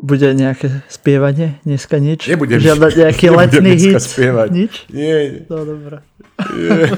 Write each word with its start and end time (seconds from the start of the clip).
Bude 0.00 0.32
nejaké 0.32 0.80
spievanie? 0.86 1.60
Dneska 1.60 1.96
nič? 1.96 2.24
Nebudem, 2.26 2.56
Žiadať 2.56 2.92
nejaký 2.96 3.24
nebudem 3.28 3.40
letný 3.60 3.72
hit? 3.76 4.00
spievať. 4.00 4.48
Nič? 4.50 4.72
Nie, 4.88 5.44
No 5.44 5.56
dobré. 5.62 6.00
nie. 6.50 6.88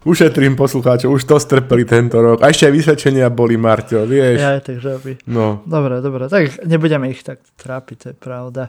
Ušetrím 0.04 0.54
poslucháčov, 0.54 1.12
už 1.12 1.22
to 1.24 1.36
strpeli 1.36 1.84
tento 1.84 2.18
rok. 2.18 2.40
A 2.40 2.48
ešte 2.48 2.66
aj 2.66 2.74
vysvedčenia 2.74 3.26
boli, 3.28 3.54
Marťo, 3.54 4.02
vieš. 4.02 4.38
Ja, 4.40 4.58
takže 4.58 4.88
aby... 4.94 5.10
No, 5.26 5.62
Dobre, 5.62 6.00
dobre, 6.00 6.26
tak 6.26 6.64
nebudeme 6.64 7.06
ich 7.06 7.20
tak 7.20 7.38
trápiť, 7.54 7.96
to 7.96 8.06
je 8.08 8.16
pravda. 8.16 8.62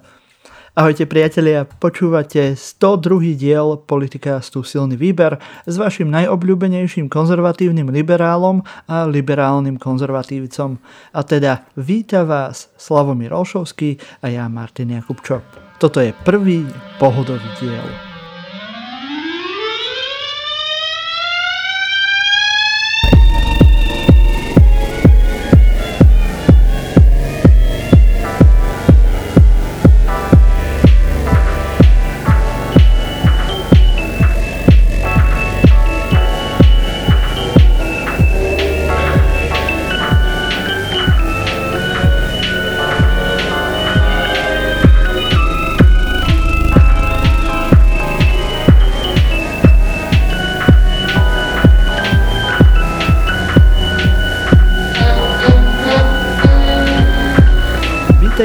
Ahojte 0.77 1.09
priatelia, 1.09 1.65
počúvate 1.65 2.53
102. 2.53 3.33
diel 3.33 3.81
Politikástu 3.89 4.61
Silný 4.61 5.01
výber 5.01 5.41
s 5.65 5.81
vašim 5.81 6.05
najobľúbenejším 6.13 7.09
konzervatívnym 7.09 7.89
liberálom 7.89 8.61
a 8.85 9.09
liberálnym 9.09 9.81
konzervatívcom. 9.81 10.77
A 11.09 11.19
teda 11.25 11.65
víta 11.73 12.21
vás 12.21 12.69
Slavomír 12.77 13.33
Olšovský 13.33 14.21
a 14.21 14.29
ja 14.29 14.45
Martin 14.45 14.93
Jakubčo. 14.93 15.41
Toto 15.81 16.05
je 16.05 16.13
prvý 16.21 16.69
pohodový 17.01 17.49
diel. 17.57 18.08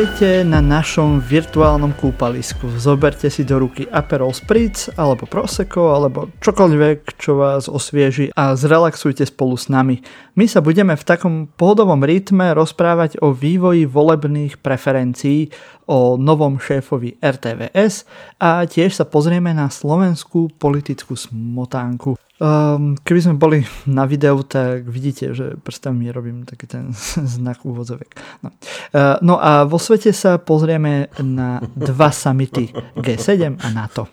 Vítajte 0.04 0.44
na 0.44 0.60
našom 0.60 1.16
virtuálnom 1.16 1.96
kúpalisku. 1.96 2.68
Zoberte 2.76 3.32
si 3.32 3.40
do 3.40 3.56
ruky 3.56 3.88
Aperol 3.88 4.36
Spritz, 4.36 4.92
alebo 5.00 5.24
Prosecco, 5.24 5.96
alebo 5.96 6.28
čokoľvek, 6.44 7.16
čo 7.16 7.40
vás 7.40 7.72
osvieži 7.72 8.28
a 8.36 8.52
zrelaxujte 8.52 9.24
spolu 9.24 9.56
s 9.56 9.72
nami. 9.72 10.04
My 10.36 10.44
sa 10.44 10.60
budeme 10.60 10.92
v 10.92 11.08
takom 11.08 11.48
pohodovom 11.48 12.04
rytme 12.04 12.52
rozprávať 12.52 13.16
o 13.24 13.32
vývoji 13.32 13.88
volebných 13.88 14.60
preferencií, 14.60 15.48
o 15.86 16.16
novom 16.16 16.56
šéfovi 16.56 17.20
RTVS 17.20 18.08
a 18.40 18.64
tiež 18.64 18.96
sa 18.96 19.04
pozrieme 19.04 19.52
na 19.52 19.68
slovenskú 19.68 20.52
politickú 20.56 21.16
smotánku. 21.16 22.16
Um, 22.34 22.98
keby 22.98 23.20
sme 23.22 23.34
boli 23.38 23.62
na 23.86 24.10
videu, 24.10 24.42
tak 24.42 24.90
vidíte, 24.90 25.38
že 25.38 25.54
prstami 25.54 26.10
robím 26.10 26.42
taký 26.42 26.66
ten 26.66 26.90
znak 27.38 27.62
úvodzovek. 27.62 28.10
No. 28.42 28.48
Uh, 28.90 29.16
no 29.22 29.34
a 29.38 29.62
vo 29.62 29.78
svete 29.78 30.10
sa 30.10 30.42
pozrieme 30.42 31.08
na 31.22 31.62
dva 31.78 32.10
samity 32.10 32.74
G7 32.98 33.62
a 33.62 33.68
NATO. 33.70 34.10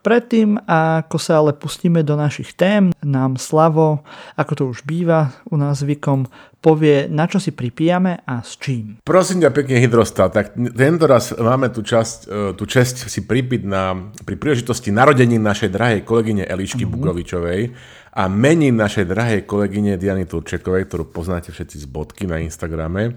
Predtým, 0.00 0.56
ako 0.64 1.16
sa 1.20 1.44
ale 1.44 1.52
pustíme 1.52 2.00
do 2.00 2.16
našich 2.16 2.56
tém, 2.56 2.88
nám 3.04 3.36
Slavo, 3.36 4.00
ako 4.32 4.52
to 4.56 4.62
už 4.72 4.88
býva 4.88 5.36
u 5.52 5.60
nás 5.60 5.84
zvykom, 5.84 6.24
povie, 6.60 7.08
na 7.08 7.24
čo 7.24 7.40
si 7.40 7.56
pripijame 7.56 8.20
a 8.28 8.44
s 8.44 8.60
čím. 8.60 9.00
prosím 9.00 9.40
ťa 9.40 9.50
pekne 9.50 9.80
Hydrostat, 9.80 10.30
tak 10.30 10.46
tento 10.54 11.08
raz 11.08 11.32
máme 11.32 11.72
tu, 11.72 11.80
časť, 11.80 12.18
e, 12.28 12.54
tu 12.54 12.68
čest 12.68 13.08
si 13.08 13.24
pripiť 13.24 13.64
na, 13.64 13.96
pri 14.22 14.36
príležitosti 14.36 14.92
narodení 14.92 15.40
našej 15.40 15.72
drahej 15.72 16.00
kolegyne 16.04 16.44
Elišky 16.44 16.84
mm-hmm. 16.84 17.00
Bukovičovej 17.00 17.60
a 18.12 18.22
mení 18.28 18.68
našej 18.68 19.08
drahej 19.08 19.40
kolegyne 19.48 19.96
Diany 19.96 20.28
Turčekovej, 20.28 20.84
ktorú 20.86 21.08
poznáte 21.08 21.48
všetci 21.48 21.80
z 21.80 21.86
bodky 21.88 22.28
na 22.28 22.44
Instagrame, 22.44 23.16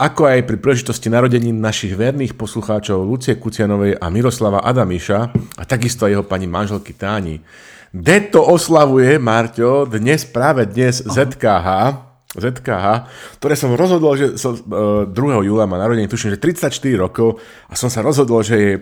ako 0.00 0.32
aj 0.32 0.48
pri 0.48 0.56
príležitosti 0.56 1.12
narodení 1.12 1.52
našich 1.52 1.92
verných 1.92 2.32
poslucháčov 2.32 3.04
Lucie 3.04 3.36
Kucianovej 3.36 4.00
a 4.00 4.08
Miroslava 4.08 4.64
Adamiša 4.64 5.18
a 5.60 5.62
takisto 5.68 6.08
aj 6.08 6.16
jeho 6.16 6.24
pani 6.24 6.48
manželky 6.48 6.96
Táni. 6.96 7.44
Deto 7.90 8.40
oslavuje, 8.46 9.18
Marťo, 9.18 9.84
dnes, 9.84 10.22
práve 10.24 10.64
dnes 10.64 11.04
ZKH, 11.04 11.68
ZKH, 12.30 13.10
ktoré 13.42 13.58
som 13.58 13.74
rozhodol, 13.74 14.14
že 14.14 14.38
som, 14.38 14.54
uh, 14.54 15.02
2. 15.02 15.50
júla 15.50 15.66
má 15.66 15.82
narodenie, 15.82 16.06
tuším, 16.06 16.38
že 16.38 16.38
34 16.38 16.70
rokov 16.94 17.42
a 17.66 17.74
som 17.74 17.90
sa 17.90 18.06
rozhodol, 18.06 18.46
že 18.46 18.54
je, 18.54 18.72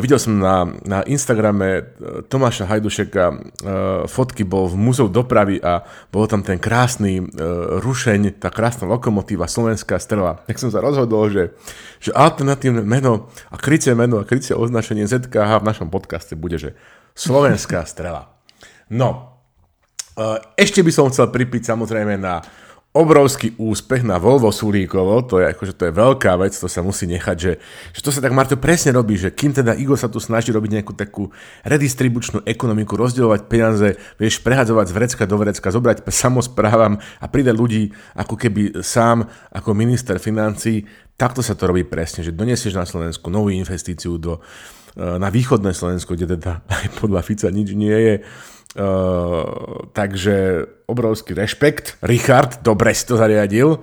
videl 0.00 0.16
som 0.16 0.40
na, 0.40 0.64
na 0.80 1.04
Instagrame 1.04 1.84
uh, 1.84 2.24
Tomáša 2.24 2.64
Hajdušeka 2.64 3.24
uh, 3.28 3.36
fotky, 4.08 4.48
bol 4.48 4.72
v 4.72 4.80
múzeu 4.80 5.12
dopravy 5.12 5.60
a 5.60 5.84
bol 6.08 6.24
tam 6.24 6.40
ten 6.40 6.56
krásny 6.56 7.20
uh, 7.20 7.84
rušeň, 7.84 8.40
tá 8.40 8.48
krásna 8.48 8.88
lokomotíva 8.88 9.44
Slovenská 9.44 10.00
strela. 10.00 10.40
Tak 10.48 10.56
som 10.56 10.72
sa 10.72 10.80
rozhodol, 10.80 11.28
že, 11.28 11.52
že 12.00 12.16
alternatívne 12.16 12.80
meno 12.80 13.28
a 13.52 13.60
krycie 13.60 13.92
meno 13.92 14.24
a 14.24 14.28
krycie 14.28 14.56
označenie 14.56 15.04
ZKH 15.04 15.60
v 15.60 15.68
našom 15.68 15.92
podcaste 15.92 16.32
bude, 16.32 16.56
že 16.56 16.72
Slovenská 17.12 17.84
strela. 17.84 18.32
No, 18.88 19.36
uh, 20.16 20.40
ešte 20.56 20.80
by 20.80 20.88
som 20.88 21.12
chcel 21.12 21.28
pripiť 21.28 21.76
samozrejme 21.76 22.16
na 22.16 22.40
obrovský 22.96 23.52
úspech 23.60 24.00
na 24.00 24.16
Volvo 24.16 24.48
Sulíkovo, 24.48 25.20
to 25.28 25.44
je, 25.44 25.52
akože 25.52 25.76
to 25.76 25.84
je 25.86 25.92
veľká 25.92 26.32
vec, 26.40 26.56
to 26.56 26.64
sa 26.64 26.80
musí 26.80 27.04
nechať, 27.04 27.36
že, 27.36 27.52
že 27.92 28.00
to 28.00 28.08
sa 28.08 28.24
tak 28.24 28.32
Marto 28.32 28.56
presne 28.56 28.96
robí, 28.96 29.20
že 29.20 29.28
kým 29.28 29.52
teda 29.52 29.76
Igor 29.76 30.00
sa 30.00 30.08
tu 30.08 30.16
snaží 30.16 30.48
robiť 30.48 30.80
nejakú 30.80 30.96
takú 30.96 31.28
redistribučnú 31.68 32.48
ekonomiku, 32.48 32.96
rozdielovať 32.96 33.40
peniaze, 33.46 33.88
vieš, 34.16 34.40
prehadzovať 34.40 34.86
z 34.88 34.96
vrecka 34.96 35.24
do 35.28 35.36
vrecka, 35.36 35.68
zobrať 35.68 36.08
samozprávam 36.08 36.96
a 37.20 37.26
pridať 37.28 37.54
ľudí 37.54 37.92
ako 38.16 38.34
keby 38.40 38.80
sám 38.80 39.28
ako 39.52 39.76
minister 39.76 40.16
financí, 40.16 40.88
takto 41.20 41.44
sa 41.44 41.52
to 41.52 41.68
robí 41.68 41.84
presne, 41.84 42.24
že 42.24 42.32
donesieš 42.32 42.74
na 42.74 42.88
Slovensku 42.88 43.28
novú 43.28 43.52
investíciu 43.52 44.16
do, 44.16 44.40
na 44.96 45.28
východné 45.28 45.76
Slovensko, 45.76 46.16
kde 46.16 46.40
teda 46.40 46.64
aj 46.80 46.86
podľa 46.96 47.20
Fica 47.20 47.52
nič 47.52 47.76
nie 47.76 47.92
je, 47.92 48.14
Uh, 48.76 49.88
takže 49.96 50.68
obrovský 50.84 51.32
rešpekt. 51.32 51.96
Richard, 52.04 52.60
dobre 52.60 52.92
si 52.92 53.08
to 53.08 53.16
zariadil. 53.16 53.80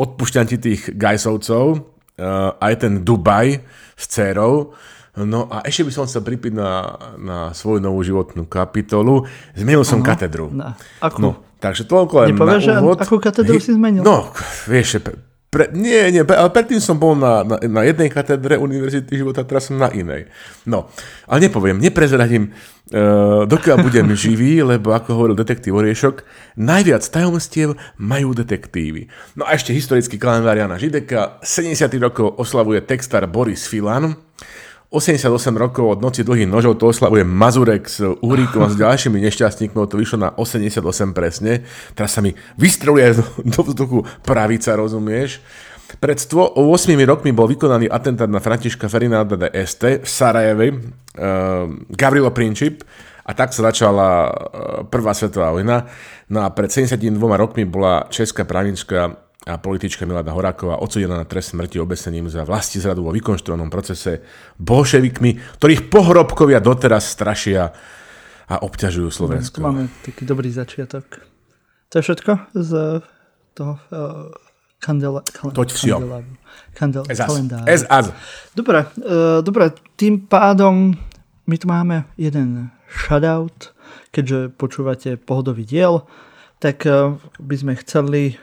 Odpúšťam 0.00 0.48
ti 0.48 0.56
tých 0.56 0.96
gajsovcov, 0.96 1.64
uh, 1.76 2.56
aj 2.56 2.74
ten 2.80 3.04
Dubaj 3.04 3.60
s 4.00 4.04
dcerou. 4.08 4.72
No 5.20 5.44
a 5.52 5.60
ešte 5.68 5.84
by 5.84 5.92
som 5.92 6.08
chcel 6.08 6.24
pripiť 6.24 6.56
na, 6.56 6.96
na 7.20 7.38
svoju 7.52 7.84
novú 7.84 8.00
životnú 8.00 8.48
kapitolu. 8.48 9.28
Zmenil 9.52 9.84
som 9.84 10.00
uh-huh. 10.00 10.08
katedru. 10.08 10.48
Na, 10.48 10.72
akú? 11.04 11.20
No, 11.20 11.30
takže 11.60 11.84
toľko 11.84 12.24
len 12.24 12.28
Nepovieš, 12.32 12.64
na 12.72 12.80
úvod. 12.80 12.96
akú 12.96 13.20
katedru 13.20 13.60
si 13.60 13.76
zmenil? 13.76 14.00
No, 14.00 14.32
vieš, 14.64 15.04
pre, 15.50 15.66
nie, 15.74 16.14
nie, 16.14 16.22
ale 16.22 16.46
predtým 16.54 16.78
som 16.78 16.94
bol 16.94 17.18
na, 17.18 17.42
na, 17.42 17.58
na 17.58 17.82
jednej 17.82 18.06
katedre 18.06 18.54
Univerzity 18.54 19.18
života, 19.18 19.42
teraz 19.42 19.66
som 19.66 19.82
na 19.82 19.90
inej. 19.90 20.30
No, 20.62 20.86
ale 21.26 21.50
nepoviem, 21.50 21.82
neprezradím, 21.82 22.54
uh, 22.94 23.42
dokiaľ 23.50 23.76
budem 23.82 24.06
živý, 24.24 24.62
lebo 24.62 24.94
ako 24.94 25.10
hovoril 25.10 25.34
detektív 25.34 25.82
Oriešok, 25.82 26.22
najviac 26.54 27.02
tajomstiev 27.02 27.74
majú 27.98 28.30
detektívy. 28.30 29.10
No 29.34 29.42
a 29.42 29.58
ešte 29.58 29.74
historický 29.74 30.22
kalendár 30.22 30.54
Jana 30.54 30.78
Žideka, 30.78 31.42
70 31.42 31.90
rokov 31.98 32.38
oslavuje 32.38 32.78
textár 32.86 33.26
Boris 33.26 33.66
Filan, 33.66 34.14
88 34.90 35.54
rokov 35.54 35.86
od 35.86 36.02
noci 36.02 36.26
dlhých 36.26 36.50
nožov 36.50 36.74
to 36.82 36.90
oslavuje 36.90 37.22
Mazurek 37.22 37.86
s 37.86 38.02
Uhríkom 38.02 38.66
a 38.66 38.68
s 38.68 38.74
ďalšími 38.82 39.22
nešťastníkmi, 39.22 39.78
to 39.86 39.94
vyšlo 39.94 40.18
na 40.18 40.30
88 40.34 41.14
presne. 41.14 41.62
Teraz 41.94 42.18
sa 42.18 42.20
mi 42.20 42.34
vystreluje 42.58 43.22
do 43.54 43.60
vzduchu 43.62 44.02
pravica, 44.26 44.74
rozumieš? 44.74 45.38
Pred 46.02 46.18
108 46.18 46.90
rokmi 47.06 47.30
bol 47.30 47.50
vykonaný 47.50 47.86
atentát 47.86 48.30
na 48.30 48.42
Františka 48.42 48.90
Ferdinanda 48.90 49.34
de 49.38 49.50
Este 49.54 50.02
v 50.02 50.06
Sarajeve, 50.06 50.66
uh, 50.74 50.78
Gavrilo 51.90 52.30
Princip, 52.30 52.82
a 53.26 53.30
tak 53.34 53.54
sa 53.54 53.70
začala 53.70 54.26
uh, 54.26 54.32
Prvá 54.90 55.14
svetová 55.14 55.54
vojna. 55.54 55.86
No 56.30 56.46
a 56.46 56.50
pred 56.50 56.70
72 56.70 56.98
rokmi 57.38 57.62
bola 57.66 58.06
česká 58.10 58.42
právnička 58.46 59.18
a 59.48 59.56
politička 59.56 60.04
Milada 60.04 60.36
Horáková 60.36 60.76
odsudená 60.84 61.16
na 61.16 61.24
trest 61.24 61.56
smrti 61.56 61.80
obesením 61.80 62.28
za 62.28 62.44
vlasti 62.44 62.76
zradu 62.76 63.08
vo 63.08 63.12
vykonštruovanom 63.16 63.72
procese 63.72 64.20
bolševikmi, 64.60 65.56
ktorých 65.56 65.88
pohrobkovia 65.88 66.60
doteraz 66.60 67.08
strašia 67.08 67.72
a 68.44 68.54
obťažujú 68.60 69.08
Slovensko. 69.08 69.64
Máme 69.64 69.88
taký 70.04 70.28
dobrý 70.28 70.52
začiatok. 70.52 71.24
To 71.88 71.94
je 71.98 72.02
všetko 72.04 72.32
z 72.52 72.70
toho 73.56 73.72
uh, 73.80 74.28
kandela, 74.76 75.24
kal, 75.24 75.56
Toť 75.56 75.70
vsio. 75.72 75.96
kandel, 76.76 77.08
Ez 77.08 77.18
az. 77.18 77.28
kalendára. 77.32 77.64
Ez 77.64 77.82
az. 77.88 78.12
Dobre, 78.52 78.84
uh, 79.00 79.40
dobre, 79.40 79.72
tým 79.96 80.20
pádom 80.28 80.92
my 81.48 81.56
tu 81.56 81.66
máme 81.66 82.04
jeden 82.20 82.68
shoutout, 82.92 83.72
keďže 84.12 84.52
počúvate 84.54 85.16
pohodový 85.16 85.64
diel, 85.64 86.04
tak 86.60 86.84
uh, 86.84 87.16
by 87.40 87.56
sme 87.56 87.72
chceli 87.80 88.36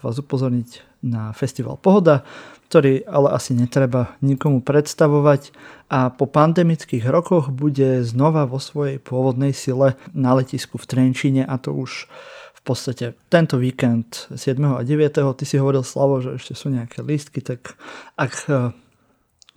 vás 0.00 0.16
upozorniť 0.16 1.02
na 1.04 1.34
festival 1.36 1.76
Pohoda, 1.76 2.24
ktorý 2.72 3.04
ale 3.04 3.36
asi 3.36 3.52
netreba 3.52 4.16
nikomu 4.24 4.64
predstavovať 4.64 5.52
a 5.92 6.08
po 6.08 6.24
pandemických 6.24 7.04
rokoch 7.04 7.52
bude 7.52 8.00
znova 8.00 8.48
vo 8.48 8.56
svojej 8.56 8.96
pôvodnej 8.96 9.52
sile 9.52 10.00
na 10.16 10.32
letisku 10.32 10.80
v 10.80 10.88
Trenčine 10.88 11.42
a 11.44 11.60
to 11.60 11.76
už 11.76 12.08
v 12.56 12.60
podstate 12.64 13.12
tento 13.28 13.60
víkend 13.60 14.30
7. 14.32 14.56
a 14.72 14.80
9. 14.80 14.88
Ty 15.12 15.44
si 15.44 15.60
hovoril 15.60 15.84
Slavo, 15.84 16.24
že 16.24 16.40
ešte 16.40 16.56
sú 16.56 16.72
nejaké 16.72 17.04
lístky, 17.04 17.44
tak 17.44 17.76
ak 18.16 18.32
e, 18.48 18.70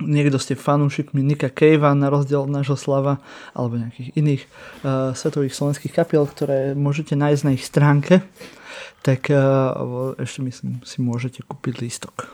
niekto 0.03 0.35
ste 0.35 0.59
fanúšikmi 0.59 1.23
Nika 1.23 1.47
Cavea 1.47 1.95
na 1.95 2.11
rozdiel 2.11 2.43
od 2.43 2.51
nášho 2.51 2.75
Slava 2.75 3.23
alebo 3.55 3.79
nejakých 3.79 4.11
iných 4.19 4.43
uh, 4.43 5.15
svetových 5.15 5.55
slovenských 5.55 5.95
kapiel, 5.95 6.27
ktoré 6.27 6.75
môžete 6.75 7.15
nájsť 7.15 7.41
na 7.47 7.51
ich 7.55 7.63
stránke, 7.63 8.19
tak 9.05 9.29
uh, 9.29 10.17
ešte 10.17 10.41
myslím 10.41 10.81
si 10.81 10.97
môžete 10.97 11.45
kúpiť 11.45 11.85
lístok. 11.85 12.25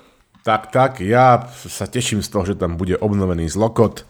Tak, 0.48 0.72
tak, 0.72 1.04
ja 1.04 1.44
sa 1.68 1.84
teším 1.86 2.24
z 2.24 2.32
toho, 2.32 2.48
že 2.48 2.56
tam 2.56 2.80
bude 2.80 2.96
obnovený 2.96 3.52
zlokot, 3.52 4.08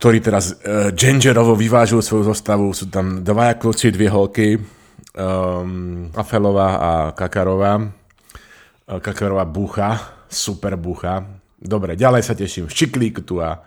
ktorý 0.00 0.24
teraz 0.24 0.56
uh, 0.56 0.88
Gingerovo 0.96 1.52
vyvážil 1.52 2.00
svoju 2.00 2.24
zostavu. 2.24 2.72
Sú 2.72 2.88
tam 2.88 3.20
dva 3.20 3.52
kluci, 3.60 3.92
dve 3.92 4.08
holky, 4.08 4.56
um, 4.56 6.08
Afelová 6.16 6.68
a 6.80 6.90
Kakarová. 7.12 7.84
Uh, 7.84 8.96
Kakarová 8.96 9.44
búcha, 9.44 10.24
super 10.32 10.80
búcha. 10.80 11.20
Dobre, 11.60 12.00
ďalej 12.00 12.24
sa 12.24 12.32
teším. 12.32 12.72
Štiklík 12.72 13.28
tu 13.28 13.44
a 13.44 13.60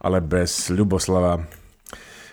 ale 0.00 0.24
bez 0.24 0.72
Ľuboslava 0.72 1.59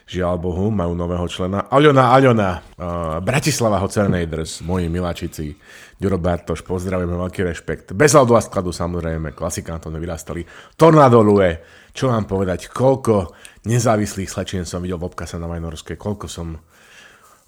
žiaľ 0.07 0.39
Bohu, 0.39 0.71
majú 0.71 0.95
nového 0.95 1.27
člena. 1.27 1.68
Aľona, 1.68 2.15
Aľona, 2.15 2.50
uh, 2.56 3.19
Bratislava 3.19 3.83
Hocernaders, 3.83 4.63
moji 4.63 4.88
miláčici, 4.88 5.51
Ďuro 6.00 6.15
Bartoš, 6.15 6.63
pozdravujeme, 6.63 7.12
veľký 7.12 7.44
rešpekt. 7.44 7.92
Bez 7.92 8.15
ľadu 8.15 8.39
a 8.39 8.42
skladu 8.42 8.71
samozrejme, 8.71 9.36
klasikánto 9.36 9.92
nevyrastali. 9.92 10.48
Tornado 10.80 11.19
Lue, 11.19 11.59
čo 11.92 12.07
vám 12.07 12.24
povedať, 12.24 12.71
koľko 12.71 13.36
nezávislých 13.68 14.31
slečien 14.31 14.63
som 14.63 14.80
videl 14.80 14.95
v 14.95 15.12
obkase 15.12 15.36
na 15.36 15.51
Vajnorskej, 15.51 16.00
koľko 16.00 16.25
som... 16.31 16.56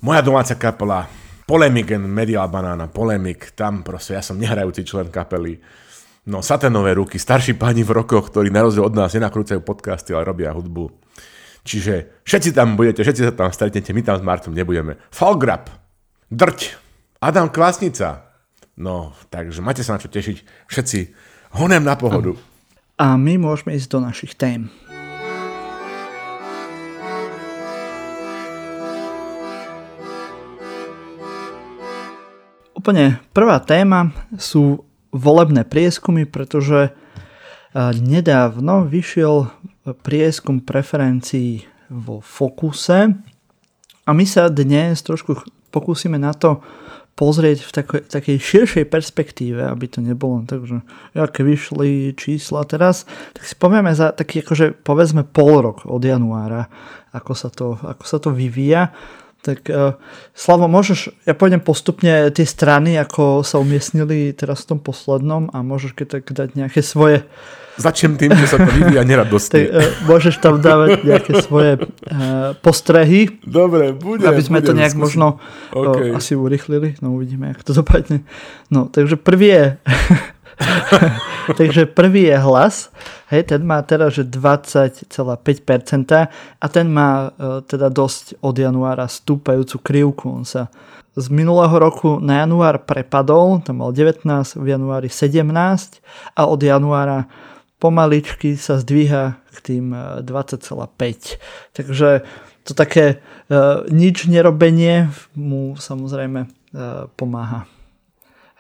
Moja 0.04 0.20
domáca 0.20 0.56
kapela, 0.60 1.08
Polemic 1.48 1.96
and 1.96 2.12
Medial 2.12 2.48
Banana, 2.52 2.92
Polemic, 2.92 3.56
tam 3.56 3.84
proste 3.88 4.20
ja 4.20 4.22
som 4.24 4.36
nehrajúci 4.36 4.84
člen 4.84 5.08
kapely. 5.08 5.60
No, 6.28 6.44
saténové 6.44 6.96
ruky, 6.96 7.16
starší 7.20 7.56
páni 7.56 7.88
v 7.88 8.04
rokoch, 8.04 8.32
ktorí 8.32 8.52
na 8.52 8.68
rozdiel 8.68 8.86
od 8.86 8.96
nás 8.96 9.16
nenakrúcajú 9.16 9.64
podcasty, 9.64 10.12
ale 10.12 10.28
robia 10.28 10.52
hudbu 10.52 11.10
Čiže 11.70 12.26
všetci 12.26 12.58
tam 12.58 12.74
budete, 12.74 13.06
všetci 13.06 13.30
sa 13.30 13.34
tam 13.38 13.54
stretnete, 13.54 13.94
my 13.94 14.02
tam 14.02 14.18
s 14.18 14.26
Martom 14.26 14.58
nebudeme. 14.58 14.98
Falgrab, 15.14 15.70
drť, 16.34 16.82
Adam 17.22 17.46
Kvasnica. 17.46 18.26
No, 18.74 19.14
takže 19.30 19.62
máte 19.62 19.86
sa 19.86 19.94
na 19.94 20.02
čo 20.02 20.10
tešiť. 20.10 20.66
Všetci 20.66 21.00
honem 21.62 21.86
na 21.86 21.94
pohodu. 21.94 22.34
A 22.98 23.14
my 23.22 23.38
môžeme 23.38 23.78
ísť 23.78 23.86
do 23.86 24.02
našich 24.02 24.34
tém. 24.34 24.74
Úplne 32.74 33.22
prvá 33.30 33.62
téma 33.62 34.10
sú 34.42 34.90
volebné 35.14 35.70
prieskumy, 35.70 36.26
pretože 36.26 36.98
nedávno 37.78 38.90
vyšiel 38.90 39.54
prieskum 39.84 40.60
preferencií 40.62 41.64
vo 41.90 42.22
Fokuse 42.22 43.16
a 44.06 44.10
my 44.12 44.26
sa 44.26 44.50
dnes 44.50 45.02
trošku 45.02 45.40
pokúsime 45.70 46.18
na 46.18 46.34
to 46.34 46.62
pozrieť 47.20 47.68
v 47.68 47.72
takej, 47.76 48.02
takej 48.08 48.38
širšej 48.40 48.86
perspektíve, 48.88 49.60
aby 49.60 49.92
to 49.92 50.00
nebolo 50.00 50.40
tak, 50.48 50.64
že 50.64 50.80
aké 51.12 51.44
vyšli 51.44 52.16
čísla 52.16 52.64
teraz, 52.64 53.04
tak 53.36 53.44
si 53.44 53.60
povieme 53.60 53.92
za 53.92 54.16
taký 54.16 54.40
akože 54.40 54.80
povedzme 54.88 55.28
pol 55.28 55.60
rok 55.60 55.84
od 55.84 56.00
januára, 56.00 56.72
ako 57.12 57.34
sa 57.36 57.52
to, 57.52 57.76
ako 57.76 58.04
sa 58.08 58.18
to 58.24 58.32
vyvíja. 58.32 58.96
Tak 59.40 59.72
uh, 59.72 59.96
Slavo, 60.36 60.68
môžeš, 60.68 61.16
ja 61.24 61.32
pôjdem 61.32 61.64
postupne 61.64 62.28
tie 62.36 62.44
strany, 62.44 63.00
ako 63.00 63.48
sa 63.48 63.56
umiestnili 63.64 64.36
teraz 64.36 64.68
v 64.68 64.76
tom 64.76 64.80
poslednom 64.84 65.48
a 65.56 65.64
môžeš 65.64 65.96
keď 65.96 66.20
tak 66.20 66.24
dať 66.36 66.50
nejaké 66.60 66.84
svoje 66.84 67.24
Začnem 67.80 68.20
tým, 68.20 68.36
že 68.36 68.44
sa 68.44 68.60
to 68.60 68.68
vyvíja 68.76 69.08
neradostne. 69.08 69.72
uh, 69.72 69.80
môžeš 70.04 70.44
tam 70.44 70.60
dávať 70.60 71.00
nejaké 71.08 71.40
svoje 71.40 71.80
uh, 71.80 72.52
postrehy. 72.60 73.40
Dobre, 73.48 73.96
budem. 73.96 74.28
Aby 74.28 74.44
sme 74.44 74.60
budem, 74.60 74.68
to 74.68 74.74
nejak 74.76 74.94
skúsim. 75.00 75.04
možno 75.08 75.28
okay. 75.72 76.12
uh, 76.12 76.20
asi 76.20 76.36
urychlili. 76.36 77.00
No 77.00 77.16
uvidíme, 77.16 77.56
ako 77.56 77.72
to 77.72 77.74
dopadne. 77.80 78.28
No, 78.68 78.92
takže 78.92 79.16
prvý 79.16 79.48
je... 79.56 79.66
takže 81.60 81.88
prvý 81.88 82.28
je 82.28 82.36
hlas. 82.36 82.92
Hej, 83.30 83.54
ten 83.54 83.62
má 83.62 83.86
teda, 83.86 84.10
že 84.10 84.26
20,5% 84.26 85.14
a 86.58 86.66
ten 86.66 86.88
má 86.90 87.30
uh, 87.30 87.62
teda 87.62 87.94
dosť 87.94 88.42
od 88.42 88.58
januára 88.58 89.06
stúpajúcu 89.06 89.78
krivku. 89.86 90.26
On 90.34 90.46
sa 90.46 90.74
z 91.14 91.30
minulého 91.30 91.78
roku 91.78 92.18
na 92.18 92.42
január 92.42 92.82
prepadol, 92.90 93.62
tam 93.62 93.86
mal 93.86 93.94
19, 93.94 94.26
v 94.58 94.68
januári 94.74 95.14
17 95.14 95.46
a 96.34 96.42
od 96.50 96.58
januára 96.58 97.30
pomaličky 97.78 98.58
sa 98.58 98.82
zdvíha 98.82 99.38
k 99.54 99.58
tým 99.62 99.94
20,5. 100.26 100.66
E, 100.66 101.14
Takže 101.78 102.26
to 102.66 102.74
také 102.74 103.22
uh, 103.50 103.86
nič 103.94 104.26
nerobenie 104.26 105.14
mu 105.38 105.78
samozrejme 105.78 106.50
uh, 106.50 107.06
pomáha. 107.14 107.70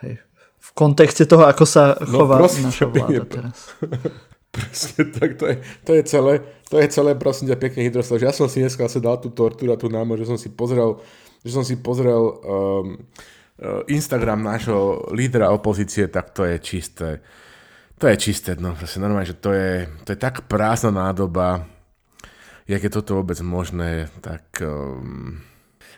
Hej. 0.06 0.22
V 0.62 0.70
kontexte 0.78 1.26
toho, 1.26 1.50
ako 1.50 1.66
sa 1.66 1.98
no, 2.06 2.06
chová 2.06 2.38
no, 2.38 2.50
naša 2.50 2.86
vláda 2.86 3.26
teraz. 3.26 3.58
Presne 4.60 5.04
tak, 5.16 5.40
to 5.40 5.46
je, 5.48 5.56
to 5.88 5.92
je 5.96 6.04
celé, 6.04 6.34
to 6.68 6.76
je 6.84 6.88
celé, 6.92 7.12
prosím 7.16 7.48
ťa, 7.50 7.58
pekne 7.58 7.82
hydroslav. 7.88 8.20
Ja 8.20 8.36
som 8.36 8.52
si 8.52 8.60
dneska 8.60 8.92
sa 8.92 9.00
dal 9.00 9.24
tú 9.24 9.32
tortúru 9.32 9.72
a 9.72 9.80
tú 9.80 9.88
námo, 9.88 10.20
že 10.20 10.28
som 10.28 10.36
si 10.36 10.52
pozrel, 10.52 11.00
že 11.42 11.52
som 11.56 11.64
si 11.64 11.80
pozrel 11.80 12.20
um, 12.20 13.00
Instagram 13.88 14.44
nášho 14.44 15.08
lídra 15.16 15.50
opozície, 15.56 16.12
tak 16.12 16.36
to 16.36 16.44
je 16.44 16.60
čisté 16.60 17.24
to 18.00 18.08
je 18.08 18.16
čisté, 18.16 18.56
no 18.56 18.80
proste 18.80 19.04
normálne, 19.04 19.28
že 19.28 19.36
to 19.36 19.52
je, 19.52 19.84
to 20.08 20.16
je 20.16 20.20
tak 20.20 20.48
prázdna 20.48 21.12
nádoba, 21.12 21.68
jak 22.64 22.80
je 22.80 22.92
toto 22.96 23.20
vôbec 23.20 23.38
možné, 23.44 24.08
tak... 24.24 24.48
Um... 24.64 25.44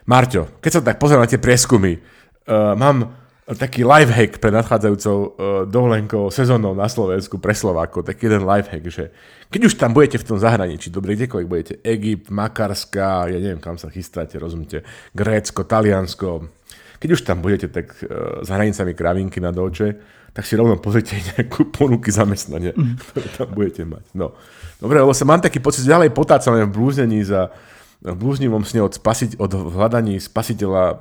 Marťo, 0.10 0.50
keď 0.66 0.72
sa 0.74 0.81
tak 0.81 0.98
pozerám 0.98 1.30
na 1.30 1.30
tie 1.30 1.38
prieskumy, 1.38 2.02
uh, 2.02 2.74
mám 2.74 3.14
taký 3.57 3.81
lifehack 3.83 4.38
pre 4.38 4.51
nadchádzajúcou 4.53 5.18
uh, 5.18 5.30
dovolenkou 5.68 6.30
sezónou 6.31 6.77
na 6.77 6.88
Slovensku 6.88 7.42
pre 7.42 7.51
Slovákov, 7.51 8.07
taký 8.07 8.31
jeden 8.31 8.48
lifehack, 8.48 8.85
že 8.87 9.09
keď 9.52 9.61
už 9.68 9.73
tam 9.76 9.92
budete 9.92 10.18
v 10.21 10.28
tom 10.28 10.37
zahraničí, 10.40 10.87
dobre, 10.94 11.19
kdekoľvek 11.19 11.47
budete, 11.47 11.73
Egypt, 11.83 12.31
Makarska, 12.31 13.28
ja 13.28 13.37
neviem, 13.40 13.59
kam 13.59 13.76
sa 13.76 13.92
chystáte, 13.92 14.40
rozumíte, 14.40 14.85
Grécko, 15.11 15.68
Taliansko, 15.68 16.47
keď 17.02 17.09
už 17.18 17.21
tam 17.26 17.42
budete, 17.42 17.68
tak 17.68 17.92
uh, 18.06 18.45
s 18.45 18.49
hranicami 18.52 18.94
kravinky 18.94 19.42
na 19.42 19.49
Dolče, 19.49 19.97
tak 20.31 20.47
si 20.47 20.56
rovno 20.56 20.80
pozrite 20.80 21.19
nejakú 21.35 21.71
ponuky 21.71 22.11
zamestnania, 22.11 22.71
mm. 22.71 22.95
ktoré 23.11 23.28
tam 23.35 23.47
budete 23.52 23.83
mať. 23.83 24.06
No. 24.16 24.35
Dobre, 24.81 24.97
lebo 24.97 25.14
sa 25.14 25.28
mám 25.28 25.44
taký 25.44 25.61
pocit, 25.61 25.85
že 25.85 25.94
ďalej 25.94 26.16
potácame 26.16 26.66
v 26.66 26.73
blúznení 26.73 27.21
za 27.21 27.54
blúznivom 28.02 28.66
sne 28.66 28.81
od, 28.81 28.98
spasiť, 28.98 29.38
od 29.38 29.52
hľadaní 29.54 30.18
spasiteľa 30.18 30.86
e, 30.90 30.96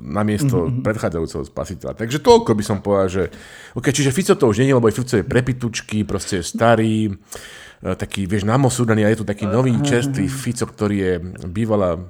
na 0.00 0.24
miesto 0.24 0.64
mm-hmm. 0.64 0.80
predchádzajúceho 0.80 1.44
spasiteľa. 1.44 1.92
Takže 2.00 2.24
toľko 2.24 2.50
by 2.56 2.64
som 2.64 2.80
povedal, 2.80 3.08
že 3.12 3.24
okay, 3.76 3.92
čiže 3.92 4.08
Fico 4.08 4.32
to 4.32 4.48
už 4.48 4.64
nie 4.64 4.72
je, 4.72 4.76
lebo 4.80 4.88
Fico 4.88 5.20
je 5.20 5.28
prepitučky, 5.28 6.08
proste 6.08 6.40
je 6.40 6.48
starý, 6.48 7.12
e, 7.12 7.92
taký, 8.00 8.24
vieš, 8.24 8.48
namosúdaný 8.48 9.04
a 9.04 9.12
je 9.12 9.20
tu 9.20 9.28
taký 9.28 9.44
nový 9.44 9.76
čerstvý 9.84 10.24
Fico, 10.24 10.64
ktorý 10.64 10.96
je 10.96 11.12
bývalá 11.52 12.00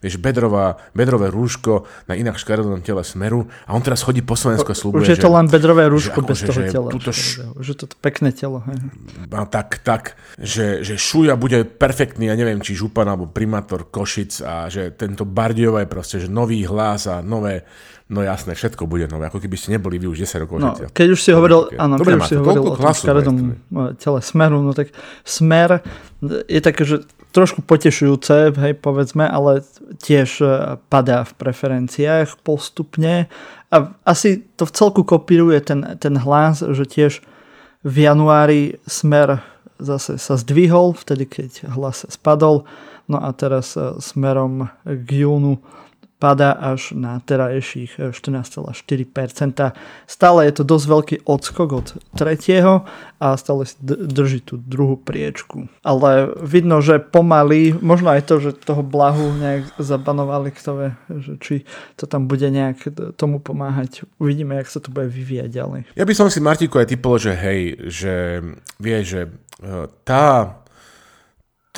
vieš, 0.00 0.18
bedrová, 0.18 0.80
bedrové 0.92 1.28
rúško 1.28 1.86
na 2.08 2.14
inak 2.18 2.38
škaredom 2.38 2.82
tele 2.82 3.04
smeru 3.06 3.46
a 3.66 3.74
on 3.76 3.82
teraz 3.82 4.02
chodí 4.02 4.24
po 4.24 4.34
Slovensku 4.34 4.68
a 4.70 4.76
slúbuje, 4.76 5.06
Už 5.06 5.12
je 5.14 5.20
to 5.20 5.30
len 5.30 5.46
bedrové 5.46 5.86
rúško 5.90 6.22
že, 6.22 6.26
bez 6.26 6.38
že, 6.38 6.46
toho 6.48 6.60
že 6.60 6.64
tela. 6.72 6.88
Tuto 6.90 7.10
š... 7.10 7.22
Už 7.58 7.66
je 7.72 7.76
to 7.76 7.86
pekné 8.00 8.30
telo. 8.32 8.64
Hej. 8.66 8.78
A 9.32 9.44
tak, 9.46 9.82
tak, 9.84 10.18
že, 10.40 10.82
že 10.86 10.94
Šuja 10.98 11.36
bude 11.36 11.64
perfektný, 11.64 12.30
ja 12.30 12.36
neviem, 12.38 12.58
či 12.62 12.74
župan 12.74 13.06
alebo 13.06 13.28
primátor 13.28 13.88
Košic 13.90 14.42
a 14.42 14.66
že 14.72 14.94
tento 14.94 15.28
Bardiova 15.28 15.84
je 15.84 15.88
proste, 15.88 16.16
že 16.22 16.28
nový 16.30 16.64
hlas 16.66 17.06
a 17.10 17.20
nové, 17.20 17.66
No 18.12 18.20
jasné, 18.20 18.52
všetko 18.52 18.84
bude 18.84 19.08
nové, 19.08 19.32
ako 19.32 19.40
keby 19.40 19.56
ste 19.56 19.72
neboli 19.72 19.96
vy 19.96 20.04
už 20.04 20.28
10 20.28 20.44
rokov. 20.44 20.60
No, 20.60 20.76
keď 20.76 21.16
už 21.16 21.20
si 21.24 21.32
hovoril, 21.32 21.72
áno, 21.80 21.96
keď 21.96 22.20
už 22.20 22.28
si 22.28 22.36
hovoril 22.36 22.62
o 22.68 22.76
tom 22.76 22.92
škaredom 22.92 23.36
tele 23.96 24.20
Smeru, 24.20 24.60
no 24.60 24.76
tak 24.76 24.92
Smer 25.24 25.80
je 26.44 26.60
také, 26.60 26.84
že 26.84 27.08
trošku 27.32 27.64
potešujúce, 27.64 28.52
hej, 28.52 28.74
povedzme, 28.78 29.24
ale 29.24 29.64
tiež 29.98 30.28
e, 30.38 30.46
padá 30.92 31.24
v 31.24 31.32
preferenciách 31.40 32.36
postupne. 32.44 33.32
A 33.72 33.96
asi 34.04 34.44
to 34.60 34.68
v 34.68 34.74
celku 34.76 35.02
kopíruje 35.02 35.64
ten, 35.64 35.96
ten 35.96 36.20
hlas, 36.20 36.60
že 36.60 36.84
tiež 36.84 37.12
v 37.82 37.96
januári 38.04 38.78
smer 38.84 39.42
zase 39.82 40.20
sa 40.20 40.38
zdvihol, 40.38 40.94
vtedy 40.94 41.26
keď 41.26 41.72
hlas 41.74 42.06
spadol, 42.06 42.68
no 43.10 43.18
a 43.18 43.32
teraz 43.34 43.74
e, 43.74 43.98
smerom 43.98 44.70
k 44.86 45.26
júnu 45.26 45.58
padá 46.22 46.54
až 46.54 46.94
na 46.94 47.18
terajších 47.18 48.14
14,4%. 48.14 48.78
Stále 50.06 50.38
je 50.46 50.52
to 50.54 50.62
dosť 50.62 50.86
veľký 50.86 51.16
odskok 51.26 51.68
od 51.74 51.86
tretieho 52.14 52.86
a 53.18 53.34
stále 53.34 53.66
si 53.66 53.74
drží 53.82 54.46
tú 54.46 54.54
druhú 54.62 54.94
priečku. 54.94 55.66
Ale 55.82 56.30
vidno, 56.38 56.78
že 56.78 57.02
pomaly, 57.02 57.74
možno 57.82 58.14
aj 58.14 58.22
to, 58.30 58.38
že 58.38 58.54
toho 58.54 58.86
blahu 58.86 59.34
nejak 59.34 59.74
zabanovali, 59.82 60.54
kto 60.54 60.70
vie, 60.78 60.90
že 61.18 61.32
či 61.42 61.54
to 61.98 62.06
tam 62.06 62.30
bude 62.30 62.46
nejak 62.46 62.86
tomu 63.18 63.42
pomáhať. 63.42 64.06
Uvidíme, 64.22 64.54
jak 64.62 64.70
sa 64.70 64.78
to 64.78 64.94
bude 64.94 65.10
vyvíjať 65.10 65.50
ďalej. 65.50 65.80
Ja 65.98 66.06
by 66.06 66.14
som 66.14 66.30
si 66.30 66.38
Martiku 66.38 66.78
aj 66.78 66.94
typol, 66.94 67.18
že 67.18 67.34
hej, 67.34 67.90
že 67.90 68.14
vie, 68.78 68.98
že 69.02 69.26
e, 69.26 69.90
tá 70.06 70.61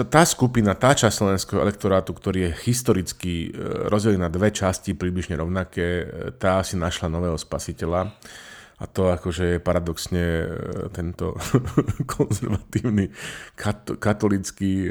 tá 0.03 0.27
skupina, 0.27 0.75
tá 0.75 0.91
časť 0.91 1.15
slovenského 1.15 1.63
elektorátu, 1.63 2.11
ktorý 2.11 2.51
je 2.51 2.57
historicky 2.67 3.35
e, 3.47 3.51
rozdelený 3.87 4.27
na 4.27 4.31
dve 4.33 4.51
časti 4.51 4.91
približne 4.91 5.39
rovnaké, 5.39 5.87
e, 6.03 6.07
tá 6.35 6.59
si 6.67 6.75
našla 6.75 7.07
nového 7.07 7.39
spasiteľa. 7.39 8.11
A 8.75 8.91
to 8.91 9.07
akože 9.07 9.55
je 9.55 9.59
paradoxne 9.63 10.19
e, 10.19 10.47
tento 10.91 11.39
konzervatívny 12.11 13.15
kat- 13.55 13.95
katolický 14.03 14.91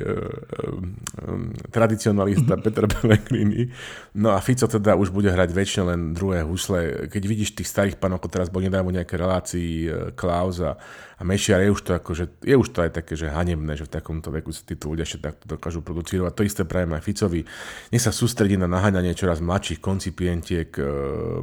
tradicionalista 1.68 2.56
mm-hmm. 2.56 2.64
Peter 2.64 2.88
Pellegrini. 2.88 3.68
No 4.16 4.32
a 4.32 4.40
Fico 4.40 4.72
teda 4.72 4.96
už 4.96 5.12
bude 5.12 5.28
hrať 5.28 5.52
väčšine 5.52 5.84
len 5.84 6.02
druhé 6.16 6.48
husle. 6.48 7.12
Keď 7.12 7.24
vidíš 7.28 7.60
tých 7.60 7.68
starých 7.68 8.00
panov, 8.00 8.24
teraz 8.32 8.48
bol 8.48 8.64
nedávno 8.64 8.96
nejaké 8.96 9.20
relácii 9.20 9.92
Klaus 10.16 10.64
a, 10.64 10.80
a 11.24 11.26
Mešiar, 11.26 11.64
je 11.64 11.72
už 11.72 11.82
to 11.88 11.96
akože, 11.96 12.44
je 12.44 12.52
už 12.52 12.68
to 12.76 12.84
aj 12.84 13.00
také, 13.00 13.16
že 13.16 13.32
hanebné, 13.32 13.80
že 13.80 13.88
v 13.88 13.96
takomto 13.96 14.28
veku 14.28 14.52
sa 14.52 14.68
títo 14.68 14.92
ľudia 14.92 15.08
ešte 15.08 15.24
takto 15.24 15.56
dokážu 15.56 15.80
producírovať. 15.80 16.36
To 16.36 16.44
isté 16.44 16.62
prajem 16.68 16.92
aj 17.00 17.00
Ficovi. 17.00 17.48
Nech 17.96 18.04
sa 18.04 18.12
sústredí 18.12 18.60
na 18.60 18.68
naháňanie 18.68 19.16
čoraz 19.16 19.40
mladších 19.40 19.80
koncipientiek 19.80 20.68
uh, 20.76 21.40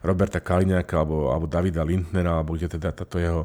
Roberta 0.00 0.40
Kaliňáka 0.40 0.96
alebo, 0.96 1.28
alebo 1.28 1.44
Davida 1.44 1.84
Lindnera, 1.84 2.40
alebo 2.40 2.56
kde 2.56 2.72
teda 2.72 2.88
táto 2.96 3.20
jeho 3.20 3.44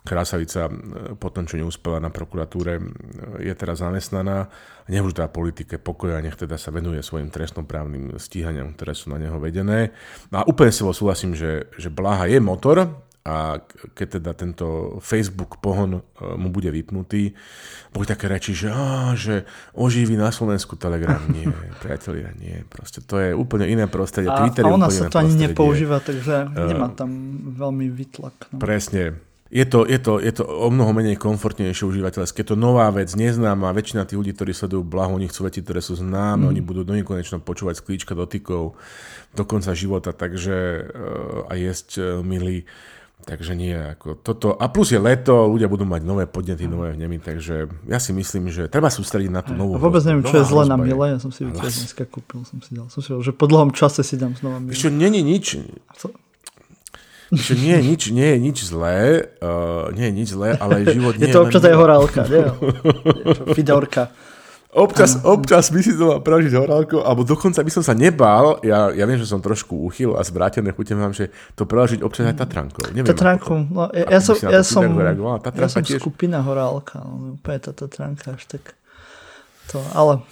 krásavica 0.00 0.64
e, 0.64 0.72
po 1.12 1.28
tom, 1.28 1.44
čo 1.44 1.60
neúspela 1.60 2.00
na 2.00 2.08
prokuratúre, 2.08 2.80
e, 2.80 2.82
je 3.44 3.52
teraz 3.52 3.84
zamestnaná. 3.84 4.48
Nech 4.88 5.04
už 5.04 5.12
dá 5.12 5.28
politike 5.28 5.76
pokoja, 5.76 6.24
nech 6.24 6.40
teda 6.40 6.56
sa 6.56 6.72
venuje 6.72 7.04
svojim 7.04 7.28
trestnoprávnym 7.28 8.16
stíhaniam, 8.16 8.72
ktoré 8.72 8.96
sú 8.96 9.12
na 9.12 9.20
neho 9.20 9.36
vedené. 9.36 9.92
A 10.32 10.40
úplne 10.48 10.72
s 10.72 10.80
súhlasím, 10.80 11.36
že, 11.36 11.68
že 11.76 11.92
Blaha 11.92 12.32
je 12.32 12.40
motor, 12.40 13.04
a 13.30 13.62
keď 13.94 14.18
teda 14.18 14.30
tento 14.34 14.98
Facebook 14.98 15.62
pohon 15.62 15.90
e, 15.94 16.00
mu 16.34 16.50
bude 16.50 16.66
vypnutý, 16.74 17.30
boli 17.94 18.04
také 18.10 18.26
reči, 18.26 18.58
že, 18.58 18.74
á, 18.74 19.14
že 19.14 19.46
oživí 19.78 20.18
na 20.18 20.34
Slovensku 20.34 20.74
Telegram. 20.74 21.22
Nie, 21.30 21.46
priatelia, 21.84 22.34
nie. 22.34 22.66
Proste 22.66 22.98
to 23.06 23.22
je 23.22 23.30
úplne 23.30 23.70
iné 23.70 23.86
prostredie. 23.86 24.34
A, 24.34 24.42
Twitter 24.42 24.66
a 24.66 24.74
ona 24.74 24.90
sa 24.90 25.06
to 25.06 25.22
ani 25.22 25.46
nepoužíva, 25.46 26.02
takže 26.02 26.50
nemá 26.50 26.90
tam 26.90 27.10
veľmi 27.54 27.86
vytlak. 27.86 28.50
No. 28.50 28.58
Presne. 28.58 29.22
Je 29.50 29.66
to, 29.66 29.82
je, 29.82 29.98
to, 29.98 30.22
je 30.22 30.30
to 30.30 30.46
o 30.46 30.70
mnoho 30.70 30.94
menej 30.94 31.18
komfortnejšie 31.18 31.82
užívateľské. 31.82 32.46
Je 32.46 32.54
to 32.54 32.58
nová 32.58 32.86
vec, 32.94 33.10
neznáma. 33.18 33.74
Väčšina 33.74 34.06
tých 34.06 34.22
ľudí, 34.22 34.30
ktorí 34.30 34.54
sledujú 34.54 34.86
blaho, 34.86 35.18
oni 35.18 35.26
chcú 35.26 35.50
veci, 35.50 35.58
ktoré 35.58 35.82
sú 35.82 35.98
známe. 35.98 36.46
Mm. 36.46 36.50
Oni 36.54 36.60
budú 36.62 36.86
do 36.86 36.94
nekonečno 36.94 37.42
počúvať 37.42 37.82
sklíčka 37.82 38.14
dotykov 38.14 38.78
do 39.34 39.42
konca 39.42 39.74
života. 39.74 40.14
Takže 40.14 40.56
uh, 40.86 41.50
a 41.50 41.58
jesť 41.58 41.88
uh, 41.98 42.04
milí 42.22 42.62
Takže 43.20 43.52
nie, 43.52 43.76
ako 43.76 44.16
toto. 44.16 44.56
A 44.56 44.66
plus 44.72 44.90
je 44.90 45.00
leto, 45.00 45.46
ľudia 45.46 45.68
budú 45.68 45.84
mať 45.84 46.02
nové 46.02 46.24
podnety, 46.24 46.64
nové 46.64 46.96
vnemy, 46.96 47.20
takže 47.20 47.68
ja 47.86 48.00
si 48.00 48.16
myslím, 48.16 48.48
že 48.48 48.66
treba 48.66 48.88
sústrediť 48.88 49.30
na 49.30 49.44
tú 49.44 49.52
novú. 49.52 49.76
A 49.76 49.82
vôbec 49.82 50.00
neviem, 50.08 50.24
čo 50.24 50.40
je 50.40 50.48
zle 50.48 50.64
na 50.64 50.80
Mile, 50.80 51.14
ja 51.14 51.18
som 51.20 51.28
si 51.28 51.44
ju 51.44 51.52
dneska 51.56 52.08
kúpil, 52.08 52.42
som 52.48 52.58
si 52.64 52.72
dal. 52.72 52.88
Som 52.88 53.04
si 53.04 53.12
dal, 53.12 53.20
že 53.20 53.36
po 53.36 53.44
dlhom 53.44 53.76
čase 53.76 54.00
si 54.00 54.16
dám 54.16 54.34
znova 54.34 54.58
Mile. 54.58 54.72
Ešte 54.72 54.88
není 54.88 55.20
nič. 55.20 55.60
Ešte 57.30 57.54
nie 57.54 57.78
je 57.78 57.82
nič, 57.86 58.02
nie 58.10 58.28
je 58.34 58.38
nič 58.42 58.58
zlé, 58.66 59.30
uh, 59.38 59.86
nie 59.94 60.10
je 60.10 60.14
nič 60.18 60.28
zlé, 60.34 60.58
ale 60.58 60.82
život 60.82 61.14
nie 61.20 61.30
je 61.30 61.34
to 61.38 61.46
občas 61.46 61.62
aj 61.62 61.76
horálka, 61.78 62.26
nie? 62.26 62.42
Fidorka. 63.56 64.10
Občas, 64.70 65.18
občas 65.26 65.66
by 65.74 65.82
si 65.82 65.98
to 65.98 66.06
mal 66.06 66.22
prežiť 66.22 66.54
horálko, 66.54 67.02
alebo 67.02 67.26
dokonca 67.26 67.58
by 67.58 67.70
som 67.74 67.82
sa 67.82 67.90
nebál, 67.90 68.62
ja, 68.62 68.94
ja 68.94 69.02
viem, 69.02 69.18
že 69.18 69.26
som 69.26 69.42
trošku 69.42 69.74
uchyl 69.74 70.14
a 70.14 70.22
zvrátené 70.22 70.70
chute 70.70 70.94
mám, 70.94 71.10
že 71.10 71.34
to 71.58 71.66
prežiť 71.66 72.06
občas 72.06 72.30
aj 72.30 72.38
Tatrankou. 72.38 72.86
Neviem, 72.94 73.10
Tatranku, 73.10 73.66
no, 73.66 73.90
ja, 73.90 74.06
ja 74.06 74.20
som, 74.22 74.38
ja 74.38 74.62
som, 74.62 74.86
ja 74.86 75.66
som 75.66 75.82
tiež... 75.82 75.98
skupina 75.98 76.38
horálka, 76.46 77.02
no, 77.02 77.34
úplne 77.34 77.58
tá 77.58 77.74
Tatranka 77.74 78.38
až 78.38 78.46
tak 78.46 78.78
to, 79.74 79.82
ale 79.90 80.22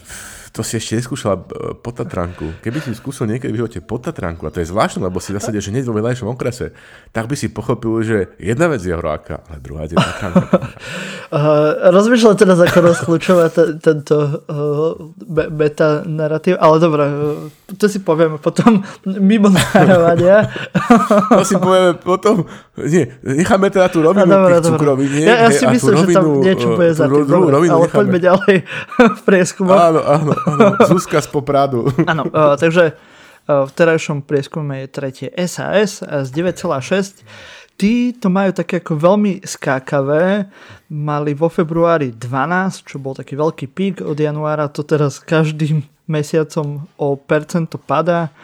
to 0.52 0.64
si 0.64 0.80
ešte 0.80 0.98
neskúšala 0.98 1.36
e, 1.36 1.42
po 1.78 1.90
Tatranku. 1.92 2.60
Keby 2.64 2.78
si 2.80 2.96
skúsil 2.96 3.28
niekedy 3.28 3.52
v 3.52 3.60
živote 3.64 3.78
po 3.84 4.00
Tatranku, 4.00 4.48
a 4.48 4.50
to 4.52 4.64
je 4.64 4.70
zvláštne, 4.70 5.04
lebo 5.04 5.20
si 5.20 5.36
zasade, 5.36 5.60
že 5.60 5.70
nie 5.70 5.84
vo 5.84 5.96
vedľajšom 5.96 6.28
okrese, 6.30 6.72
tak 7.12 7.28
by 7.28 7.36
si 7.36 7.52
pochopil, 7.52 8.00
že 8.04 8.16
jedna 8.40 8.68
vec 8.72 8.80
je 8.80 8.94
horáka, 8.94 9.44
ale 9.48 9.58
druhá 9.60 9.84
je 9.84 9.96
Tatranka. 9.96 10.56
uh, 11.32 11.90
rozmýšľam 11.96 12.36
teraz, 12.38 12.58
ako 12.62 12.78
rozklúčovať 12.92 13.50
t- 13.52 13.72
tento 13.82 14.16
uh, 14.16 14.96
be- 15.26 15.50
beta 15.52 16.02
narratív, 16.06 16.56
ale 16.56 16.76
dobre, 16.80 17.04
uh, 17.04 17.76
to 17.76 17.84
si 17.90 18.00
povieme 18.00 18.40
potom 18.40 18.80
mimo 19.04 19.52
nahrávania. 19.52 20.48
to 21.38 21.44
si 21.44 21.56
povieme 21.60 22.00
potom, 22.00 22.48
nie, 22.78 23.10
necháme 23.26 23.68
teda 23.68 23.90
tú 23.90 24.00
rovinu 24.00 24.30
dobre, 24.30 24.56
tých 24.56 24.70
cukrovín. 24.70 25.10
Ja, 25.18 25.48
ja 25.48 25.50
si 25.50 25.66
myslím, 25.66 25.94
že 25.98 26.06
tam 26.14 26.24
niečo 26.40 26.68
bude 26.78 26.94
za 26.94 27.04
tým. 27.10 27.26
Dobre, 27.26 27.54
ale 27.66 27.86
poďme 27.90 28.18
ďalej 28.22 28.54
v 29.18 29.20
prieskumu. 29.26 29.70
Áno, 29.74 30.00
áno, 30.06 30.37
Zuzka 30.90 31.18
z 31.22 31.28
Popradu. 31.30 31.88
Áno, 32.10 32.26
uh, 32.28 32.54
takže 32.54 32.94
uh, 32.94 33.64
v 33.66 33.70
terajšom 33.72 34.24
prieskume 34.24 34.84
je 34.84 34.86
tretie 34.88 35.28
SAS 35.46 36.02
z 36.02 36.28
9,6. 36.32 37.22
Tí 37.78 38.10
to 38.10 38.26
majú 38.26 38.50
také 38.50 38.82
ako 38.82 38.98
veľmi 38.98 39.46
skákavé. 39.46 40.50
Mali 40.90 41.30
vo 41.38 41.46
februári 41.46 42.10
12, 42.10 42.90
čo 42.90 42.98
bol 42.98 43.14
taký 43.14 43.38
veľký 43.38 43.66
pík 43.70 43.96
od 44.02 44.18
januára. 44.18 44.66
To 44.74 44.82
teraz 44.82 45.22
každým 45.22 45.86
mesiacom 46.10 46.90
o 46.98 47.14
percento 47.14 47.78
padá 47.78 48.34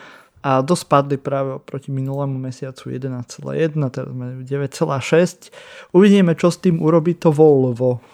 a 0.45 0.61
dosť 0.61 0.85
padli 0.85 1.17
práve 1.17 1.57
oproti 1.57 1.89
minulému 1.89 2.37
mesiacu 2.37 2.93
11,1, 2.93 3.73
teraz 3.89 4.13
máme 4.13 4.45
9,6. 4.45 5.49
Uvidíme, 5.97 6.37
čo 6.37 6.53
s 6.53 6.61
tým 6.61 6.85
urobí 6.85 7.17
to 7.17 7.33
Volvo. 7.33 8.05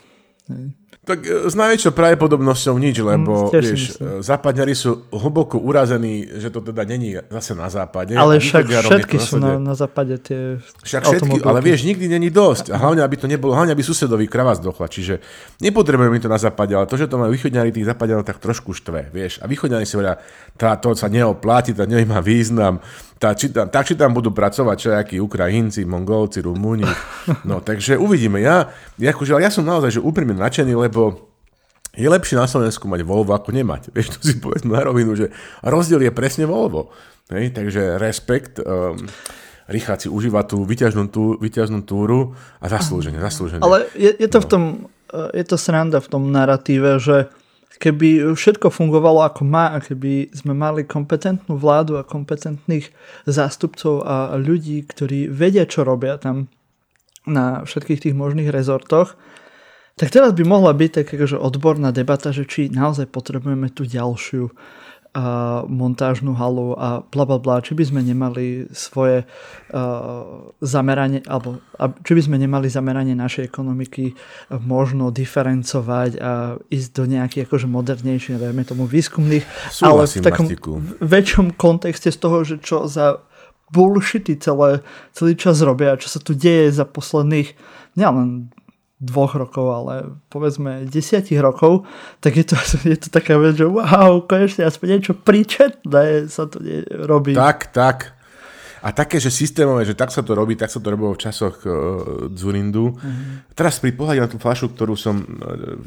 Tak 1.10 1.26
e, 1.26 1.50
s 1.50 1.54
najväčšou 1.58 1.90
pravdepodobnosťou 1.90 2.78
nič, 2.78 3.02
lebo 3.02 3.50
mm, 3.50 3.58
vieš, 3.58 3.82
e, 3.98 4.22
západňari 4.22 4.74
sú 4.78 5.10
hlboko 5.10 5.58
urazení, 5.58 6.22
že 6.38 6.54
to 6.54 6.62
teda 6.62 6.86
není 6.86 7.18
zase 7.26 7.58
na 7.58 7.66
západe. 7.66 8.14
Ale 8.14 8.38
však 8.38 8.70
všetky 8.70 9.18
sú 9.18 9.42
na, 9.42 9.58
na 9.58 9.74
západe 9.74 10.14
tie 10.22 10.62
Však 10.86 11.02
všetky, 11.02 11.42
ale 11.42 11.58
vieš, 11.58 11.82
nikdy 11.82 12.06
není 12.06 12.30
dosť. 12.30 12.70
A 12.70 12.78
hlavne, 12.78 13.02
aby 13.02 13.18
to 13.18 13.26
nebolo, 13.26 13.58
hlavne, 13.58 13.74
aby 13.74 13.82
susedový 13.82 14.30
krava 14.30 14.54
zdochla. 14.54 14.86
Čiže 14.86 15.18
nepotrebujeme 15.58 16.22
to 16.22 16.30
na 16.30 16.38
západe, 16.38 16.70
ale 16.78 16.86
to, 16.86 16.94
že 16.94 17.10
to 17.10 17.18
majú 17.18 17.34
východňari 17.34 17.74
tých 17.74 17.90
západňarov, 17.90 18.22
tak 18.22 18.38
trošku 18.38 18.70
štve. 18.70 19.10
Vieš. 19.10 19.42
A 19.42 19.50
východňari 19.50 19.82
si 19.82 19.98
hovoria, 19.98 20.14
to 20.54 20.94
sa 20.94 21.10
neopláti, 21.10 21.74
to 21.74 21.82
nemá 21.90 22.22
význam 22.22 22.78
tá, 23.20 23.36
či 23.36 23.52
tam, 23.52 23.68
tak 23.68 23.84
či 23.84 24.00
tam 24.00 24.16
budú 24.16 24.32
pracovať 24.32 24.76
všajakí 24.80 25.20
Ukrajinci, 25.20 25.84
Mongolci, 25.84 26.40
Rumúni. 26.40 26.88
No 27.44 27.60
takže 27.60 28.00
uvidíme. 28.00 28.40
Ja, 28.40 28.72
ja, 28.96 29.12
akože, 29.12 29.36
ja 29.36 29.52
som 29.52 29.68
naozaj 29.68 30.00
že 30.00 30.00
úprimne 30.00 30.40
nadšený, 30.40 30.72
lebo 30.72 31.28
je 31.92 32.08
lepšie 32.08 32.40
na 32.40 32.48
Slovensku 32.48 32.88
mať 32.88 33.04
Volvo 33.04 33.36
ako 33.36 33.52
nemať. 33.52 33.92
Vieš, 33.92 34.08
to 34.16 34.18
si 34.24 34.34
povedzme 34.40 34.72
na 34.72 34.82
rovinu, 34.88 35.12
že 35.12 35.28
rozdiel 35.60 36.00
je 36.00 36.12
presne 36.16 36.48
Volvo. 36.48 36.88
Hej, 37.28 37.52
takže 37.52 38.00
respekt. 38.00 38.56
Um, 38.58 39.04
Richard 39.70 40.02
si 40.02 40.08
užíva 40.10 40.42
tú 40.42 40.66
vyťažnú, 40.66 41.12
tú 41.12 41.38
vyťažnú 41.38 41.86
túru 41.86 42.34
a 42.58 42.66
zaslúženie, 42.66 43.22
zaslúženie. 43.22 43.62
Ale 43.62 43.86
je, 43.94 44.10
je 44.18 44.28
to 44.32 44.42
no. 44.42 44.42
v 44.42 44.46
tom, 44.50 44.62
eh, 45.14 45.30
je 45.38 45.44
to 45.46 45.56
sranda 45.60 46.02
v 46.02 46.08
tom 46.10 46.22
narratíve, 46.34 46.98
že 46.98 47.30
keby 47.80 48.36
všetko 48.36 48.68
fungovalo 48.68 49.24
ako 49.24 49.42
má 49.48 49.72
a 49.72 49.80
keby 49.80 50.28
sme 50.36 50.52
mali 50.52 50.84
kompetentnú 50.84 51.56
vládu 51.56 51.96
a 51.96 52.04
kompetentných 52.04 52.92
zástupcov 53.24 54.04
a 54.04 54.36
ľudí, 54.36 54.84
ktorí 54.84 55.32
vedia, 55.32 55.64
čo 55.64 55.82
robia 55.88 56.20
tam 56.20 56.52
na 57.24 57.64
všetkých 57.64 58.04
tých 58.04 58.14
možných 58.14 58.52
rezortoch, 58.52 59.16
tak 59.96 60.12
teraz 60.12 60.32
by 60.36 60.44
mohla 60.44 60.72
byť 60.76 60.90
taká 61.04 61.16
odborná 61.36 61.92
debata, 61.92 62.32
že 62.32 62.44
či 62.44 62.72
naozaj 62.72 63.08
potrebujeme 63.08 63.72
tú 63.72 63.88
ďalšiu 63.88 64.52
a 65.10 65.66
montážnu 65.66 66.38
halu 66.38 66.78
a 66.78 67.02
bla 67.02 67.26
bla 67.26 67.42
bla, 67.42 67.58
či 67.58 67.74
by 67.74 67.82
sme 67.82 68.00
nemali 68.06 68.70
svoje 68.70 69.26
uh, 69.26 70.54
zameranie, 70.62 71.26
alebo 71.26 71.58
a, 71.74 71.90
či 72.06 72.14
by 72.14 72.22
sme 72.30 72.36
nemali 72.38 72.70
zameranie 72.70 73.18
našej 73.18 73.50
ekonomiky 73.50 74.14
možno 74.62 75.10
diferencovať 75.10 76.10
a 76.22 76.62
ísť 76.70 76.88
do 76.94 77.04
nejakých 77.10 77.50
akože 77.50 77.66
modernejších, 77.66 78.38
dajme 78.38 78.62
tomu 78.62 78.86
výskumných, 78.86 79.42
Súhlasím, 79.74 80.22
ale 80.22 80.22
v 80.22 80.26
takom 80.30 80.46
Martiku. 80.46 80.72
väčšom 81.02 81.46
kontexte 81.58 82.14
z 82.14 82.18
toho, 82.22 82.46
že 82.46 82.62
čo 82.62 82.86
za 82.86 83.18
bullshity 83.70 84.38
celé, 84.38 84.82
celý 85.14 85.34
čas 85.38 85.62
robia, 85.62 85.98
čo 85.98 86.10
sa 86.10 86.18
tu 86.22 86.34
deje 86.34 86.70
za 86.70 86.86
posledných 86.86 87.54
nielen 87.98 88.54
dvoch 89.00 89.32
rokov, 89.32 89.66
ale 89.72 89.94
povedzme 90.28 90.84
desiatich 90.84 91.40
rokov, 91.40 91.88
tak 92.20 92.36
je 92.36 92.44
to, 92.44 92.56
je 92.92 92.98
to 93.00 93.08
taká 93.08 93.40
vec, 93.40 93.56
že 93.56 93.66
wow, 93.66 94.20
konečne 94.28 94.68
aspoň 94.68 94.86
niečo 95.00 95.12
príčetné 95.16 96.28
sa 96.28 96.44
to 96.44 96.60
robí. 97.08 97.32
Tak, 97.32 97.72
tak. 97.72 98.20
A 98.80 98.96
také, 98.96 99.20
že 99.20 99.28
systémové, 99.28 99.84
že 99.84 99.92
tak 99.92 100.08
sa 100.08 100.24
to 100.24 100.32
robí, 100.32 100.56
tak 100.56 100.72
sa 100.72 100.80
to 100.80 100.88
robilo 100.88 101.12
v 101.12 101.20
časoch 101.20 101.60
uh, 101.68 101.72
Zurindu. 102.32 102.96
Mm-hmm. 102.96 103.52
Teraz 103.52 103.76
pri 103.76 103.92
pohľade 103.92 104.24
na 104.24 104.28
tú 104.32 104.40
flašu, 104.40 104.72
ktorú 104.72 104.96
som, 104.96 105.20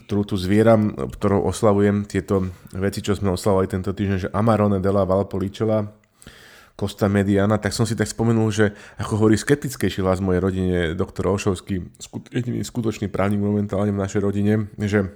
ktorú 0.05 0.21
tu 0.29 0.35
zvieram, 0.37 0.93
ktorou 0.93 1.49
oslavujem 1.49 2.05
tieto 2.05 2.53
veci, 2.77 3.01
čo 3.01 3.17
sme 3.17 3.33
oslavovali 3.33 3.65
tento 3.65 3.97
týždeň, 3.97 4.17
že 4.29 4.29
Amarone 4.29 4.77
della 4.77 5.09
Valpolicella, 5.09 6.02
Costa 6.73 7.05
Mediana, 7.05 7.61
tak 7.61 7.69
som 7.69 7.85
si 7.85 7.93
tak 7.93 8.09
spomenul, 8.09 8.49
že 8.49 8.73
ako 8.97 9.21
hovorí 9.21 9.37
skeptickejší 9.37 10.01
hlas 10.01 10.25
mojej 10.25 10.41
rodine, 10.41 10.77
doktor 10.97 11.29
Olšovský, 11.29 11.85
jediný 12.33 12.65
skutočný 12.65 13.13
právnik 13.13 13.45
momentálne 13.45 13.93
v 13.93 14.01
našej 14.01 14.21
rodine, 14.25 14.73
že 14.81 15.13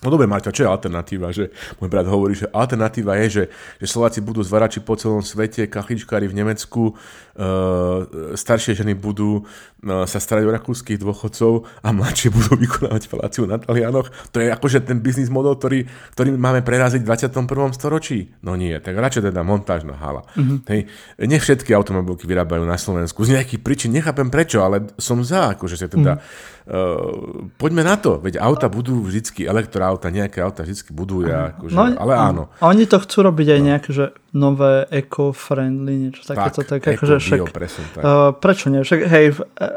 No 0.00 0.08
dobre, 0.08 0.24
Marťa, 0.24 0.56
čo 0.56 0.64
je 0.64 0.72
alternatíva? 0.72 1.28
Že 1.28 1.52
môj 1.76 1.88
brat 1.92 2.08
hovorí, 2.08 2.32
že 2.32 2.48
alternatíva 2.48 3.20
je, 3.24 3.26
že, 3.28 3.44
že 3.84 3.86
Slováci 3.86 4.24
budú 4.24 4.40
zvarači 4.40 4.80
po 4.80 4.96
celom 4.96 5.20
svete, 5.20 5.68
kachličkári 5.68 6.24
v 6.24 6.40
Nemecku, 6.40 6.96
uh, 6.96 8.08
staršie 8.32 8.80
ženy 8.80 8.96
budú 8.96 9.44
uh, 9.44 10.08
sa 10.08 10.16
starať 10.16 10.48
o 10.48 10.54
rakúskych 10.56 10.96
dôchodcov 10.96 11.68
a 11.84 11.88
mladšie 11.92 12.32
budú 12.32 12.56
vykonávať 12.56 13.12
faláciu 13.12 13.44
na 13.44 13.60
Talianoch. 13.60 14.08
To 14.32 14.40
je 14.40 14.48
akože 14.48 14.88
ten 14.88 15.04
biznis 15.04 15.28
model, 15.28 15.60
ktorý, 15.60 15.84
ktorý 16.16 16.28
máme 16.32 16.64
preraziť 16.64 17.04
v 17.04 17.08
21. 17.36 17.76
storočí. 17.76 18.32
No 18.40 18.56
nie, 18.56 18.72
tak 18.80 18.96
radšej 18.96 19.28
teda 19.28 19.44
montážna 19.44 20.00
hala. 20.00 20.24
Mm-hmm. 20.32 20.58
Hej, 20.64 20.80
ne 21.28 21.36
všetky 21.36 21.76
automobilky 21.76 22.24
vyrábajú 22.24 22.64
na 22.64 22.80
Slovensku. 22.80 23.20
Z 23.28 23.36
nejakých 23.36 23.60
príčin 23.60 23.92
nechápem 23.92 24.32
prečo, 24.32 24.64
ale 24.64 24.96
som 24.96 25.20
za, 25.20 25.52
akože 25.52 25.76
sa 25.76 25.88
teda 25.92 26.16
mm-hmm 26.16 26.58
Uh, 26.70 27.50
poďme 27.58 27.82
na 27.82 27.98
to, 27.98 28.22
veď 28.22 28.38
auta 28.38 28.70
budú 28.70 29.02
vždycky, 29.02 29.42
elektroauta, 29.42 30.06
nejaké 30.06 30.38
auta 30.38 30.62
vždycky 30.62 30.94
budú, 30.94 31.26
ja, 31.26 31.50
akože, 31.50 31.74
no, 31.74 31.82
ale 31.98 32.12
áno. 32.14 32.42
A 32.62 32.70
oni 32.70 32.86
to 32.86 33.02
chcú 33.02 33.26
robiť 33.26 33.58
aj 33.58 33.60
no. 33.60 33.66
nejaké, 33.66 33.90
že 33.90 34.04
nové 34.30 34.86
eco-friendly, 34.86 35.94
niečo 35.98 36.22
takéto. 36.22 36.62
Tak, 36.62 36.78
tak, 36.78 36.94
akože 36.94 37.18
však, 37.18 37.40
presne, 37.50 37.82
tak. 37.90 38.02
Uh, 38.06 38.30
prečo 38.38 38.70
nie? 38.70 38.86
Však, 38.86 39.00
hej, 39.02 39.26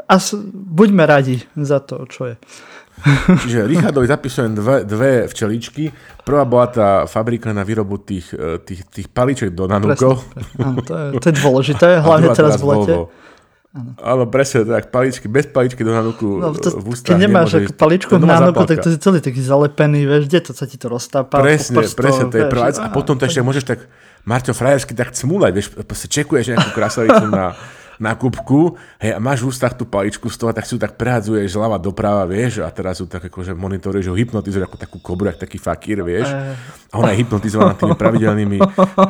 as, 0.06 0.38
buďme 0.54 1.02
radi 1.02 1.42
za 1.58 1.82
to, 1.82 2.06
čo 2.06 2.30
je. 2.30 2.36
Čiže 3.42 3.66
Richardovi 3.66 4.06
zapisujem 4.06 4.54
dve, 4.54 4.86
dve 4.86 5.26
včeličky. 5.26 5.90
Prvá 6.22 6.46
bola 6.46 6.66
tá 6.70 6.88
fabrika 7.10 7.50
na 7.50 7.66
výrobu 7.66 7.98
tých, 7.98 8.30
e, 8.30 8.62
tých, 8.62 8.86
tých 8.86 9.06
paliček 9.10 9.50
do 9.50 9.66
nanúkov. 9.66 10.22
Áno, 10.62 10.78
to 10.78 10.94
je, 10.94 11.06
to 11.18 11.26
je 11.26 11.34
dôležité, 11.42 11.88
hlavne 12.06 12.30
teraz 12.30 12.62
v 12.62 12.64
lete. 12.70 12.94
Volvo. 12.94 13.24
Áno, 13.74 14.22
presne, 14.30 14.62
tak 14.62 14.94
paličky, 14.94 15.26
bez 15.26 15.50
paličky 15.50 15.82
do 15.82 15.90
nanuku 15.90 16.38
no, 16.38 16.54
to, 16.54 16.78
v 16.78 16.94
ústach. 16.94 17.10
Keď 17.10 17.26
nemáš 17.26 17.58
ako 17.58 17.74
paličku 17.74 18.12
v 18.14 18.22
nanuku, 18.22 18.62
tak 18.70 18.78
to 18.86 18.88
je 18.94 19.02
celý 19.02 19.18
taký 19.18 19.42
zalepený, 19.42 20.06
vieš, 20.06 20.30
kde 20.30 20.40
to 20.46 20.52
sa 20.54 20.70
ti 20.70 20.78
to 20.78 20.86
roztápa. 20.86 21.42
Presne, 21.42 21.82
prsto, 21.82 21.98
presne, 21.98 22.24
to 22.30 22.38
je 22.38 22.46
prvá 22.46 22.70
A 22.70 22.88
potom 22.94 23.18
to 23.18 23.26
ešte 23.26 23.42
môžeš 23.42 23.66
tak, 23.66 23.90
Marťo, 24.22 24.54
frajersky 24.54 24.94
tak 24.94 25.10
cmúľať, 25.10 25.50
vieš, 25.50 25.66
čekuješ 25.90 26.54
nejakú 26.54 26.70
krasavicu 26.70 27.26
na 27.26 27.58
na 27.98 28.14
kubku, 28.18 28.74
hej, 28.98 29.14
a 29.14 29.18
máš 29.22 29.44
v 29.44 29.54
ústach 29.54 29.74
tú 29.74 29.86
paličku 29.86 30.26
z 30.30 30.36
toho, 30.36 30.50
tak 30.50 30.66
si 30.66 30.74
ju 30.74 30.80
tak 30.80 30.98
prehadzuješ 30.98 31.54
zľava 31.54 31.78
doprava, 31.78 32.26
vieš, 32.26 32.62
a 32.64 32.68
teraz 32.70 32.98
ju 32.98 33.06
tak 33.06 33.26
akože 33.30 33.54
monitoruješ, 33.54 34.10
ho 34.10 34.16
hypnotizuješ 34.18 34.66
ako 34.66 34.76
takú 34.78 34.98
kobru, 34.98 35.30
ako 35.30 35.46
taký 35.46 35.58
fakír, 35.58 36.02
vieš. 36.02 36.30
A 36.90 37.02
ona 37.02 37.10
je 37.14 37.26
hypnotizovaná 37.26 37.74
tými 37.74 37.98
pravidelnými 37.98 38.58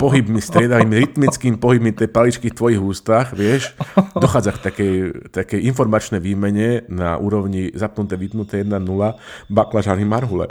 pohybmi, 0.00 0.40
striedavými, 0.40 0.94
rytmickými 1.04 1.56
pohybmi 1.60 1.92
tej 1.92 2.08
paličky 2.08 2.48
v 2.52 2.56
tvojich 2.56 2.80
ústach, 2.80 3.36
vieš. 3.36 3.76
Dochádza 4.16 4.56
k 4.56 4.60
takej, 4.72 4.94
takej 5.32 5.60
informačnej 5.68 6.20
výmene 6.20 6.88
na 6.88 7.20
úrovni 7.20 7.72
zapnuté, 7.76 8.16
vypnuté 8.16 8.64
1.0 8.64 8.80
baklažány 9.52 10.04
marhule. 10.08 10.48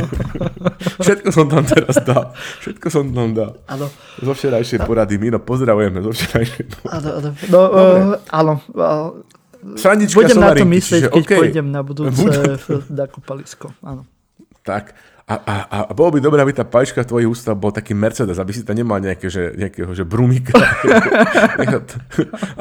Všetko 1.04 1.28
som 1.30 1.46
tam 1.46 1.64
teraz 1.64 1.96
dal. 2.02 2.34
Všetko 2.64 2.86
som 2.90 3.04
tam 3.14 3.30
dal. 3.34 3.56
Ano. 3.70 3.86
Zo 4.20 4.32
včerajšej 4.34 4.84
porady. 4.84 5.16
Mino, 5.16 5.38
pozdravujeme 5.38 6.02
zo 6.02 6.10
včerajšej 6.10 6.64
porady. 6.76 7.39
No, 7.48 7.60
uh, 7.72 8.20
áno. 8.28 8.60
Uh, 8.74 9.24
Srandička 9.76 10.20
budem 10.20 10.40
na 10.40 10.52
to 10.56 10.64
myslieť, 10.64 11.02
keď 11.08 11.24
okay. 11.24 11.38
pôjdem 11.40 11.68
na 11.68 11.80
budúce 11.80 12.20
na 12.88 13.04
kúpalisko. 13.08 13.72
Áno. 13.84 14.04
Tak. 14.64 14.92
A, 15.30 15.34
a, 15.46 15.54
a 15.86 15.92
bolo 15.94 16.18
by 16.18 16.26
dobré, 16.26 16.42
aby 16.42 16.50
tá 16.50 16.66
palička 16.66 17.06
tvojich 17.06 17.30
ústav 17.30 17.54
bol 17.54 17.70
taký 17.70 17.94
Mercedes, 17.94 18.42
aby 18.42 18.50
si 18.50 18.66
tam 18.66 18.74
nemal 18.74 18.98
nejaké, 18.98 19.30
že, 19.30 19.54
nejakého 19.54 19.94
že 19.94 20.02
brumika. 20.02 20.58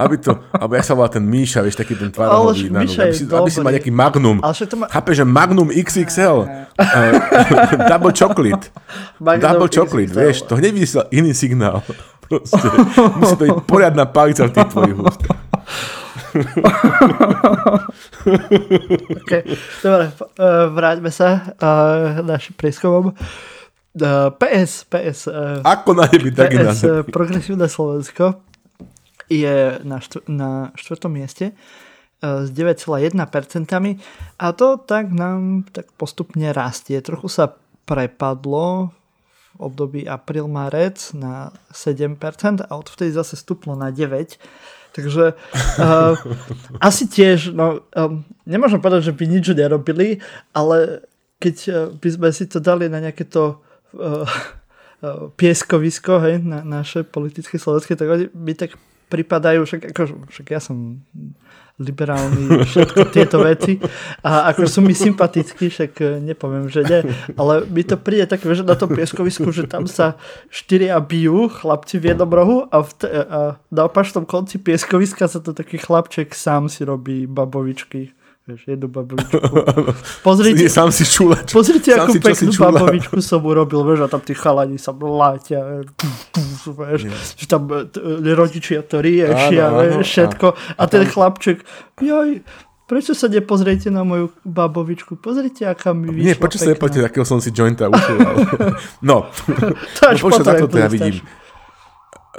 aby 0.06 0.22
to, 0.22 0.38
aby 0.54 0.78
ja 0.78 0.84
sa 0.86 0.94
volá 0.94 1.10
ten 1.10 1.26
Míša, 1.26 1.66
vieš, 1.66 1.82
taký 1.82 1.98
ten 1.98 2.14
tvarohový. 2.14 2.70
Aby, 2.70 2.86
si, 2.86 3.26
aby 3.26 3.50
si 3.50 3.58
mal 3.66 3.74
nejaký 3.74 3.90
Magnum. 3.90 4.38
Ma... 4.38 4.86
Chápe, 4.86 5.18
že 5.18 5.26
Magnum 5.26 5.74
XXL. 5.74 6.46
uh, 6.46 7.90
double 7.90 8.14
chocolate. 8.14 8.70
Magnum 9.18 9.42
double 9.42 9.70
chocolate, 9.74 10.14
XXL. 10.14 10.22
vieš, 10.22 10.38
to 10.46 10.54
hneď 10.54 10.74
iný 11.10 11.34
signál. 11.34 11.82
Proste. 12.30 12.68
Musí 13.18 13.34
to 13.34 13.42
byť 13.42 13.50
poriadna 13.66 14.06
palica 14.06 14.46
v 14.46 14.54
tých 14.54 14.70
tvojich 14.70 14.98
ústach. 15.02 15.38
okay. 19.26 19.42
Dobre, 19.82 20.06
uh, 20.14 20.70
vráťme 20.70 21.10
sa 21.10 21.58
uh, 21.58 22.22
našim 22.22 22.54
prieskumom. 22.54 23.18
Uh, 23.98 24.30
PS, 24.38 24.86
PS. 24.86 25.34
Ako 25.66 25.98
na 25.98 26.06
nebi, 26.06 26.30
tak 26.30 26.54
PS, 26.54 26.86
uh, 26.86 27.02
Progresívne 27.02 27.66
Slovensko 27.66 28.38
je 29.26 29.82
na, 29.82 29.98
štv- 29.98 30.26
na 30.30 30.70
štvrtom 30.78 31.10
mieste 31.10 31.58
s 32.20 32.52
9,1% 32.52 33.16
a 34.36 34.48
to 34.52 34.68
tak 34.76 35.08
nám 35.08 35.64
tak 35.72 35.88
postupne 35.96 36.52
rastie. 36.52 37.00
Trochu 37.00 37.32
sa 37.32 37.56
prepadlo 37.88 38.92
období 39.60 40.08
apríl-marec 40.08 41.12
na 41.14 41.52
7% 41.76 42.16
a 42.64 42.72
odvtedy 42.80 43.12
zase 43.12 43.36
stuplo 43.36 43.76
na 43.76 43.92
9%. 43.92 44.40
Takže 44.90 45.38
uh, 45.78 46.18
asi 46.90 47.06
tiež, 47.06 47.54
no, 47.54 47.86
um, 47.94 48.26
nemôžem 48.50 48.82
povedať, 48.82 49.14
že 49.14 49.14
by 49.14 49.24
nič 49.30 49.46
nerobili, 49.54 50.18
ale 50.50 51.06
keď 51.38 51.56
uh, 51.70 51.74
by 51.94 52.10
sme 52.10 52.30
si 52.34 52.50
to 52.50 52.58
dali 52.58 52.90
na 52.90 52.98
nejaké 52.98 53.30
to 53.30 53.62
uh, 53.96 54.26
uh, 54.26 55.30
pieskovisko, 55.38 56.18
hej, 56.26 56.42
na 56.42 56.66
naše 56.66 57.06
politické 57.06 57.62
slovenské, 57.62 57.94
tak 57.94 58.10
oni 58.10 58.26
mi 58.34 58.58
tak 58.58 58.76
pripadajú, 59.14 59.66
však, 59.66 59.82
ako, 59.94 60.02
však 60.30 60.48
ja 60.54 60.62
som 60.62 61.06
liberálny, 61.80 62.68
všetko 62.68 63.02
tieto 63.10 63.40
veci. 63.40 63.80
A 64.20 64.52
ako 64.52 64.68
sú 64.68 64.84
mi 64.84 64.92
sympatickí, 64.92 65.72
však 65.72 65.92
e, 66.04 66.06
nepoviem, 66.20 66.68
že 66.68 66.84
nie, 66.84 67.02
ale 67.40 67.64
mi 67.72 67.88
to 67.88 67.96
príde 67.96 68.28
také, 68.28 68.52
že 68.52 68.68
na 68.68 68.76
tom 68.76 68.92
pieskovisku, 68.92 69.48
že 69.56 69.66
tam 69.66 69.88
sa 69.88 70.20
štyria 70.52 71.00
bijú 71.00 71.48
chlapci 71.48 71.98
v 71.98 72.14
jednom 72.14 72.30
rohu 72.30 72.68
a, 72.68 72.84
v 72.84 72.92
t- 73.00 73.08
a 73.10 73.56
na 73.72 73.82
opačnom 73.88 74.28
konci 74.28 74.60
pieskoviska 74.60 75.32
sa 75.32 75.40
to 75.40 75.56
taký 75.56 75.80
chlapček 75.80 76.36
sám 76.36 76.68
si 76.68 76.84
robí 76.84 77.24
babovičky 77.26 78.19
Vieš, 78.50 78.66
jednu 78.66 78.88
babovičku. 78.90 79.38
Pozrite, 80.26 80.66
sám 80.66 80.90
si 80.90 81.06
čulač. 81.06 81.54
Pozrite, 81.54 81.94
sám 81.94 82.10
akú 82.10 82.14
si, 82.18 82.22
peknú 82.26 82.52
babovičku 82.58 83.18
som 83.22 83.46
urobil, 83.46 83.86
vieš, 83.86 84.06
a 84.06 84.08
tam 84.10 84.26
tí 84.26 84.34
chalani 84.34 84.82
sa 84.82 84.90
mláťa, 84.90 85.86
vieš, 86.66 87.02
že 87.38 87.46
tam 87.46 87.70
e, 87.70 87.86
e, 87.94 88.34
rodičia 88.34 88.82
to 88.82 89.06
riešia, 89.06 90.02
všetko. 90.02 90.48
A, 90.74 90.82
a 90.82 90.84
ten 90.90 91.06
tam... 91.06 91.12
chlapček, 91.14 91.62
joj, 92.02 92.42
Prečo 92.90 93.14
sa 93.14 93.30
nepozriete 93.30 93.94
na 93.94 94.02
moju 94.02 94.34
babovičku? 94.42 95.22
Pozrite, 95.22 95.70
aká 95.70 95.94
mi 95.94 96.10
vyšla 96.10 96.26
Nie, 96.26 96.34
prečo 96.34 96.58
sa 96.58 96.74
nepozriete, 96.74 97.06
akého 97.06 97.22
som 97.22 97.38
si 97.38 97.54
jointa 97.54 97.86
ušil. 97.86 98.18
no, 99.10 99.30
to 99.94 100.02
až 100.10 100.18
no, 100.18 100.34
potom, 100.34 100.42
to 100.66 100.78
ja 100.82 100.90
vidím. 100.90 101.22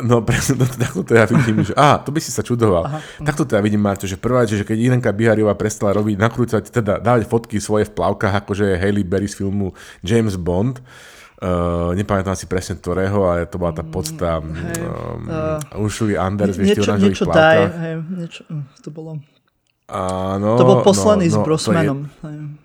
No 0.02 0.20
presne, 0.28 0.60
to, 0.60 0.66
takto 0.66 1.00
to 1.04 1.12
ja 1.16 1.24
vidím, 1.28 1.64
že 1.64 1.72
á, 1.76 2.00
to 2.00 2.10
by 2.12 2.20
si 2.20 2.32
sa 2.32 2.40
čudoval. 2.40 2.84
Aha. 2.88 2.98
Takto 3.24 3.44
to 3.44 3.56
ja 3.56 3.62
vidím, 3.64 3.80
Marto, 3.84 4.08
že 4.08 4.16
prvá, 4.20 4.44
že 4.48 4.64
keď 4.64 4.76
Irenka 4.76 5.10
Bihariová 5.12 5.54
prestala 5.56 5.96
robiť, 5.96 6.16
nakrúcať, 6.16 6.62
teda 6.68 6.98
dávať 7.00 7.28
fotky 7.28 7.60
svoje 7.60 7.88
v 7.88 7.94
plavkách, 7.96 8.44
akože 8.44 8.64
je 8.74 8.76
Hailey 8.80 9.04
Berry 9.04 9.28
z 9.28 9.40
filmu 9.40 9.76
James 10.04 10.36
Bond, 10.36 10.82
Uh, 11.40 11.96
nepamätám 11.96 12.36
si 12.36 12.44
presne 12.44 12.76
ktorého, 12.76 13.24
ale 13.24 13.48
to 13.48 13.56
bola 13.56 13.72
tá 13.72 13.80
podsta 13.80 14.44
um, 14.44 14.52
hey, 14.52 14.76
uh, 14.84 15.80
Ursula 15.80 16.20
Anders, 16.20 16.52
vieš, 16.52 16.84
niečo, 16.84 16.92
niečo 17.00 17.24
daj, 17.24 17.64
hej, 17.80 17.94
niečo, 18.12 18.44
hm, 18.44 18.68
to 18.84 18.92
bolo. 18.92 19.16
Áno, 19.88 20.60
to 20.60 20.68
bol 20.68 20.84
poslaný 20.84 21.26
no, 21.26 21.32
s 21.32 21.36
no, 21.40 21.44
Brosmanom. 21.48 21.98
Je, 22.20 22.60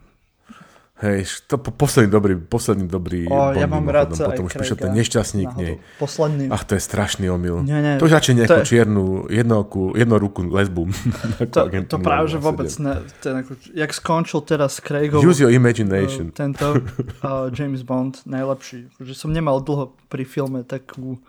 Hej, 0.95 1.27
to 1.51 1.59
po, 1.59 1.75
posledný 1.75 2.07
dobrý, 2.07 2.39
posledný 2.39 2.87
dobrý 2.87 3.27
o, 3.27 3.51
ja 3.51 3.67
mám 3.67 3.83
rád 3.91 4.15
sa 4.15 4.31
potom 4.31 4.47
už 4.47 4.55
prišiel 4.55 4.79
ten 4.79 4.95
nešťastník 4.95 5.51
nej. 5.59 5.75
Posledný. 5.99 6.47
Ach, 6.47 6.63
to 6.63 6.79
je 6.79 6.81
strašný 6.87 7.27
omyl. 7.27 7.67
Nie, 7.67 7.83
nie, 7.83 7.99
to 7.99 8.07
už 8.07 8.15
radšej 8.15 8.33
nejakú 8.39 8.59
je... 8.63 8.67
čiernu, 8.71 9.27
jednoku, 9.27 9.91
jednoruku 9.91 10.47
lesbu. 10.47 10.87
to, 11.55 11.67
to 11.67 11.97
práve, 11.99 12.31
že 12.31 12.39
vôbec 12.39 12.71
ne, 12.79 13.03
ten, 13.19 13.43
ako, 13.43 13.59
jak 13.75 13.91
skončil 13.91 14.39
teraz 14.47 14.79
Craigov. 14.79 15.19
Use 15.19 15.43
your 15.43 15.51
imagination. 15.51 16.31
Uh, 16.31 16.35
tento 16.35 16.79
uh, 16.79 17.51
James 17.59 17.83
Bond, 17.83 18.23
najlepší. 18.23 18.87
Že 18.95 19.13
som 19.19 19.35
nemal 19.35 19.59
dlho 19.59 19.99
pri 20.07 20.23
filme 20.23 20.63
takú 20.63 21.19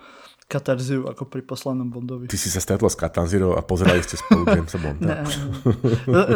katarziu 0.47 1.11
ako 1.11 1.27
pri 1.27 1.43
poslednom 1.43 1.91
Bondovi. 1.91 2.31
Ty 2.31 2.39
si 2.39 2.55
sa 2.55 2.63
stretol 2.63 2.87
s 2.87 2.95
Katanzirou 2.95 3.59
a 3.59 3.67
pozerali 3.67 3.99
ste 4.07 4.15
spolu 4.15 4.47
Jamesa 4.55 4.79
Bonda. 4.79 5.27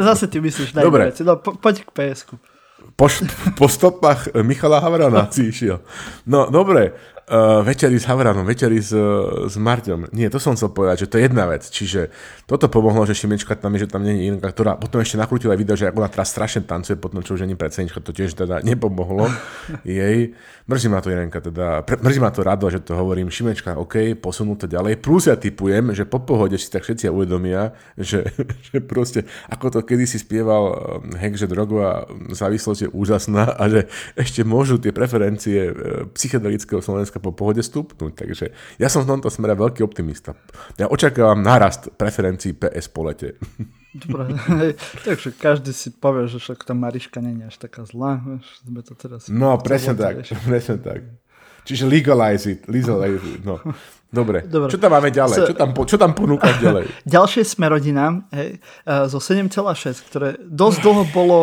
Zase 0.02 0.26
ty 0.26 0.42
myslíš 0.42 0.74
na 0.74 0.82
Dobre. 0.82 1.14
veci. 1.14 1.22
No, 1.22 1.38
po, 1.38 1.54
poď 1.54 1.86
k 1.86 1.94
PSku. 1.94 2.34
Po, 2.96 3.08
po 3.56 3.66
stopách 3.68 4.28
Michala 4.44 4.80
Havrana 4.80 5.32
si 5.32 5.48
išiel. 5.48 5.80
No, 6.28 6.52
dobre. 6.52 6.92
Uh, 7.30 7.62
večeri 7.62 7.94
s 7.94 8.10
Havranom, 8.10 8.42
večeri 8.42 8.82
s, 8.82 8.90
s 9.46 9.54
Marťom. 9.54 10.10
Nie, 10.10 10.26
to 10.34 10.42
som 10.42 10.58
chcel 10.58 10.74
povedať, 10.74 11.06
že 11.06 11.14
to 11.14 11.14
je 11.14 11.30
jedna 11.30 11.46
vec. 11.46 11.62
Čiže 11.62 12.10
toto 12.42 12.66
pomohlo, 12.66 13.06
že 13.06 13.14
Šimečka 13.14 13.54
tam 13.54 13.70
je, 13.78 13.86
že 13.86 13.94
tam 13.94 14.02
nie 14.02 14.18
je 14.18 14.34
Inka, 14.34 14.50
ktorá 14.50 14.74
potom 14.74 14.98
ešte 14.98 15.14
nakrútila 15.14 15.54
video, 15.54 15.78
že 15.78 15.86
ako 15.86 16.02
ona 16.02 16.10
teraz 16.10 16.34
strašne 16.34 16.66
tancuje, 16.66 16.98
potom 16.98 17.22
čo 17.22 17.38
už 17.38 17.46
ani 17.46 17.54
predsednička, 17.54 18.02
to 18.02 18.10
tiež 18.10 18.34
teda 18.34 18.66
nepomohlo 18.66 19.30
jej. 19.86 20.34
Mrzí 20.66 20.90
ma 20.90 20.98
to 20.98 21.14
Irenka, 21.14 21.38
teda, 21.38 21.86
pre, 21.86 22.02
mrzí 22.02 22.18
ma 22.18 22.34
to 22.34 22.42
rado, 22.42 22.66
že 22.66 22.82
to 22.82 22.98
hovorím. 22.98 23.30
Šimečka, 23.30 23.78
OK, 23.78 24.18
posunú 24.18 24.58
to 24.58 24.66
ďalej. 24.66 24.98
Plus 24.98 25.30
ja 25.30 25.38
typujem, 25.38 25.94
že 25.94 26.10
po 26.10 26.18
pohode 26.18 26.58
si 26.58 26.66
tak 26.66 26.82
všetci 26.82 27.14
uvedomia, 27.14 27.78
že, 27.94 28.26
že 28.74 28.82
proste, 28.82 29.22
ako 29.46 29.70
to 29.70 29.86
kedysi 29.86 30.18
spieval 30.18 30.98
Hek, 31.14 31.38
že 31.38 31.46
drogová 31.46 32.10
závislosť 32.34 32.80
je 32.82 32.88
úžasná 32.90 33.54
a 33.54 33.70
že 33.70 33.86
ešte 34.18 34.42
môžu 34.42 34.82
tie 34.82 34.90
preferencie 34.90 35.70
uh, 35.70 36.10
psychedelického 36.10 36.82
Slovenska 36.82 37.19
po 37.20 37.36
pohode 37.36 37.60
stúpnuť. 37.60 38.12
Takže 38.16 38.46
ja 38.80 38.88
som 38.88 39.04
v 39.04 39.12
tomto 39.16 39.28
smere 39.28 39.54
veľký 39.54 39.84
optimista. 39.84 40.34
Ja 40.80 40.88
očakávam 40.88 41.44
nárast 41.44 41.92
preferencií 41.94 42.56
PS 42.56 42.88
po 42.88 43.06
lete. 43.06 43.36
Dobre, 43.90 44.38
takže 45.06 45.34
každý 45.34 45.74
si 45.74 45.90
povie, 45.90 46.30
že 46.30 46.38
však 46.38 46.62
tá 46.62 46.72
Mariška 46.78 47.18
je 47.18 47.44
až 47.46 47.56
taká 47.58 47.82
zlá. 47.82 48.22
Vieš, 48.22 48.46
sme 48.62 48.80
to 48.86 48.94
teraz 48.94 49.26
no, 49.26 49.58
presne 49.58 49.98
tak, 49.98 50.22
presne 50.46 50.78
tak. 50.78 51.00
Čiže 51.66 51.84
legalize 51.90 52.46
it, 52.48 52.64
legalize 52.70 53.20
it, 53.26 53.42
no. 53.44 53.60
Dobre. 54.10 54.42
Dobre. 54.42 54.70
Čo 54.74 54.78
tam 54.82 54.90
máme 54.90 55.14
ďalej? 55.14 55.38
Čo 55.46 55.54
tam, 55.54 55.70
čo 55.74 55.96
tam 55.98 56.10
ponúkaš 56.18 56.58
ďalej? 56.58 56.84
Ďalšie 57.14 57.46
sme 57.46 57.70
rodina 57.70 58.26
hej, 58.34 58.58
zo 59.06 59.22
7,6, 59.22 60.10
ktoré 60.10 60.34
dosť 60.42 60.78
dlho 60.82 61.04
bolo 61.14 61.38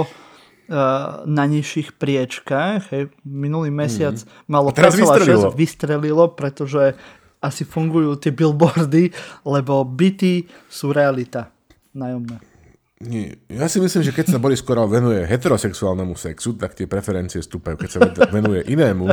na 1.24 1.44
nižších 1.48 1.96
priečkách. 1.96 2.92
Hej. 2.92 3.04
Minulý 3.24 3.72
mesiac 3.72 4.20
mm. 4.20 4.52
malo 4.52 4.76
5,6, 4.76 5.56
vystrelilo, 5.56 6.28
pretože 6.36 6.96
asi 7.40 7.64
fungujú 7.64 8.18
tie 8.18 8.34
billboardy, 8.34 9.14
lebo 9.46 9.86
byty 9.88 10.50
sú 10.68 10.92
realita 10.92 11.54
nájomné. 11.96 12.57
Nie. 12.98 13.38
Ja 13.46 13.70
si 13.70 13.78
myslím, 13.78 14.02
že 14.02 14.10
keď 14.10 14.26
sa 14.34 14.42
Boris 14.42 14.66
Koral 14.66 14.90
venuje 14.90 15.22
heterosexuálnemu 15.22 16.18
sexu, 16.18 16.58
tak 16.58 16.74
tie 16.74 16.90
preferencie 16.90 17.46
stúpajú. 17.46 17.78
Keď 17.78 17.90
sa 17.94 18.00
venuje 18.34 18.66
inému, 18.74 19.06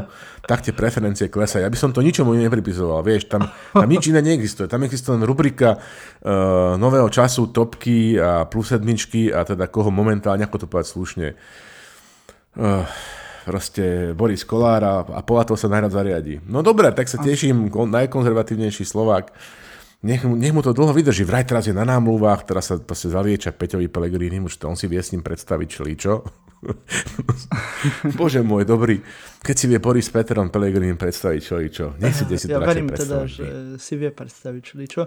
tak 0.49 0.65
tie 0.65 0.73
preferencie 0.73 1.29
klesajú. 1.29 1.61
Ja 1.61 1.69
by 1.69 1.77
som 1.77 1.93
to 1.93 2.01
ničomu 2.01 2.33
nepripisoval. 2.33 3.05
Vieš, 3.05 3.29
tam, 3.29 3.45
tam 3.77 3.85
nič 3.85 4.09
iné 4.09 4.25
neexistuje. 4.25 4.73
Tam 4.73 4.81
existuje 4.89 5.21
len 5.21 5.29
rubrika 5.29 5.77
uh, 5.77 6.81
nového 6.81 7.13
času, 7.13 7.53
topky 7.53 8.17
a 8.17 8.49
plus 8.49 8.73
sedmičky 8.73 9.29
a 9.29 9.45
teda 9.45 9.69
koho 9.69 9.93
momentálne, 9.93 10.49
ako 10.49 10.65
to 10.65 10.67
povedať 10.73 10.89
slušne, 10.89 11.27
uh, 12.57 12.89
proste 13.45 14.17
Boris 14.17 14.49
Kolár 14.49 14.81
a, 14.81 15.05
a 15.05 15.21
podľa 15.21 15.53
toho 15.53 15.61
sa 15.61 15.69
najrad 15.69 15.93
zariadí. 15.93 16.41
No 16.49 16.65
dobre, 16.65 16.89
tak 16.97 17.05
sa 17.05 17.21
teším, 17.21 17.69
najkonzervatívnejší 17.69 18.89
Slovák 18.89 19.29
nech, 20.05 20.23
nech 20.23 20.53
mu 20.53 20.61
to 20.61 20.77
dlho 20.77 20.93
vydrží. 20.93 21.25
Vraj 21.25 21.49
teraz 21.49 21.65
je 21.65 21.75
na 21.75 21.89
námluvách, 21.89 22.45
teraz 22.45 22.69
sa 22.69 22.77
proste 22.77 23.09
zalieča 23.09 23.57
Peťovi 23.57 23.89
Pelegrini, 23.89 24.39
už 24.39 24.61
to 24.61 24.69
on 24.69 24.77
si 24.77 24.85
vie 24.85 25.01
s 25.01 25.17
ním 25.17 25.25
predstaviť 25.25 25.69
čličo. 25.81 26.13
Bože 28.19 28.41
môj, 28.41 28.65
dobrý. 28.69 29.01
Keď 29.45 29.55
si 29.57 29.67
vie 29.69 29.79
Boris 29.81 30.09
Petron 30.09 30.49
Pelegrini 30.49 30.97
predstaviť 30.97 31.41
čličo, 31.41 31.87
nech 32.01 32.17
si 32.17 32.25
Ja 32.49 32.61
verím 32.61 32.93
teda, 32.93 33.25
že 33.29 33.77
si 33.81 33.95
vie 33.97 34.13
predstaviť 34.13 34.63
čličo. 34.63 35.03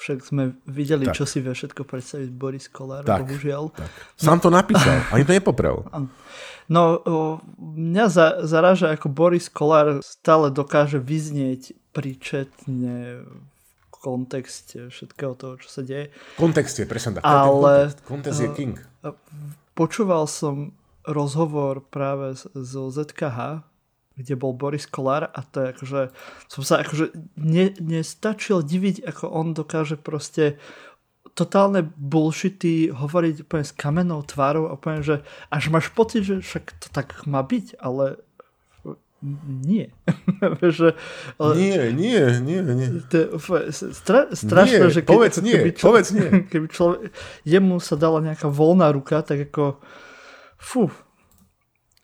Však 0.00 0.18
sme 0.24 0.56
videli, 0.64 1.04
tak. 1.12 1.20
čo 1.20 1.28
si 1.28 1.44
vie 1.44 1.52
všetko 1.52 1.84
predstaviť 1.84 2.28
Boris 2.32 2.72
Kolár, 2.72 3.04
tak, 3.04 3.28
bohužiaľ. 3.28 3.68
Tak. 3.76 3.90
Sám 4.16 4.40
to 4.40 4.48
napísal, 4.48 4.96
ani 5.12 5.28
to 5.28 5.32
nepoprel. 5.36 5.84
No, 6.70 7.02
mňa 7.58 8.06
za, 8.06 8.46
zaráža, 8.46 8.94
ako 8.94 9.10
Boris 9.10 9.50
Kolár 9.50 10.06
stále 10.06 10.54
dokáže 10.54 11.02
vyznieť 11.02 11.74
príčetne 11.90 13.26
kontexte 14.00 14.88
všetkého 14.88 15.36
toho, 15.36 15.54
čo 15.60 15.68
sa 15.68 15.84
deje. 15.84 16.08
Kontext 16.40 16.80
je, 16.80 16.88
presne 16.88 17.20
tak. 17.20 17.22
Ale 17.22 17.92
kontext 18.08 18.40
je 18.40 18.48
eh, 18.48 18.56
king. 18.56 18.74
Počúval 19.76 20.24
som 20.24 20.72
rozhovor 21.04 21.84
práve 21.84 22.36
zo 22.40 22.88
ZKH, 22.88 23.64
kde 24.16 24.34
bol 24.36 24.52
Boris 24.56 24.84
Kolár 24.84 25.28
a 25.28 25.40
to 25.44 25.64
je 25.64 25.66
akože, 25.76 26.02
som 26.48 26.62
sa 26.64 26.84
akože 26.84 27.12
ne, 27.40 27.72
nestačil 27.80 28.60
diviť, 28.64 29.04
ako 29.04 29.24
on 29.32 29.56
dokáže 29.56 29.96
proste 29.96 30.60
totálne 31.32 31.84
bullshity 31.96 32.92
hovoriť 32.92 33.48
úplne 33.48 33.64
s 33.64 33.72
kamennou 33.72 34.20
tvárou 34.24 34.68
a 34.68 34.76
úplne, 34.76 35.00
že 35.00 35.16
až 35.48 35.72
máš 35.72 35.88
pocit, 35.92 36.26
že 36.26 36.44
však 36.44 36.64
to 36.80 36.88
tak 36.92 37.24
má 37.24 37.40
byť, 37.40 37.80
ale 37.80 38.20
nie. 39.22 39.92
že, 40.76 40.96
ale, 41.36 41.52
nie, 41.56 41.92
nie, 41.92 42.20
nie, 42.40 42.60
nie. 42.64 42.88
To 43.12 43.36
stra, 43.70 44.32
strašné, 44.32 44.88
nie, 44.88 44.94
že 44.96 45.00
keby, 45.04 45.12
povedz 45.12 45.36
nie, 45.44 45.56
keby, 45.60 45.70
povedz 45.76 46.08
nie. 46.16 46.28
keby 46.52 46.66
človek, 46.72 47.00
jemu 47.44 47.76
sa 47.84 48.00
dala 48.00 48.24
nejaká 48.24 48.48
voľná 48.48 48.88
ruka, 48.90 49.20
tak 49.20 49.52
ako 49.52 49.76
fú. 50.56 50.88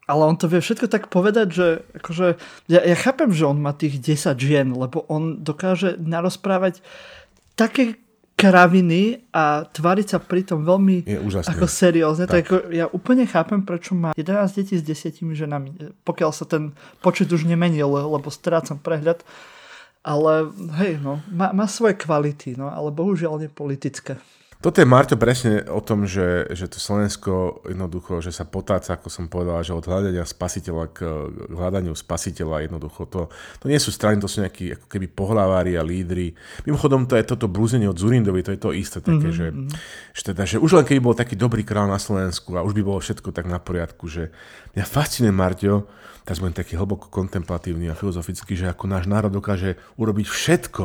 Ale 0.07 0.22
on 0.22 0.38
to 0.38 0.46
vie 0.46 0.62
všetko 0.62 0.87
tak 0.87 1.11
povedať, 1.11 1.48
že 1.50 1.66
akože, 1.98 2.38
ja, 2.70 2.81
ja 2.85 2.94
chápem, 2.94 3.35
že 3.35 3.42
on 3.42 3.59
má 3.59 3.74
tých 3.74 3.98
10 3.98 4.38
žien, 4.38 4.68
lebo 4.70 5.02
on 5.11 5.42
dokáže 5.42 5.98
narozprávať 5.98 6.79
také 7.59 7.98
kraviny 8.37 9.33
a 9.33 9.64
tváriť 9.64 10.07
sa 10.12 10.18
pritom 10.20 10.61
veľmi 10.61 11.09
je 11.09 11.16
ako 11.40 11.64
seriózne. 11.64 12.29
Tak. 12.29 12.37
tak 12.37 12.44
ako, 12.44 12.57
ja 12.68 12.87
úplne 12.92 13.25
chápem, 13.25 13.64
prečo 13.64 13.96
má 13.96 14.12
11 14.12 14.61
detí 14.61 14.77
s 14.77 14.85
10 14.85 15.25
ženami. 15.33 15.96
Pokiaľ 16.05 16.31
sa 16.37 16.44
ten 16.44 16.77
počet 17.01 17.33
už 17.33 17.49
nemenil, 17.49 17.88
lebo 17.88 18.29
strácam 18.29 18.77
prehľad. 18.77 19.25
Ale 20.07 20.53
hej, 20.79 21.03
no, 21.03 21.18
má, 21.33 21.51
má 21.51 21.66
svoje 21.66 21.99
kvality, 21.99 22.55
no, 22.55 22.70
ale 22.70 22.94
bohužiaľ 22.94 23.42
nie 23.42 23.51
politické. 23.51 24.20
Toto 24.56 24.80
je, 24.80 24.88
Marto, 24.88 25.20
presne 25.20 25.68
o 25.68 25.84
tom, 25.84 26.08
že, 26.08 26.48
že 26.56 26.64
to 26.64 26.80
Slovensko 26.80 27.60
jednoducho, 27.68 28.24
že 28.24 28.32
sa 28.32 28.48
potáca, 28.48 28.96
ako 28.96 29.12
som 29.12 29.28
povedal, 29.28 29.60
že 29.60 29.76
od 29.76 29.84
hľadania 29.84 30.24
spasiteľa 30.24 30.84
k 30.96 31.04
hľadaniu 31.52 31.92
spasiteľa 31.92 32.64
jednoducho. 32.64 33.04
To, 33.12 33.28
to 33.60 33.66
nie 33.68 33.76
sú 33.76 33.92
strany, 33.92 34.16
to 34.16 34.26
sú 34.26 34.40
nejakí 34.40 34.80
ako 34.80 34.86
keby 34.88 35.12
pohlavári 35.12 35.76
a 35.76 35.84
lídry. 35.84 36.32
Mimochodom, 36.64 37.04
to 37.04 37.20
je 37.20 37.28
toto 37.28 37.52
blúzenie 37.52 37.84
od 37.84 38.00
Zurindovi, 38.00 38.40
to 38.40 38.56
je 38.56 38.60
to 38.60 38.72
isté 38.72 39.04
také, 39.04 39.28
mm-hmm. 39.28 39.36
že, 39.36 39.46
že, 40.16 40.22
teda, 40.32 40.42
že 40.48 40.56
už 40.56 40.80
len 40.80 40.88
keby 40.88 41.04
bol 41.04 41.12
taký 41.12 41.36
dobrý 41.36 41.60
král 41.60 41.84
na 41.84 42.00
Slovensku 42.00 42.56
a 42.56 42.64
už 42.64 42.72
by 42.72 42.82
bolo 42.82 42.98
všetko 42.98 43.36
tak 43.36 43.44
na 43.44 43.60
poriadku, 43.60 44.08
že 44.08 44.32
mňa 44.72 44.84
fascinuje, 44.88 45.36
Marťo, 45.36 45.84
teraz 46.24 46.40
budem 46.40 46.56
taký 46.56 46.80
hlboko 46.80 47.12
kontemplatívny 47.12 47.92
a 47.92 47.94
filozofický, 47.94 48.56
že 48.56 48.72
ako 48.72 48.88
náš 48.88 49.04
národ 49.04 49.30
dokáže 49.30 49.76
urobiť 50.00 50.26
všetko, 50.26 50.84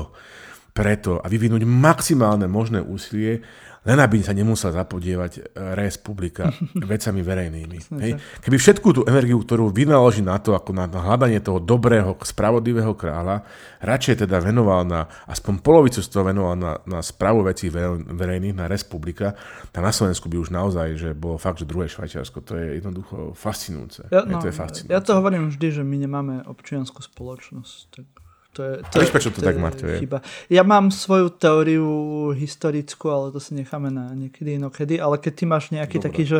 preto 0.71 1.19
a 1.19 1.27
vyvinúť 1.27 1.67
maximálne 1.67 2.47
možné 2.47 2.79
úsilie, 2.79 3.43
len 3.81 3.97
aby 3.97 4.21
sa 4.21 4.29
nemusela 4.29 4.77
zapodievať 4.85 5.31
e, 5.33 5.41
res 5.73 5.97
publika 5.97 6.53
vecami 6.93 7.25
verejnými. 7.25 7.77
Hej. 7.97 8.11
Keby 8.45 8.57
všetku 8.61 8.87
tú 8.93 9.01
energiu, 9.09 9.41
ktorú 9.41 9.73
vynaloží 9.73 10.21
na 10.21 10.37
to, 10.37 10.53
ako 10.53 10.69
na, 10.69 10.85
hľadanie 10.85 11.41
toho 11.41 11.57
dobrého, 11.57 12.13
spravodlivého 12.21 12.93
kráľa, 12.93 13.41
radšej 13.81 14.29
teda 14.29 14.37
venoval 14.37 14.85
na, 14.85 15.09
aspoň 15.25 15.65
polovicu 15.65 15.97
z 15.97 16.09
toho 16.13 16.29
venoval 16.29 16.53
na, 16.53 16.77
na 16.85 17.01
správu 17.01 17.41
vecí 17.41 17.73
verejných, 17.73 18.53
na 18.53 18.69
res 18.69 18.85
publika, 18.85 19.33
tak 19.73 19.81
na 19.81 19.89
Slovensku 19.89 20.29
by 20.29 20.37
už 20.37 20.53
naozaj, 20.53 20.87
že 21.01 21.09
bolo 21.17 21.41
fakt, 21.41 21.57
že 21.57 21.65
druhé 21.65 21.89
Švajčiarsko, 21.89 22.45
to 22.45 22.61
je 22.61 22.77
jednoducho 22.77 23.33
fascinujúce. 23.33 24.13
Ja, 24.13 24.29
no, 24.29 24.37
je 24.37 24.45
to 24.45 24.49
je 24.53 24.55
fascinujúce. 24.61 24.93
ja 24.93 25.01
to 25.01 25.17
hovorím 25.17 25.49
vždy, 25.49 25.81
že 25.81 25.81
my 25.81 25.97
nemáme 26.05 26.33
občianskú 26.45 27.01
spoločnosť. 27.01 27.77
Tak 27.97 28.20
to 28.51 28.61
je, 28.63 28.73
to 28.91 28.95
Víš, 28.99 29.11
prečo 29.15 29.31
to, 29.31 29.39
to 29.39 29.47
tak, 29.47 29.55
Marto, 29.55 29.87
je? 29.87 30.03
Chyba. 30.03 30.19
Ja 30.51 30.67
mám 30.67 30.91
svoju 30.91 31.31
teóriu 31.31 31.87
historickú, 32.35 33.07
ale 33.07 33.31
to 33.31 33.39
si 33.39 33.55
necháme 33.55 33.87
na 33.87 34.11
niekedy 34.11 34.59
inokedy, 34.59 34.99
ale 34.99 35.15
keď 35.15 35.33
ty 35.39 35.43
máš 35.47 35.71
nejaký 35.71 36.03
Dobre. 36.03 36.07
taký, 36.11 36.23
že 36.27 36.39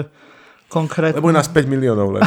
konkrétny... 0.71 1.19
Lebo 1.19 1.31
je 1.31 1.37
nás 1.39 1.47
5 1.47 1.71
miliónov 1.71 2.15
len. 2.15 2.23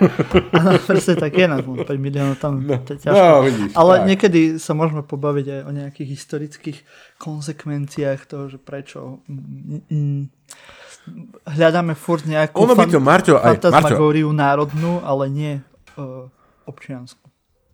Áno, 0.60 0.80
presne 0.84 1.16
tak 1.16 1.32
je 1.32 1.44
nás 1.48 1.60
5 1.64 1.88
miliónov, 1.96 2.36
tam 2.40 2.60
no, 2.60 2.76
to 2.84 2.96
je 2.96 3.08
ťažko. 3.08 3.20
No, 3.20 3.44
vidíš, 3.44 3.70
ale 3.72 3.92
tak. 3.92 4.04
niekedy 4.08 4.40
sa 4.56 4.72
môžeme 4.76 5.00
pobaviť 5.04 5.46
aj 5.48 5.60
o 5.64 5.70
nejakých 5.76 6.08
historických 6.12 6.78
konsekvenciách 7.16 8.20
toho, 8.28 8.52
že 8.52 8.60
prečo 8.60 9.24
mm, 9.28 10.28
hľadáme 11.56 11.96
furt 11.96 12.28
nejakú 12.28 12.56
ono 12.60 12.76
by 12.76 12.84
to, 12.88 13.00
Marťo, 13.00 13.34
aj, 13.40 13.60
fantasmagóriu 13.60 14.28
národnú, 14.32 15.00
ale 15.04 15.24
nie 15.32 15.52
uh, 15.96 16.28
občiansku. 16.64 17.31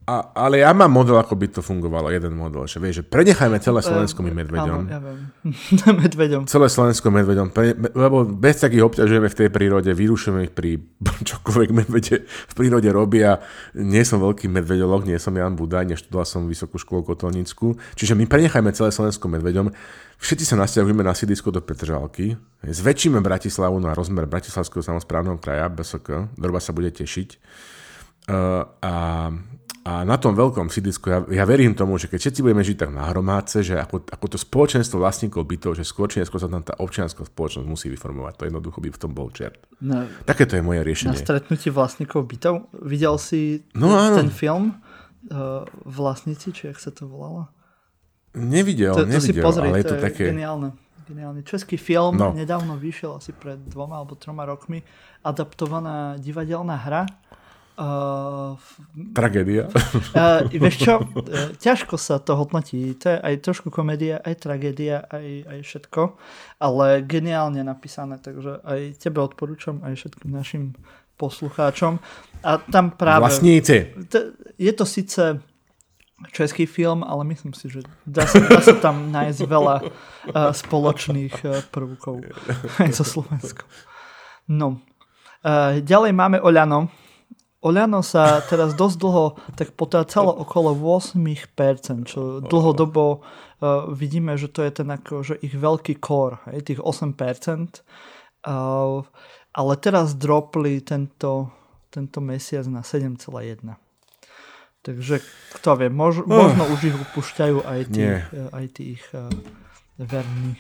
A, 0.08 0.32
ale 0.32 0.64
ja 0.64 0.72
mám 0.72 0.88
model, 0.88 1.20
ako 1.20 1.36
by 1.36 1.46
to 1.52 1.60
fungovalo, 1.60 2.08
jeden 2.08 2.32
model, 2.32 2.64
že 2.64 2.80
vieš, 2.80 3.04
že 3.04 3.12
prenechajme 3.12 3.60
celé 3.60 3.84
Slovensko 3.84 4.24
my 4.24 4.32
medveďom. 4.40 4.80
Áno, 4.80 4.88
ja 4.88 5.00
viem. 5.04 5.20
medveďom. 6.08 6.42
Celé 6.48 6.72
Slovensko 6.72 7.12
medveďom, 7.12 7.52
pre, 7.52 7.76
lebo 7.76 8.24
bez 8.24 8.56
takých 8.64 8.88
obťažujeme 8.88 9.28
v 9.28 9.36
tej 9.36 9.48
prírode, 9.52 9.92
vyrušujeme 9.92 10.48
ich 10.48 10.54
pri 10.56 10.80
čokoľvek 11.28 11.70
medvede 11.76 12.24
v 12.24 12.54
prírode 12.56 12.88
robia. 12.88 13.36
Nie 13.76 14.08
som 14.08 14.24
veľký 14.24 14.48
medveďolog, 14.48 15.04
nie 15.04 15.20
som 15.20 15.36
Jan 15.36 15.60
Budaj, 15.60 15.84
neštudoval 15.92 16.24
som 16.24 16.48
vysokú 16.48 16.80
školu 16.80 17.04
kotolnickú, 17.04 17.76
čiže 17.92 18.16
my 18.16 18.24
prenechajme 18.24 18.72
celé 18.72 18.88
Slovensko 18.88 19.28
medveďom. 19.28 19.68
Všetci 20.24 20.48
sa 20.48 20.56
nasťahujeme 20.56 21.04
na 21.04 21.12
sídlisko 21.12 21.52
do 21.52 21.60
Petržalky, 21.60 22.32
zväčšíme 22.64 23.20
Bratislavu 23.20 23.76
na 23.76 23.92
rozmer 23.92 24.24
Bratislavského 24.24 24.80
samozprávneho 24.80 25.36
kraja, 25.36 25.68
BSK, 25.68 26.32
Droba 26.32 26.64
sa 26.64 26.72
bude 26.72 26.88
tešiť. 26.96 27.28
Uh, 28.28 28.64
a 28.80 28.92
a 29.88 30.04
na 30.04 30.20
tom 30.20 30.36
veľkom 30.36 30.68
sídlisku, 30.68 31.08
ja, 31.08 31.24
ja 31.32 31.44
verím 31.48 31.72
tomu, 31.72 31.96
že 31.96 32.12
keď 32.12 32.28
všetci 32.28 32.40
budeme 32.44 32.60
žiť 32.60 32.76
tak 32.76 32.90
na 32.92 33.08
hromádce, 33.08 33.64
že 33.64 33.80
ako, 33.80 34.04
ako 34.04 34.26
to 34.28 34.36
spoločenstvo 34.36 35.00
vlastníkov 35.00 35.48
bytov, 35.48 35.80
že 35.80 35.88
skôr 35.88 36.12
či 36.12 36.20
neskôr 36.20 36.36
sa 36.36 36.44
tam 36.44 36.60
tá 36.60 36.76
občianská 36.76 37.24
spoločnosť 37.24 37.64
musí 37.64 37.88
vyformovať. 37.88 38.36
To 38.36 38.44
jednoducho 38.52 38.84
by 38.84 38.92
v 38.92 39.00
tom 39.00 39.16
bol 39.16 39.32
čert. 39.32 39.64
Na, 39.80 40.04
Takéto 40.28 40.60
je 40.60 40.62
moje 40.66 40.84
riešenie. 40.84 41.16
Na 41.16 41.24
stretnutí 41.24 41.72
vlastníkov 41.72 42.28
bytov 42.28 42.68
videl 42.84 43.16
si 43.16 43.64
no, 43.72 43.88
ten, 43.88 44.28
ten 44.28 44.30
film 44.34 44.76
uh, 45.32 45.64
Vlastníci, 45.88 46.52
či 46.52 46.68
jak 46.68 46.76
sa 46.76 46.92
to 46.92 47.08
volalo? 47.08 47.48
Nevidel, 48.36 48.92
to, 48.92 49.08
to 49.08 49.08
nevidel, 49.08 49.24
si 49.24 49.40
pozri, 49.40 49.72
ale 49.72 49.80
je 49.80 49.86
to, 49.88 49.96
to 49.96 49.96
je 49.96 50.02
také... 50.04 50.24
geniálne. 50.36 50.76
Geniálny 51.08 51.40
český 51.48 51.80
film, 51.80 52.20
no. 52.20 52.36
nedávno 52.36 52.76
vyšiel 52.76 53.16
asi 53.16 53.32
pred 53.32 53.56
dvoma 53.56 53.96
alebo 53.96 54.12
troma 54.20 54.44
rokmi, 54.44 54.84
adaptovaná 55.24 56.20
divadelná 56.20 56.76
hra 56.76 57.08
Uh, 57.78 58.58
Tragédia. 59.14 59.70
Uh, 60.10 60.42
vieš 60.50 60.82
čo, 60.82 60.98
uh, 60.98 61.54
ťažko 61.62 61.94
sa 61.94 62.18
to 62.18 62.34
hodnotí. 62.34 62.90
To 62.98 63.14
je 63.14 63.18
aj 63.22 63.34
trošku 63.38 63.70
komédia, 63.70 64.18
aj 64.18 64.34
tragédia, 64.42 65.06
aj, 65.06 65.46
aj 65.46 65.58
všetko, 65.62 66.18
ale 66.58 67.06
geniálne 67.06 67.62
napísané, 67.62 68.18
takže 68.18 68.66
aj 68.66 68.98
tebe 68.98 69.22
odporúčam, 69.22 69.78
aj 69.86 69.94
všetkým 69.94 70.34
našim 70.34 70.74
poslucháčom. 71.22 72.02
A 72.42 72.58
tam 72.58 72.98
práve... 72.98 73.30
Vlastníci. 73.30 73.94
T- 74.10 74.34
je 74.58 74.72
to 74.74 74.82
síce 74.82 75.38
český 76.34 76.66
film, 76.66 77.06
ale 77.06 77.22
myslím 77.30 77.54
si, 77.54 77.70
že 77.70 77.86
dá 78.02 78.26
sa, 78.26 78.42
dá 78.42 78.58
sa 78.58 78.74
tam 78.74 79.14
nájsť 79.14 79.40
veľa 79.46 79.76
uh, 79.86 80.50
spoločných 80.50 81.34
uh, 81.46 81.62
prvkov 81.70 82.26
aj 82.82 82.90
so 82.90 83.06
Slovenskom. 83.06 83.70
No. 84.50 84.82
Uh, 85.46 85.78
ďalej 85.78 86.10
máme 86.10 86.42
Oľano, 86.42 86.90
Oľano 87.68 88.00
sa 88.00 88.40
teraz 88.40 88.72
dosť 88.72 88.96
dlho 88.96 89.24
tak 89.52 89.76
potácalo 89.76 90.32
okolo 90.32 90.72
8%, 90.72 91.20
čo 92.08 92.40
dlhodobo 92.40 93.20
uh, 93.20 93.92
vidíme, 93.92 94.40
že 94.40 94.48
to 94.48 94.64
je 94.64 94.72
ten 94.72 94.88
ako, 94.88 95.20
že 95.20 95.34
ich 95.44 95.52
veľký 95.52 96.00
core, 96.00 96.40
hej, 96.48 96.64
tých 96.64 96.80
8%. 96.80 97.84
Uh, 98.48 99.04
ale 99.52 99.72
teraz 99.76 100.16
dropli 100.16 100.80
tento, 100.80 101.52
tento 101.92 102.18
mesiac 102.24 102.64
na 102.72 102.80
7,1%. 102.80 103.76
Takže 104.78 105.20
kto 105.60 105.70
vie, 105.76 105.92
mož, 105.92 106.24
možno 106.24 106.64
uh, 106.64 106.72
už 106.72 106.80
ich 106.88 106.96
upúšťajú 106.96 107.68
aj 107.68 107.80
tí, 107.92 108.08
uh, 108.08 108.48
aj 108.56 108.66
tí 108.72 108.96
ich 108.96 109.04
uh, 109.12 109.28
verní. 110.00 110.56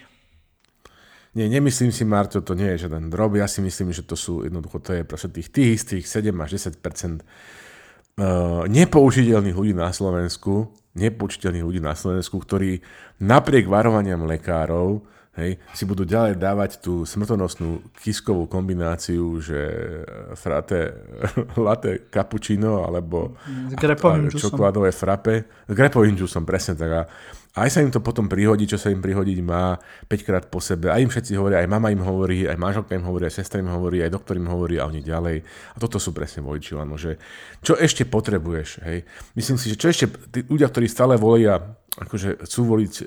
Nie, 1.36 1.46
nemyslím 1.48 1.92
si, 1.92 2.04
Marto, 2.08 2.40
to 2.40 2.56
nie 2.56 2.72
je 2.74 2.88
žiaden 2.88 3.12
drob. 3.12 3.36
Ja 3.36 3.44
si 3.44 3.60
myslím, 3.60 3.92
že 3.92 4.06
to 4.06 4.16
sú 4.16 4.48
jednoducho, 4.48 4.80
to 4.80 4.96
je 4.96 5.02
proste 5.04 5.28
tých, 5.28 5.52
tých 5.52 5.68
istých 5.76 6.04
7 6.08 6.32
až 6.40 6.56
10 6.56 6.80
uh, 6.80 8.64
nepoužiteľných 8.64 9.56
ľudí 9.56 9.76
na 9.76 9.92
Slovensku, 9.92 10.72
nepoužiteľných 10.96 11.64
ľudí 11.64 11.80
na 11.84 11.92
Slovensku, 11.92 12.40
ktorí 12.40 12.80
napriek 13.20 13.68
varovaniam 13.68 14.24
lekárov 14.24 15.04
hej, 15.38 15.56
si 15.72 15.84
budú 15.86 16.02
ďalej 16.02 16.36
dávať 16.36 16.82
tú 16.82 17.06
smrtonosnú 17.06 17.94
kiskovú 18.02 18.50
kombináciu, 18.50 19.38
že 19.38 19.60
frate 20.34 20.92
latte 21.68 22.10
cappuccino 22.10 22.82
alebo 22.82 23.38
čokoládové 24.34 24.90
frappe. 24.90 25.46
S 25.70 25.72
grepovým 25.72 26.18
džusom, 26.18 26.42
presne 26.42 26.74
tak. 26.74 26.90
A 26.90 27.02
aj 27.56 27.68
sa 27.72 27.80
im 27.80 27.88
to 27.88 28.04
potom 28.04 28.28
prihodí, 28.28 28.68
čo 28.68 28.76
sa 28.76 28.92
im 28.92 29.00
prihodiť 29.00 29.38
má 29.40 29.80
5 30.06 30.26
krát 30.26 30.44
po 30.46 30.60
sebe. 30.60 30.92
Aj 30.92 31.00
im 31.00 31.08
všetci 31.08 31.32
hovoria, 31.40 31.64
aj 31.64 31.68
mama 31.72 31.88
im 31.88 32.04
hovorí, 32.04 32.44
aj 32.44 32.60
manželka 32.60 32.92
im 32.92 33.06
hovorí, 33.08 33.24
aj 33.26 33.40
sestra 33.40 33.64
im 33.64 33.72
hovorí, 33.72 34.04
aj 34.04 34.12
doktor 34.12 34.36
im 34.36 34.46
hovorí 34.46 34.76
a 34.76 34.86
oni 34.86 35.00
ďalej. 35.00 35.42
A 35.74 35.76
toto 35.80 35.96
sú 35.96 36.12
presne 36.12 36.44
voliči 36.44 36.76
Lano, 36.76 37.00
že 37.00 37.16
čo 37.64 37.74
ešte 37.74 38.04
potrebuješ, 38.04 38.84
hej? 38.84 39.02
Myslím 39.32 39.56
si, 39.56 39.72
že 39.72 39.80
čo 39.80 39.88
ešte, 39.88 40.06
tí 40.28 40.44
ľudia, 40.46 40.68
ktorí 40.68 40.86
stále 40.86 41.16
volia, 41.16 41.78
akože 41.98 42.46
chcú 42.46 42.60
voliť 42.62 42.94
e, 43.00 43.02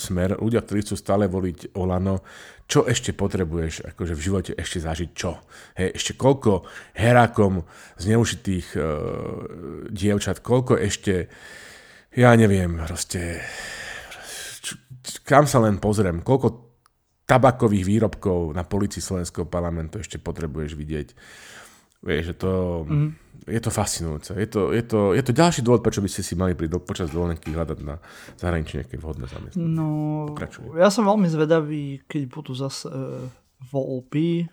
smer, 0.00 0.40
ľudia, 0.40 0.64
ktorí 0.64 0.80
chcú 0.86 0.96
stále 0.96 1.28
voliť 1.28 1.76
Olano, 1.76 2.24
čo 2.64 2.88
ešte 2.88 3.12
potrebuješ 3.12 3.92
akože 3.92 4.16
v 4.16 4.24
živote 4.24 4.52
ešte 4.56 4.80
zažiť 4.80 5.10
čo? 5.12 5.36
Hej, 5.76 6.00
ešte 6.00 6.12
koľko 6.16 6.64
herákom 6.96 7.68
zneužitých 8.00 8.66
e, 8.72 8.80
dievčat, 9.92 10.40
koľko 10.40 10.80
ešte 10.80 11.28
ja 12.16 12.30
neviem, 12.36 12.76
proste, 12.84 13.40
kam 15.24 15.48
sa 15.48 15.62
len 15.64 15.80
pozriem, 15.80 16.20
koľko 16.20 16.72
tabakových 17.24 17.84
výrobkov 17.86 18.52
na 18.52 18.66
policii 18.66 19.00
Slovenského 19.00 19.48
parlamentu 19.48 20.02
ešte 20.02 20.20
potrebuješ 20.20 20.76
vidieť. 20.76 21.08
Vieš, 22.02 22.22
že 22.28 22.34
to, 22.34 22.52
mm. 22.84 23.10
je 23.46 23.60
to 23.62 23.70
fascinujúce. 23.70 24.34
Je 24.34 24.48
to, 24.50 24.74
je, 24.74 24.82
to, 24.82 25.14
je 25.14 25.22
to 25.22 25.32
ďalší 25.32 25.62
dôvod, 25.62 25.86
prečo 25.86 26.02
by 26.02 26.10
ste 26.10 26.26
si 26.26 26.34
mali 26.34 26.58
pri, 26.58 26.66
počas 26.82 27.14
dovolenky 27.14 27.54
hľadať 27.54 27.78
na 27.86 28.02
zahraničí 28.36 28.82
nejaké 28.82 28.98
vhodné 28.98 29.30
zamestnanie. 29.30 29.70
No, 29.70 30.26
Pokračujem. 30.34 30.82
ja 30.82 30.90
som 30.90 31.06
veľmi 31.06 31.30
zvedavý, 31.30 32.02
keď 32.10 32.22
budú 32.26 32.52
zase 32.58 32.90
uh, 32.90 33.22
voľby, 33.70 34.50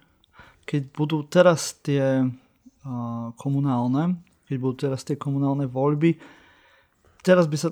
keď 0.62 0.82
budú 0.94 1.26
teraz 1.26 1.74
tie 1.82 2.22
uh, 2.22 3.34
komunálne, 3.34 4.22
keď 4.46 4.56
budú 4.62 4.76
teraz 4.86 5.02
tie 5.02 5.18
komunálne 5.18 5.66
voľby, 5.66 6.22
teraz 7.24 7.48
by 7.48 7.58
sa 7.58 7.70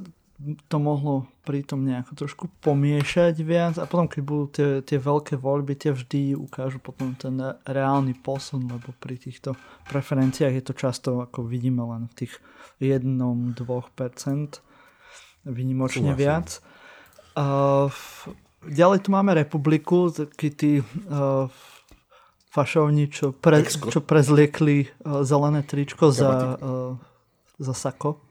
to 0.69 0.77
mohlo 0.77 1.25
pritom 1.41 1.81
nejako 1.81 2.13
trošku 2.13 2.45
pomiešať 2.61 3.41
viac 3.41 3.81
a 3.81 3.89
potom 3.89 4.05
keď 4.05 4.21
budú 4.21 4.45
tie, 4.53 4.69
tie 4.85 5.01
veľké 5.01 5.33
voľby, 5.33 5.73
tie 5.73 5.89
vždy 5.89 6.37
ukážu 6.37 6.77
potom 6.77 7.17
ten 7.17 7.41
reálny 7.65 8.13
posun, 8.13 8.69
lebo 8.69 8.93
pri 9.01 9.17
týchto 9.17 9.57
preferenciách 9.89 10.53
je 10.53 10.63
to 10.63 10.73
často, 10.77 11.09
ako 11.25 11.41
vidíme, 11.41 11.81
len 11.81 12.05
v 12.13 12.25
tých 12.25 12.37
1-2% 12.77 13.57
vynimočne 15.49 16.13
viac. 16.13 16.61
Uh, 17.33 17.89
ďalej 18.61 19.09
tu 19.09 19.09
máme 19.09 19.33
republiku, 19.33 20.13
taký 20.13 20.49
tí 20.53 20.71
uh, 20.85 21.49
fašovní, 22.53 23.09
čo, 23.09 23.33
pre, 23.33 23.65
čo 23.65 24.05
prezliekli 24.05 24.85
uh, 24.85 25.25
zelené 25.25 25.65
tričko 25.65 26.13
za, 26.13 26.61
uh, 26.61 26.93
za 27.57 27.73
sako 27.73 28.26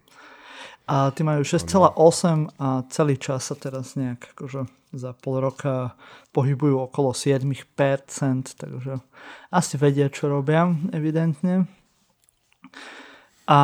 a 0.87 1.11
tí 1.11 1.27
majú 1.27 1.43
6,8 1.43 2.63
a 2.63 2.87
celý 2.95 3.19
čas 3.19 3.51
sa 3.51 3.59
teraz 3.59 3.99
nejak 3.99 4.39
akože 4.39 4.71
za 4.95 5.11
pol 5.19 5.43
roka 5.43 5.99
pohybujú 6.31 6.87
okolo 6.87 7.11
7%, 7.11 7.43
takže 8.55 9.03
asi 9.51 9.75
vedia, 9.77 10.07
čo 10.07 10.31
robia, 10.31 10.71
evidentne. 10.95 11.67
A 13.47 13.61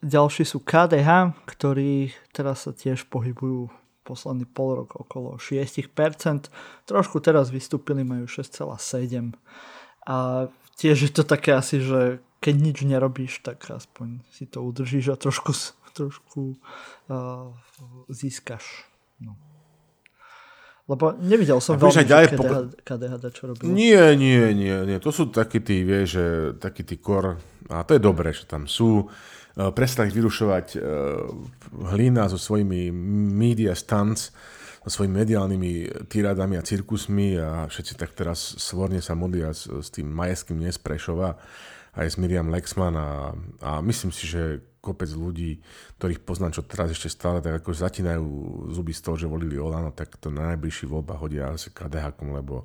ďalší 0.00 0.44
sú 0.48 0.60
KDH, 0.60 1.36
ktorí 1.44 2.12
teraz 2.32 2.68
sa 2.68 2.72
tiež 2.72 3.08
pohybujú 3.08 3.68
posledný 4.04 4.48
pol 4.48 4.84
rok 4.84 4.96
okolo 4.96 5.36
6%. 5.36 6.52
Trošku 6.88 7.20
teraz 7.20 7.52
vystúpili, 7.52 8.04
majú 8.04 8.24
6,7%. 8.28 9.36
A 10.08 10.48
tiež 10.80 11.08
je 11.08 11.12
to 11.12 11.24
také 11.28 11.52
asi, 11.52 11.84
že 11.84 12.24
keď 12.40 12.54
nič 12.56 12.76
nerobíš, 12.88 13.44
tak 13.44 13.60
aspoň 13.68 14.24
si 14.32 14.48
to 14.48 14.64
udržíš 14.64 15.12
a 15.12 15.20
trošku 15.20 15.52
trošku 15.94 16.56
uh, 17.08 17.52
získaš. 18.08 18.86
No. 19.20 19.36
Lebo 20.90 21.14
nevidel 21.22 21.62
som 21.62 21.78
veľmi, 21.78 22.02
ďalej 22.02 22.26
KDH, 22.34 22.38
po... 22.38 22.44
KDHD 22.82 23.24
čo 23.30 23.42
robilo. 23.54 23.70
Nie, 23.70 24.18
nie, 24.18 24.50
nie, 24.56 24.74
nie. 24.86 24.98
To 24.98 25.14
sú 25.14 25.30
takí 25.30 25.62
tí, 25.62 25.86
vieš, 25.86 26.06
že 26.18 26.26
takí 26.58 26.82
tí 26.82 26.98
kor, 26.98 27.38
a 27.70 27.86
to 27.86 27.94
je 27.94 28.02
dobré, 28.02 28.34
že 28.34 28.50
tam 28.50 28.66
sú. 28.66 29.06
Uh, 29.54 29.70
prestať 29.70 30.14
vyrušovať 30.14 30.66
uh, 30.74 30.82
hlina 31.94 32.26
so 32.30 32.38
svojimi 32.38 32.90
media 33.34 33.74
stunts, 33.74 34.34
so 34.80 34.88
svojimi 34.88 35.20
mediálnymi 35.22 35.72
tirádami 36.08 36.56
a 36.56 36.64
cirkusmi 36.64 37.36
a 37.36 37.68
všetci 37.68 37.92
tak 38.00 38.16
teraz 38.16 38.56
svorne 38.56 39.04
sa 39.04 39.12
modlia 39.12 39.52
s, 39.52 39.68
s 39.68 39.92
tým 39.92 40.08
majeským 40.08 40.56
Nesprešova 40.56 41.36
aj 41.98 42.06
s 42.06 42.16
Miriam 42.16 42.48
Lexman 42.48 42.94
a, 42.96 43.34
a 43.60 43.70
myslím 43.82 44.14
si, 44.14 44.24
že 44.30 44.62
kopec 44.80 45.12
ľudí, 45.12 45.60
ktorých 46.00 46.24
poznám, 46.24 46.56
čo 46.56 46.64
teraz 46.64 46.88
ešte 46.90 47.12
stále 47.12 47.44
tak 47.44 47.60
ako 47.60 47.76
zatínajú 47.76 48.26
zuby 48.72 48.96
z 48.96 49.00
toho, 49.04 49.16
že 49.20 49.28
volili 49.28 49.60
Olano, 49.60 49.92
tak 49.92 50.16
to 50.16 50.32
na 50.32 50.56
najbližší 50.56 50.88
voľba 50.88 51.20
hodia 51.20 51.52
asi 51.52 51.68
KDH, 51.68 52.16
lebo 52.24 52.64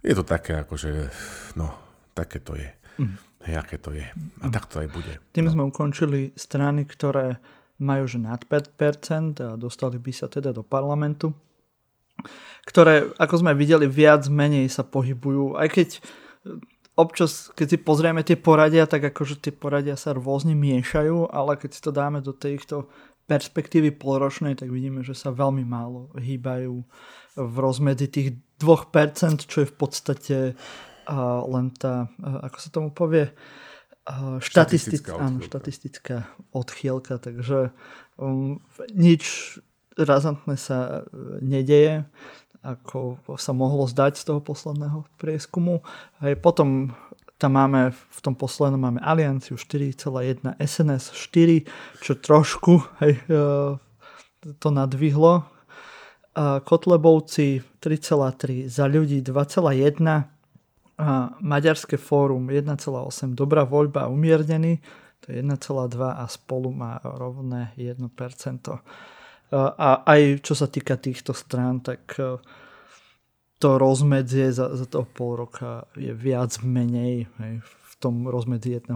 je 0.00 0.16
to 0.16 0.24
také 0.24 0.56
ako, 0.56 0.80
že 0.80 1.12
no, 1.60 1.68
také 2.16 2.40
to 2.40 2.56
je. 2.56 2.68
Mm. 2.96 3.16
Hej, 3.40 3.54
aké 3.56 3.76
to 3.80 3.92
je. 3.92 4.04
A 4.40 4.46
mm. 4.48 4.52
tak 4.52 4.68
to 4.68 4.80
aj 4.80 4.88
bude. 4.88 5.12
Tým 5.36 5.48
no. 5.48 5.52
sme 5.52 5.62
ukončili 5.68 6.32
strany, 6.36 6.88
ktoré 6.88 7.40
majú 7.80 8.04
že 8.04 8.20
nad 8.20 8.40
5% 8.44 9.40
a 9.40 9.56
dostali 9.56 9.96
by 9.96 10.12
sa 10.12 10.28
teda 10.28 10.52
do 10.52 10.60
parlamentu, 10.60 11.32
ktoré, 12.68 13.08
ako 13.16 13.34
sme 13.40 13.56
videli, 13.56 13.88
viac 13.88 14.28
menej 14.28 14.68
sa 14.68 14.84
pohybujú, 14.84 15.56
aj 15.56 15.68
keď 15.72 15.88
občas, 16.98 17.50
keď 17.54 17.66
si 17.66 17.78
pozrieme 17.78 18.22
tie 18.26 18.36
poradia, 18.38 18.86
tak 18.86 19.10
akože 19.10 19.38
tie 19.38 19.52
poradia 19.54 19.94
sa 19.94 20.16
rôzne 20.16 20.54
miešajú, 20.56 21.30
ale 21.30 21.56
keď 21.56 21.70
si 21.74 21.80
to 21.80 21.90
dáme 21.94 22.20
do 22.20 22.34
týchto 22.34 22.90
perspektívy 23.30 23.94
polročnej, 23.94 24.58
tak 24.58 24.74
vidíme, 24.74 25.06
že 25.06 25.14
sa 25.14 25.30
veľmi 25.30 25.62
málo 25.62 26.10
hýbajú 26.18 26.82
v 27.38 27.54
rozmedzi 27.62 28.10
tých 28.10 28.28
2%, 28.58 29.46
čo 29.46 29.56
je 29.62 29.68
v 29.70 29.76
podstate 29.78 30.38
uh, 30.58 31.40
len 31.46 31.70
tá, 31.70 32.10
uh, 32.18 32.50
ako 32.50 32.58
sa 32.58 32.68
tomu 32.74 32.90
povie, 32.90 33.30
uh, 33.30 34.42
štatistická, 34.42 35.14
áno, 35.14 35.38
štatistická 35.46 36.26
odchýlka, 36.50 37.22
takže 37.22 37.70
um, 38.18 38.58
nič 38.90 39.56
razantné 39.94 40.58
sa 40.58 41.06
nedeje, 41.38 42.08
ako 42.60 43.20
sa 43.40 43.56
mohlo 43.56 43.88
zdať 43.88 44.20
z 44.20 44.24
toho 44.28 44.40
posledného 44.44 45.08
prieskumu. 45.16 45.80
Aj 46.20 46.36
potom 46.36 46.92
tam 47.40 47.56
máme, 47.56 47.96
v 47.96 48.20
tom 48.20 48.36
poslednom 48.36 48.76
máme 48.76 49.00
Alianciu 49.00 49.56
4,1, 49.56 50.60
SNS 50.60 51.16
4, 51.16 51.64
čo 52.04 52.12
trošku 52.20 52.84
hej, 53.00 53.16
e, 53.16 53.40
to 54.60 54.68
nadvihlo. 54.68 55.48
A 56.36 56.60
Kotlebovci 56.60 57.64
3,3, 57.80 58.68
za 58.68 58.84
ľudí 58.84 59.24
2,1, 59.24 60.28
a 61.00 61.32
Maďarské 61.40 61.96
fórum 61.96 62.52
1,8, 62.52 63.32
dobrá 63.32 63.64
voľba 63.64 64.12
umiernený, 64.12 64.84
to 65.24 65.32
je 65.32 65.40
1,2 65.40 65.96
a 65.96 66.28
spolu 66.28 66.76
má 66.76 67.00
rovné 67.00 67.72
1%. 67.80 68.04
A 69.50 70.06
aj 70.06 70.46
čo 70.46 70.54
sa 70.54 70.70
týka 70.70 70.94
týchto 70.94 71.34
strán, 71.34 71.82
tak 71.82 72.06
e, 72.22 72.38
to 73.58 73.68
rozmedzie 73.82 74.54
za, 74.54 74.78
za 74.78 74.86
toho 74.86 75.02
pol 75.10 75.42
roka 75.42 75.90
je 75.98 76.14
viac 76.14 76.62
menej 76.62 77.26
hej, 77.26 77.54
v 77.58 77.94
tom 77.98 78.30
rozmedzi 78.30 78.78
1%. 78.78 78.94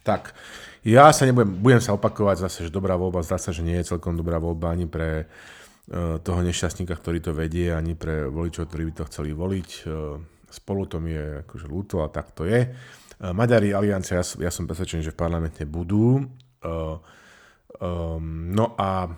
Tak, 0.00 0.32
ja 0.88 1.12
sa 1.12 1.28
nebudem, 1.28 1.60
budem 1.60 1.84
sa 1.84 1.92
opakovať 1.92 2.48
zase, 2.48 2.58
že 2.64 2.72
dobrá 2.72 2.96
voľba, 2.96 3.20
zdá 3.20 3.36
sa, 3.36 3.52
že 3.52 3.60
nie 3.60 3.76
je 3.76 3.92
celkom 3.92 4.16
dobrá 4.16 4.40
voľba 4.40 4.72
ani 4.72 4.88
pre 4.88 5.28
uh, 5.28 6.16
toho 6.24 6.40
nešťastníka, 6.40 6.96
ktorý 6.96 7.20
to 7.20 7.36
vedie, 7.36 7.68
ani 7.68 7.92
pre 7.92 8.24
voličov, 8.24 8.72
ktorí 8.72 8.88
by 8.88 8.92
to 8.96 9.08
chceli 9.12 9.36
voliť. 9.36 9.70
Uh, 9.84 10.16
spolu 10.48 10.88
to 10.88 10.96
mi 10.96 11.12
je 11.12 11.44
akože 11.44 11.68
ľúto 11.68 12.00
a 12.00 12.08
tak 12.08 12.32
to 12.32 12.48
je. 12.48 12.72
Maďari, 13.20 13.74
Aliancia, 13.74 14.22
ja, 14.22 14.24
ja 14.46 14.50
som 14.54 14.64
presvedčený, 14.64 15.02
že 15.02 15.12
v 15.12 15.20
parlamente 15.20 15.66
budú. 15.66 16.24
Um, 17.78 18.50
no 18.52 18.74
a 18.78 19.08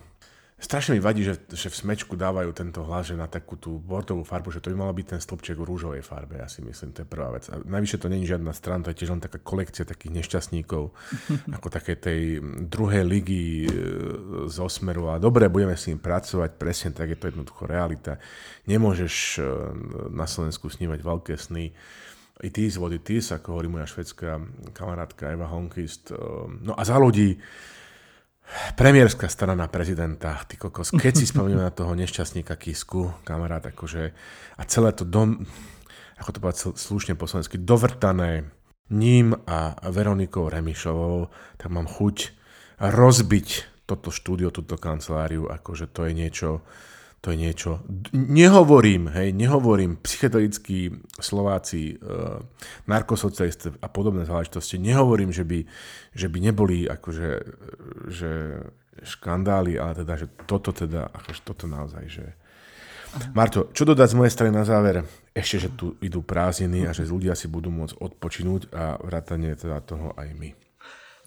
Strašne 0.61 0.93
mi 0.93 1.01
vadí, 1.01 1.25
že, 1.25 1.41
že 1.49 1.73
v 1.73 1.79
smečku 1.81 2.13
dávajú 2.13 2.53
tento 2.53 2.85
hlas, 2.85 3.09
že 3.09 3.17
na 3.17 3.25
takú 3.25 3.57
tú 3.57 3.81
bordovú 3.81 4.21
farbu, 4.21 4.53
že 4.53 4.61
to 4.61 4.69
by 4.69 4.77
malo 4.77 4.93
byť 4.93 5.17
ten 5.17 5.17
stĺpček 5.17 5.57
v 5.57 5.65
rúžovej 5.65 6.05
farbe, 6.05 6.37
ja 6.37 6.45
si 6.45 6.61
myslím, 6.61 6.93
to 6.93 7.01
je 7.01 7.09
prvá 7.09 7.33
vec. 7.33 7.49
A 7.49 7.57
najvyššie 7.65 7.97
to 7.97 8.13
není 8.13 8.29
žiadna 8.29 8.53
strana, 8.53 8.85
to 8.85 8.93
je 8.93 9.01
tiež 9.01 9.09
len 9.09 9.25
taká 9.25 9.41
kolekcia 9.41 9.89
takých 9.89 10.21
nešťastníkov, 10.21 10.93
ako 11.57 11.67
také 11.73 11.97
tej 11.97 12.45
druhej 12.69 13.01
ligy 13.01 13.65
e, 13.65 13.69
z 14.45 14.57
osmeru. 14.61 15.09
A 15.09 15.17
dobre, 15.17 15.49
budeme 15.49 15.73
s 15.73 15.89
ním 15.89 15.97
pracovať, 15.97 16.53
presne 16.61 16.93
tak 16.93 17.09
je 17.09 17.17
to 17.17 17.33
jednoducho 17.33 17.65
realita. 17.65 18.21
Nemôžeš 18.69 19.41
e, 19.41 19.49
na 20.13 20.29
Slovensku 20.29 20.69
snívať 20.69 21.01
veľké 21.01 21.33
sny. 21.41 21.73
It 22.45 22.61
is 22.61 22.77
what 22.77 22.93
it 22.93 23.09
is, 23.09 23.33
ako 23.33 23.57
hovorí 23.57 23.65
moja 23.65 23.89
švedská 23.89 24.37
kamarátka 24.77 25.33
Eva 25.33 25.49
Honkist. 25.49 26.13
E, 26.13 26.21
no 26.61 26.77
a 26.77 26.85
za 26.85 27.01
ľudí, 27.01 27.41
Premiérska 28.75 29.31
strana 29.31 29.67
prezidenta, 29.71 30.35
ty 30.47 30.59
kokos, 30.59 30.91
keď 30.91 31.13
si 31.15 31.25
spomínam 31.31 31.67
na 31.67 31.73
toho 31.73 31.95
nešťastníka 31.95 32.59
Kisku, 32.59 33.11
kamarát, 33.23 33.63
akože, 33.63 34.11
a 34.59 34.61
celé 34.67 34.91
to, 34.91 35.07
dom, 35.07 35.47
ako 36.19 36.29
to 36.35 36.41
povedať 36.43 36.59
slušne 36.75 37.13
po 37.15 37.25
slovensky, 37.25 37.57
dovrtané 37.57 38.51
ním 38.91 39.33
a 39.47 39.79
Veronikou 39.87 40.51
Remišovou, 40.51 41.31
tak 41.55 41.71
mám 41.71 41.87
chuť 41.87 42.35
rozbiť 42.83 43.47
toto 43.87 44.11
štúdio, 44.11 44.51
túto 44.51 44.75
kanceláriu, 44.75 45.47
akože 45.47 45.87
to 45.87 46.07
je 46.07 46.13
niečo, 46.15 46.49
to 47.21 47.29
je 47.29 47.37
niečo. 47.37 47.85
Nehovorím, 48.17 49.13
hej, 49.13 49.29
nehovorím 49.37 50.01
psychedelickí 50.01 51.05
Slováci, 51.21 51.93
e, 51.93 51.95
narkosocialisti 52.89 53.77
a 53.77 53.87
podobné 53.93 54.25
záležitosti, 54.25 54.81
nehovorím, 54.81 55.29
že 55.29 55.45
by, 55.45 55.59
že 56.17 56.27
by 56.33 56.37
neboli 56.41 56.89
akože, 56.89 57.29
že 58.09 58.31
škandály, 59.05 59.77
ale 59.77 60.01
teda, 60.01 60.13
že 60.17 60.27
toto 60.49 60.73
teda, 60.73 61.13
akože 61.13 61.41
toto 61.45 61.69
naozaj, 61.69 62.03
že... 62.09 62.25
Marto, 63.35 63.69
čo 63.75 63.83
dodať 63.83 64.07
z 64.07 64.17
mojej 64.17 64.33
strany 64.33 64.51
na 64.55 64.63
záver? 64.63 65.03
Ešte, 65.35 65.67
že 65.67 65.69
tu 65.75 65.99
idú 65.99 66.23
prázdniny 66.23 66.87
a 66.87 66.95
že 66.95 67.05
ľudia 67.05 67.35
si 67.35 67.51
budú 67.51 67.67
môcť 67.67 67.99
odpočinúť 67.99 68.71
a 68.71 68.95
vrátanie 68.97 69.51
teda 69.53 69.83
toho 69.83 70.15
aj 70.15 70.31
my. 70.31 70.49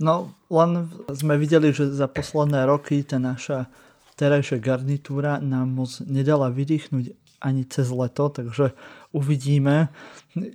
No, 0.01 0.35
len 0.51 0.91
sme 1.13 1.39
videli, 1.39 1.71
že 1.71 1.93
za 1.93 2.11
posledné 2.11 2.67
roky 2.67 3.07
tá 3.07 3.21
naša 3.21 3.71
terajšia 4.15 4.59
garnitúra 4.63 5.43
nám 5.43 5.75
moc 5.75 5.91
nedala 6.07 6.51
vydýchnuť 6.51 7.25
ani 7.45 7.69
cez 7.69 7.93
leto, 7.93 8.33
takže 8.33 8.73
uvidíme. 9.13 9.93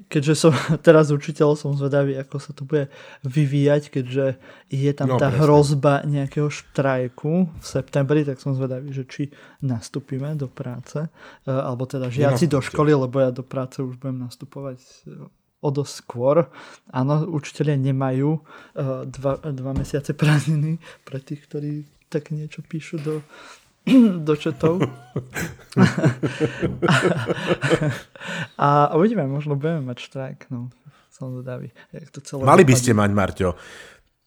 Keďže 0.10 0.34
som 0.34 0.52
teraz 0.88 1.14
učiteľ, 1.14 1.54
som 1.54 1.78
zvedavý, 1.78 2.18
ako 2.18 2.36
sa 2.42 2.52
to 2.52 2.66
bude 2.66 2.90
vyvíjať, 3.22 3.94
keďže 3.94 4.26
je 4.74 4.92
tam 4.98 5.14
no, 5.14 5.22
tá 5.22 5.30
presne. 5.30 5.42
hrozba 5.46 5.94
nejakého 6.10 6.50
štrajku 6.50 7.34
v 7.54 7.66
septembri, 7.66 8.26
tak 8.26 8.42
som 8.42 8.58
zvedavý, 8.58 8.90
že 8.90 9.06
či 9.06 9.24
nastúpime 9.62 10.34
do 10.34 10.50
práce, 10.50 11.06
e, 11.06 11.10
alebo 11.48 11.86
teda 11.86 12.10
žiaci 12.10 12.50
do 12.50 12.60
školy, 12.60 12.98
lebo 12.98 13.22
ja 13.22 13.30
do 13.30 13.46
práce 13.46 13.80
už 13.86 14.02
budem 14.02 14.26
nastupovať 14.26 14.82
e, 14.82 15.30
o 15.60 15.70
dosť 15.70 15.94
skôr. 15.94 16.50
Áno, 16.90 17.28
učiteľia 17.30 17.78
nemajú 17.78 18.30
e, 18.34 18.42
dva, 19.08 19.38
dva 19.40 19.72
mesiace 19.78 20.18
prázdniny 20.18 20.82
pre 21.06 21.22
tých, 21.22 21.46
ktorí 21.46 21.99
tak 22.10 22.34
niečo 22.34 22.66
píšu 22.66 22.98
do, 23.00 23.22
do 24.28 24.34
četov. 24.36 24.82
a, 28.58 28.90
a 28.90 28.94
uvidíme, 28.98 29.30
možno 29.30 29.56
budeme 29.56 29.86
mať 29.86 29.98
štrajk. 30.10 30.40
No, 30.50 30.74
som 31.14 31.32
zvedavý. 31.32 31.70
Mali 32.42 32.64
by 32.66 32.74
ste 32.76 32.98
mať, 32.98 33.12
Marťo. 33.14 33.50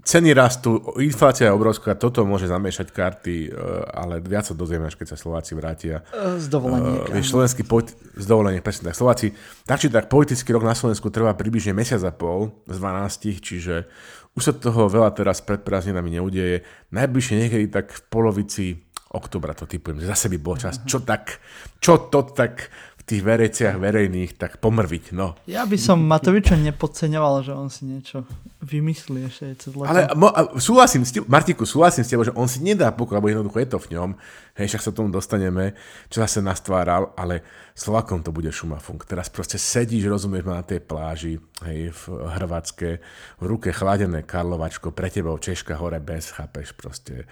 Ceny 0.02 0.34
rastú, 0.34 0.82
inflácia 0.98 1.46
je 1.46 1.54
obrovská, 1.54 1.94
toto 1.94 2.26
môže 2.26 2.50
zamiešať 2.50 2.90
karty, 2.90 3.36
e, 3.46 3.50
ale 3.94 4.18
viac 4.18 4.50
sa 4.50 4.50
dozvieme, 4.50 4.90
až 4.90 4.98
keď 4.98 5.14
sa 5.14 5.18
Slováci 5.18 5.54
vrátia. 5.54 6.02
Z 6.42 6.50
dovolenia. 6.50 7.06
Uh, 7.06 7.22
slovenský 7.22 7.62
politi- 7.62 7.94
z 8.18 8.26
dovolenia, 8.26 8.58
presne 8.58 8.90
tak. 8.90 8.98
Slováci, 8.98 9.30
tak 9.62 9.78
či 9.78 9.86
tak 9.94 10.10
politický 10.10 10.58
rok 10.58 10.66
na 10.66 10.74
Slovensku 10.74 11.06
trvá 11.06 11.38
približne 11.38 11.70
mesiac 11.70 12.02
a 12.02 12.10
pol 12.10 12.50
z 12.66 12.82
12, 12.82 13.46
čiže 13.46 13.86
už 14.32 14.42
sa 14.42 14.52
toho 14.56 14.88
veľa 14.88 15.12
teraz 15.12 15.44
pred 15.44 15.60
prázdninami 15.60 16.16
neudeje. 16.16 16.64
Najbližšie 16.88 17.34
niekedy 17.36 17.66
tak 17.68 17.92
v 17.92 18.00
polovici 18.08 18.66
oktobra 19.12 19.52
to 19.52 19.68
typujem, 19.68 20.00
že 20.00 20.08
zase 20.08 20.32
by 20.32 20.38
bol 20.40 20.56
čas, 20.56 20.80
čo 20.88 21.04
tak, 21.04 21.36
čo 21.84 22.08
to 22.08 22.24
tak 22.32 22.72
tých 23.12 23.20
verejciach 23.20 23.76
verejných 23.76 24.40
tak 24.40 24.56
pomrviť, 24.56 25.12
no. 25.12 25.36
Ja 25.44 25.68
by 25.68 25.76
som 25.76 26.00
Matoviča 26.00 26.56
nepodceňoval, 26.56 27.44
že 27.44 27.52
on 27.52 27.68
si 27.68 27.84
niečo 27.84 28.24
vymyslí 28.64 29.28
ešte 29.28 29.68
cez 29.68 29.72
leto. 29.76 29.90
Ale 29.90 30.08
mo, 30.16 30.32
súhlasím 30.56 31.04
s 31.04 31.12
tým, 31.12 31.28
Martiku, 31.28 31.68
súhlasím 31.68 32.08
s 32.08 32.10
tebou, 32.10 32.24
že 32.24 32.32
on 32.32 32.48
si 32.48 32.64
nedá 32.64 32.88
pokoj, 32.88 33.20
lebo 33.20 33.28
jednoducho 33.28 33.60
je 33.60 33.68
to 33.68 33.78
v 33.84 33.90
ňom, 34.00 34.10
hej, 34.56 34.66
však 34.72 34.82
sa 34.88 34.90
tomu 34.96 35.12
dostaneme, 35.12 35.76
čo 36.08 36.24
zase 36.24 36.40
nastváral, 36.40 37.12
ale 37.12 37.44
Slovakom 37.76 38.24
to 38.24 38.32
bude 38.32 38.48
šumafunk. 38.48 39.04
Teraz 39.04 39.28
proste 39.28 39.56
sedíš, 39.60 40.08
rozumieš 40.08 40.44
ma 40.48 40.60
na 40.60 40.64
tej 40.64 40.80
pláži, 40.80 41.36
hej, 41.68 41.92
v 41.92 42.02
Hrvatske, 42.40 43.00
v 43.40 43.44
ruke 43.44 43.72
chladené 43.76 44.24
Karlovačko, 44.24 44.92
pre 44.96 45.12
tebou 45.12 45.36
Češka 45.36 45.76
hore 45.76 46.00
bez, 46.00 46.32
chápeš, 46.32 46.72
proste 46.72 47.28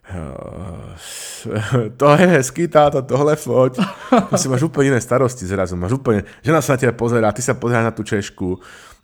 to 2.00 2.06
je 2.18 2.26
hezký 2.26 2.66
táto, 2.66 3.02
tohle 3.06 3.38
foť. 3.38 3.78
Ty 4.10 4.36
si 4.36 4.50
máš 4.50 4.66
úplne 4.66 4.96
iné 4.96 5.00
starosti 5.00 5.46
zrazu. 5.46 5.78
Máš 5.78 6.02
úplne, 6.02 6.26
žena 6.42 6.58
sa 6.58 6.74
na 6.74 6.78
teba 6.82 6.94
pozerá, 6.96 7.30
ty 7.30 7.42
sa 7.44 7.54
pozerá 7.54 7.86
na 7.86 7.94
tú 7.94 8.02
Češku, 8.02 8.58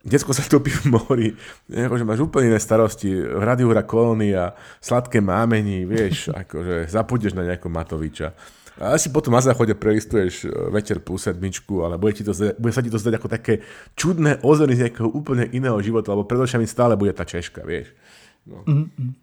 detsko 0.07 0.35
sa 0.35 0.43
topí 0.47 0.71
v 0.71 0.85
mori, 0.91 1.29
akože 1.71 2.07
máš 2.07 2.27
úplne 2.27 2.55
iné 2.55 2.61
starosti, 2.63 3.11
hra 3.11 3.59
kolónia, 3.87 4.55
sladké 4.79 5.23
mámení, 5.23 5.87
vieš, 5.87 6.31
akože 6.43 6.91
zapúdeš 6.91 7.35
na 7.35 7.47
nejakého 7.47 7.71
Matoviča. 7.71 8.35
A 8.77 9.01
si 9.01 9.09
potom 9.09 9.33
na 9.33 9.41
záchode 9.41 9.73
prelistuješ 9.73 10.45
e, 10.45 10.49
večer 10.69 11.01
plus 11.01 11.25
sedmičku, 11.25 11.81
ale 11.81 11.97
bude, 11.97 12.13
ti 12.13 12.21
to 12.21 12.37
bude 12.61 12.77
sa 12.77 12.85
ti 12.85 12.93
to 12.93 13.01
zdať 13.01 13.15
ako 13.17 13.29
také 13.33 13.65
čudné 13.97 14.37
ozorny 14.45 14.77
z 14.77 14.83
nejakého 14.85 15.09
úplne 15.09 15.49
iného 15.49 15.81
života, 15.81 16.13
lebo 16.13 16.29
pred 16.29 16.45
očami 16.45 16.69
stále 16.69 16.93
bude 16.93 17.17
tá 17.17 17.25
Češka, 17.25 17.65
vieš. 17.65 17.97
No. 18.45 18.69
Mm-mm. 18.69 19.17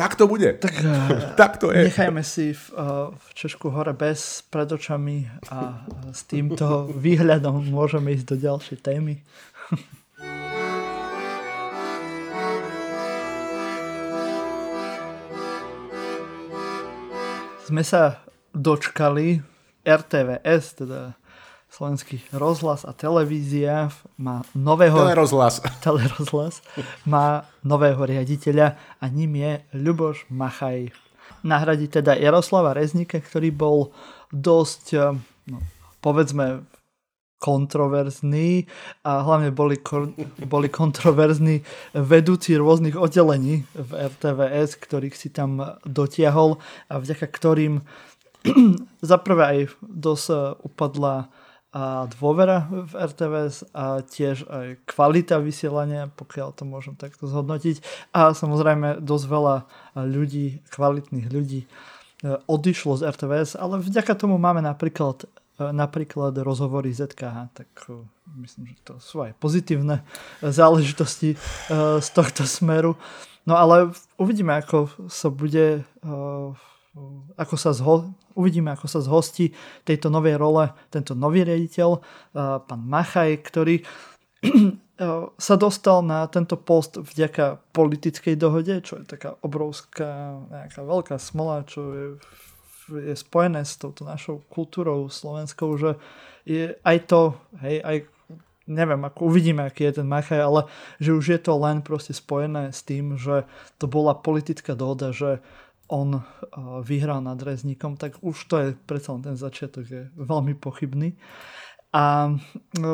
Tak 0.00 0.16
to 0.16 0.26
bude. 0.26 0.52
Tak, 0.52 0.84
eh, 0.84 1.32
tak 1.36 1.56
to 1.60 1.72
je. 1.72 1.84
Nechajme 1.84 2.24
si 2.24 2.56
v, 2.56 2.64
eh, 2.72 3.12
v 3.12 3.26
Češku 3.36 3.68
hore 3.68 3.92
bez 3.92 4.40
pred 4.48 4.72
očami 4.72 5.28
a 5.52 5.76
eh, 5.76 6.16
s 6.16 6.24
týmto 6.24 6.88
výhľadom 6.96 7.68
môžeme 7.68 8.16
ísť 8.16 8.26
do 8.32 8.36
ďalšej 8.40 8.80
témy. 8.80 9.20
Sme 17.68 17.84
sa 17.84 18.24
dočkali 18.56 19.44
RTVS, 19.84 20.80
teda 20.80 21.19
slovenský 21.80 22.20
rozhlas 22.36 22.84
a 22.84 22.92
televízia 22.92 23.88
má 24.20 24.44
nového... 24.52 25.00
Telerozhlas. 25.00 25.64
Telerozhlas 25.80 26.60
má 27.08 27.48
nového 27.64 28.04
riaditeľa 28.04 28.76
a 29.00 29.04
ním 29.08 29.40
je 29.40 29.64
Ľuboš 29.72 30.28
Machaj. 30.28 30.92
Nahradí 31.40 31.88
teda 31.88 32.20
Jaroslava 32.20 32.76
Reznika, 32.76 33.16
ktorý 33.16 33.48
bol 33.48 33.96
dosť, 34.28 34.84
eh, 34.92 35.16
no, 35.48 35.64
povedzme, 36.04 36.68
kontroverzní 37.40 38.68
a 39.00 39.24
hlavne 39.24 39.48
boli, 39.48 39.80
boli 40.44 40.68
kontroverzní 40.68 41.64
vedúci 41.96 42.60
rôznych 42.60 42.92
oddelení 42.92 43.64
v 43.72 43.90
RTVS, 43.96 44.76
ktorých 44.76 45.16
si 45.16 45.32
tam 45.32 45.80
dotiahol 45.88 46.60
a 46.92 47.00
vďaka 47.00 47.24
ktorým 47.24 47.80
zaprvé 49.00 49.42
aj 49.48 49.58
dosť 49.80 50.26
e, 50.28 50.36
upadla 50.68 51.32
a 51.70 52.10
dôvera 52.10 52.66
v 52.66 52.92
RTVS 52.98 53.70
a 53.70 54.02
tiež 54.02 54.42
aj 54.50 54.66
kvalita 54.90 55.38
vysielania, 55.38 56.10
pokiaľ 56.18 56.58
to 56.58 56.66
môžem 56.66 56.98
takto 56.98 57.30
zhodnotiť. 57.30 57.78
A 58.10 58.34
samozrejme 58.34 58.98
dosť 58.98 59.26
veľa 59.30 59.56
ľudí, 59.94 60.66
kvalitných 60.74 61.30
ľudí 61.30 61.62
e, 61.62 61.68
odišlo 62.50 62.98
z 62.98 63.06
RTVS, 63.14 63.54
ale 63.54 63.78
vďaka 63.78 64.18
tomu 64.18 64.34
máme 64.34 64.58
napríklad 64.66 65.30
e, 65.62 65.70
napríklad 65.70 66.34
rozhovory 66.42 66.90
ZKH, 66.90 67.54
tak 67.54 67.70
myslím, 68.42 68.74
že 68.74 68.76
to 68.82 68.94
sú 68.98 69.22
aj 69.22 69.38
pozitívne 69.38 70.02
záležitosti 70.42 71.38
z 72.02 72.08
tohto 72.10 72.50
smeru. 72.50 72.98
No 73.46 73.54
ale 73.54 73.94
uvidíme, 74.18 74.58
ako 74.58 74.90
sa 75.06 75.30
bude 75.30 75.86
ako 77.38 77.54
sa 77.54 77.70
zho- 77.70 78.10
uvidíme, 78.34 78.74
ako 78.74 78.86
sa 78.90 78.98
zhostí 78.98 79.54
tejto 79.86 80.10
novej 80.10 80.34
role 80.34 80.74
tento 80.90 81.14
nový 81.14 81.46
riaditeľ, 81.46 82.02
pán 82.66 82.82
Machaj, 82.82 83.38
ktorý 83.46 83.86
sa 85.46 85.54
dostal 85.56 86.02
na 86.02 86.26
tento 86.26 86.58
post 86.58 86.98
vďaka 86.98 87.62
politickej 87.72 88.34
dohode, 88.36 88.74
čo 88.82 89.00
je 89.00 89.04
taká 89.06 89.38
obrovská, 89.40 90.42
nejaká 90.50 90.80
veľká 90.82 91.16
smola, 91.16 91.64
čo 91.64 91.80
je, 91.94 92.06
je 93.08 93.14
spojené 93.14 93.62
s 93.62 93.78
touto 93.78 94.02
našou 94.02 94.42
kultúrou 94.50 95.06
slovenskou, 95.08 95.78
že 95.78 95.96
je 96.42 96.74
aj 96.82 96.98
to, 97.06 97.38
hej, 97.62 97.80
aj 97.80 97.96
neviem, 98.70 99.02
ako 99.02 99.30
uvidíme, 99.30 99.66
aký 99.66 99.90
je 99.90 100.02
ten 100.02 100.08
Machaj, 100.08 100.40
ale 100.42 100.60
že 101.02 101.14
už 101.14 101.26
je 101.26 101.40
to 101.42 101.54
len 101.58 101.82
proste 101.82 102.14
spojené 102.14 102.70
s 102.70 102.86
tým, 102.86 103.18
že 103.18 103.46
to 103.82 103.90
bola 103.90 104.14
politická 104.14 104.78
dohoda, 104.78 105.10
že 105.10 105.42
on 105.90 106.22
vyhral 106.86 107.18
nad 107.18 107.42
Rezníkom, 107.42 107.98
tak 107.98 108.22
už 108.22 108.36
to 108.46 108.54
je 108.62 108.68
predsa 108.86 109.18
ten 109.18 109.34
začiatok 109.34 109.84
je 109.90 110.02
veľmi 110.14 110.54
pochybný. 110.54 111.18
A 111.90 112.38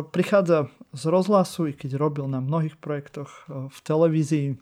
prichádza 0.08 0.72
z 0.96 1.02
rozhlasu, 1.12 1.68
i 1.68 1.76
keď 1.76 2.00
robil 2.00 2.24
na 2.24 2.40
mnohých 2.40 2.80
projektoch 2.80 3.28
v 3.68 3.78
televízii 3.84 4.56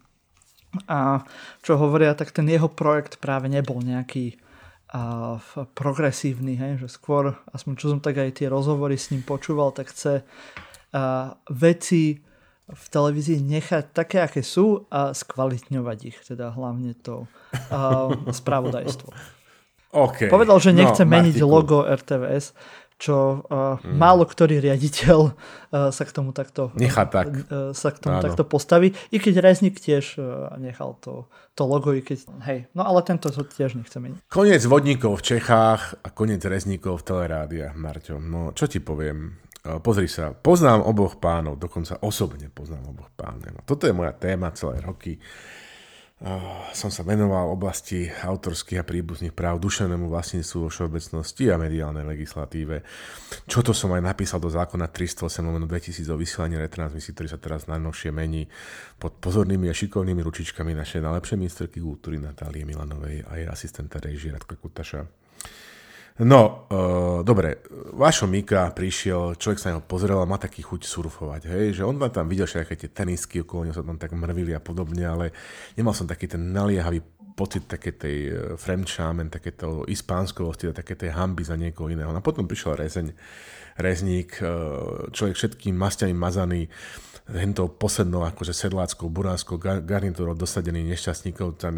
a 0.91 1.23
čo 1.63 1.79
hovoria, 1.79 2.19
tak 2.19 2.35
ten 2.35 2.51
jeho 2.51 2.67
projekt 2.67 3.23
práve 3.23 3.47
nebol 3.47 3.79
nejaký 3.79 4.35
a, 4.91 5.39
progresívny, 5.79 6.59
hej, 6.59 6.83
že 6.83 6.89
skôr, 6.91 7.39
aspoň 7.55 7.73
čo 7.79 7.87
som 7.95 8.01
tak 8.03 8.19
aj 8.19 8.43
tie 8.43 8.51
rozhovory 8.51 8.99
s 8.99 9.15
ním 9.15 9.23
počúval, 9.23 9.71
tak 9.71 9.95
chce 9.95 10.27
a, 10.91 11.39
veci 11.47 12.19
v 12.65 12.87
televízii 12.89 13.45
nechať 13.45 13.93
také, 13.93 14.25
aké 14.25 14.41
sú 14.41 14.89
a 14.89 15.13
skvalitňovať 15.13 15.99
ich, 16.09 16.19
teda 16.25 16.49
hlavne 16.57 16.97
to 16.97 17.29
uh, 17.69 18.09
spravodajstvo. 18.41 19.13
Okay. 19.95 20.27
Povedal, 20.27 20.59
že 20.59 20.75
nechce 20.75 21.07
no, 21.07 21.11
meniť 21.13 21.37
Martiku. 21.39 21.55
logo 21.55 21.79
RTVS, 21.87 22.57
čo 22.99 23.47
uh, 23.47 23.79
mm. 23.79 23.95
málo 23.95 24.25
ktorý 24.27 24.59
riaditeľ 24.65 25.19
uh, 25.31 25.93
sa 25.93 26.03
k 26.07 26.11
tomu 26.15 26.31
takto 26.33 26.73
Nechá 26.75 27.07
tak. 27.07 27.31
Uh, 27.47 27.71
sa 27.77 27.93
k 27.93 28.01
tomu 28.01 28.19
Áno. 28.19 28.25
takto 28.25 28.43
postaví. 28.49 28.95
I 29.13 29.21
keď 29.21 29.45
Reznik 29.45 29.79
tiež 29.79 30.19
uh, 30.19 30.55
nechal 30.59 30.99
to, 31.05 31.29
to 31.59 31.63
logo, 31.69 31.93
i 31.95 32.01
keď, 32.01 32.27
hej, 32.49 32.67
no 32.75 32.87
ale 32.87 33.05
tento 33.07 33.31
to 33.31 33.45
tiež 33.45 33.77
nechce 33.79 33.99
meniť. 33.99 34.19
Koniec 34.31 34.63
vodníkov 34.67 35.21
v 35.21 35.37
Čechách 35.37 36.01
a 36.01 36.09
koniec 36.11 36.43
rezníkov 36.43 37.03
v 37.03 37.07
telerádiách, 37.13 37.75
Marťo. 37.77 38.19
No, 38.19 38.51
čo 38.57 38.67
ti 38.71 38.79
poviem? 38.81 39.43
Pozri 39.65 40.13
sa, 40.13 40.37
poznám 40.37 40.85
oboch 40.85 41.17
pánov, 41.17 41.57
dokonca 41.57 41.97
osobne 42.05 42.53
poznám 42.53 42.93
oboch 42.93 43.09
pánov. 43.17 43.65
Toto 43.65 43.89
je 43.89 43.97
moja 43.97 44.13
téma 44.13 44.53
celé 44.53 44.85
roky. 44.85 45.17
Som 46.77 46.93
sa 46.93 47.01
venoval 47.01 47.49
oblasti 47.49 48.09
autorských 48.09 48.81
a 48.81 48.85
príbuzných 48.85 49.33
práv, 49.33 49.65
duševnému 49.65 50.13
vlastníctvu 50.13 50.57
vo 50.65 50.69
všeobecnosti 50.69 51.49
a 51.49 51.57
mediálnej 51.57 52.05
legislatíve. 52.05 52.85
Čo 53.49 53.65
to 53.65 53.73
som 53.73 53.89
aj 53.97 54.05
napísal 54.05 54.37
do 54.37 54.53
zákona 54.53 54.93
308 54.93 55.33
2000 55.33 56.13
o 56.13 56.17
vysielaní 56.21 56.61
retransmisí, 56.61 57.17
ktorý 57.17 57.29
sa 57.33 57.41
teraz 57.41 57.65
najnovšie 57.65 58.13
mení 58.13 58.45
pod 59.01 59.17
pozornými 59.17 59.73
a 59.73 59.75
šikovnými 59.77 60.21
ručičkami 60.21 60.77
našej 60.77 61.01
najlepšej 61.01 61.37
ministerky 61.41 61.81
kultúry 61.81 62.21
Natálie 62.21 62.69
Milanovej 62.69 63.25
a 63.25 63.41
jej 63.41 63.49
asistenta 63.49 63.97
režie 63.97 64.29
Radka 64.29 64.61
Kutaša. 64.61 65.09
No, 66.15 66.71
uh, 66.71 67.27
dobre, 67.27 67.67
Vašo 67.91 68.31
Mika 68.31 68.71
prišiel, 68.71 69.35
človek 69.35 69.59
sa 69.59 69.75
na 69.75 69.83
pozrel 69.83 70.15
a 70.15 70.31
má 70.31 70.39
taký 70.39 70.63
chuť 70.63 70.87
surfovať, 70.87 71.51
hej, 71.51 71.67
že 71.75 71.83
on 71.83 71.99
tam 71.99 72.31
videl 72.31 72.47
všetky 72.47 72.79
tie 72.79 72.91
tenisky, 72.95 73.43
okolo 73.43 73.67
neho 73.67 73.75
sa 73.75 73.83
tam 73.83 73.99
tak 73.99 74.15
mrvili 74.15 74.55
a 74.55 74.63
podobne, 74.63 75.03
ale 75.03 75.35
nemal 75.75 75.91
som 75.91 76.07
taký 76.07 76.31
ten 76.31 76.55
naliehavý 76.55 77.03
pocit 77.35 77.67
také 77.67 77.99
tej 77.99 78.31
uh, 78.31 78.37
fremčámen, 78.55 79.27
takéto 79.27 79.83
ispánskovosti, 79.91 80.71
také 80.71 80.95
tej 80.95 81.19
hamby 81.19 81.43
za 81.43 81.59
niekoho 81.59 81.91
iného. 81.91 82.15
No 82.15 82.23
a 82.23 82.23
potom 82.23 82.47
prišiel 82.47 82.79
rezeň, 82.79 83.11
rezník, 83.83 84.39
uh, 84.39 85.11
človek 85.11 85.35
všetkým 85.35 85.75
masťami 85.75 86.15
mazaný, 86.15 86.71
hentou 87.27 87.67
poslednou 87.67 88.23
akože 88.23 88.55
sedláckou, 88.55 89.11
buránskou 89.11 89.59
garnitúrou 89.59 90.39
dosadený 90.39 90.87
nešťastníkov, 90.95 91.59
tam 91.59 91.75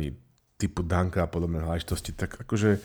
typu 0.60 0.84
Danka 0.84 1.24
a 1.24 1.32
podobné 1.32 1.64
hláštosti, 1.64 2.12
tak 2.12 2.36
akože 2.36 2.84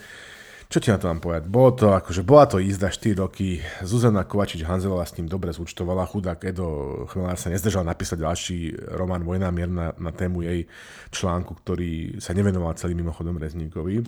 čo 0.72 0.80
ti 0.80 0.88
na 0.88 0.96
to 0.96 1.12
mám 1.12 1.20
povedať? 1.20 1.52
Bolo 1.52 1.76
to, 1.76 1.92
akože 1.92 2.24
bola 2.24 2.48
to 2.48 2.56
jízda 2.64 2.88
4 2.88 3.20
roky, 3.20 3.60
Zuzana 3.84 4.24
Kovačič 4.24 4.64
Hanzelová 4.64 5.04
s 5.04 5.20
ním 5.20 5.28
dobre 5.28 5.52
zúčtovala, 5.52 6.08
chudák 6.08 6.40
Edo 6.48 7.04
Chmelár 7.12 7.36
sa 7.36 7.52
nezdržal 7.52 7.84
napísať 7.84 8.24
ďalší 8.24 8.58
román 8.96 9.28
Vojná 9.28 9.52
mier 9.52 9.68
na 9.68 10.12
tému 10.16 10.48
jej 10.48 10.72
článku, 11.12 11.60
ktorý 11.60 12.24
sa 12.24 12.32
nevenoval 12.32 12.80
celým 12.80 13.04
mimochodom 13.04 13.36
Rezníkovi. 13.36 14.08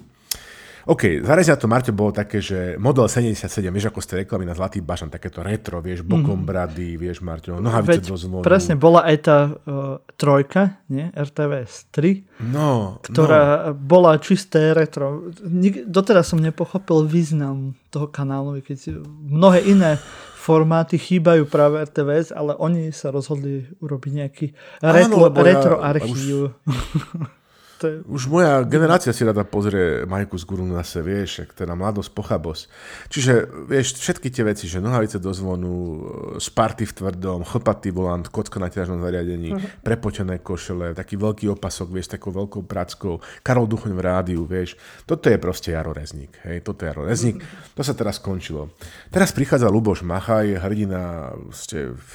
OK, 0.84 1.24
zarezia 1.24 1.56
to, 1.56 1.72
Marťo, 1.72 1.96
bolo 1.96 2.12
také, 2.12 2.44
že 2.44 2.76
model 2.76 3.08
77, 3.08 3.48
vieš, 3.72 3.88
ako 3.88 4.04
ste 4.04 4.14
reklamy 4.24 4.44
na 4.44 4.52
Zlatý 4.52 4.84
bašan, 4.84 5.08
takéto 5.08 5.40
retro, 5.40 5.80
vieš, 5.80 6.04
bokom 6.04 6.44
mm. 6.44 6.48
brady, 6.48 7.00
vieš, 7.00 7.24
Marťo, 7.24 7.64
nohavice 7.64 8.04
Veď, 8.04 8.12
do 8.12 8.18
zvonu. 8.20 8.44
Presne, 8.44 8.76
bola 8.76 9.08
aj 9.08 9.18
tá 9.24 9.38
uh, 9.48 10.04
trojka, 10.20 10.84
nie, 10.92 11.08
RTVS 11.16 11.88
3, 11.96 12.52
no, 12.52 13.00
ktorá 13.00 13.72
no. 13.72 13.80
bola 13.80 14.20
čisté 14.20 14.76
retro. 14.76 15.32
Nik- 15.48 15.88
doteraz 15.88 16.36
som 16.36 16.44
nepochopil 16.44 17.08
význam 17.08 17.80
toho 17.88 18.12
kanálu, 18.12 18.60
keď 18.60 19.00
mnohé 19.08 19.64
iné 19.64 19.96
formáty 20.44 21.00
chýbajú 21.00 21.48
práve 21.48 21.80
RTVS, 21.88 22.36
ale 22.36 22.60
oni 22.60 22.92
sa 22.92 23.16
rozhodli 23.16 23.72
urobiť 23.80 24.12
nejaký 24.12 24.46
retro, 24.84 25.32
Áno, 25.32 25.40
retro 25.40 25.76
ja, 25.80 25.96
archív. 25.96 26.36
Už... 26.68 27.40
to 27.84 27.92
je... 27.92 27.96
Už 28.08 28.32
moja 28.32 28.64
generácia 28.64 29.12
si 29.12 29.28
rada 29.28 29.44
pozrie 29.44 30.08
Majku 30.08 30.40
z 30.40 30.48
Guru 30.48 30.64
na 30.64 30.88
se, 30.88 31.04
vieš, 31.04 31.44
ak 31.44 31.52
teda 31.52 31.76
mladosť, 31.76 32.16
pochabosť. 32.16 32.64
Čiže, 33.12 33.34
vieš, 33.68 34.00
všetky 34.00 34.32
tie 34.32 34.48
veci, 34.48 34.72
že 34.72 34.80
nohavice 34.80 35.20
do 35.20 35.36
zvonu, 35.36 36.00
sparty 36.40 36.88
v 36.88 36.94
tvrdom, 36.96 37.44
chlpatý 37.44 37.92
volant, 37.92 38.24
kocka 38.32 38.64
na 38.64 38.72
ťažnom 38.72 39.04
zariadení, 39.04 39.52
uh-huh. 39.52 39.84
prepočené 39.84 40.40
košele, 40.40 40.96
taký 40.96 41.20
veľký 41.20 41.52
opasok, 41.52 41.92
vieš, 41.92 42.16
takou 42.16 42.32
veľkou 42.32 42.64
prackou, 42.64 43.20
Karol 43.44 43.68
Duchoň 43.68 43.92
v 43.92 44.02
rádiu, 44.02 44.48
vieš. 44.48 44.80
Toto 45.04 45.28
je 45.28 45.36
proste 45.36 45.76
Jaro 45.76 45.92
Rezník, 45.92 46.40
hej, 46.48 46.64
toto 46.64 46.88
je 46.88 46.96
Jaro 46.96 47.04
Rezník. 47.04 47.44
Uh-huh. 47.44 47.76
To 47.76 47.82
sa 47.84 47.92
teraz 47.92 48.24
skončilo. 48.24 48.72
Teraz 49.12 49.36
prichádza 49.36 49.68
Luboš 49.68 50.08
Machaj, 50.08 50.56
hrdina 50.56 51.36
ste 51.52 51.92
v 51.92 52.08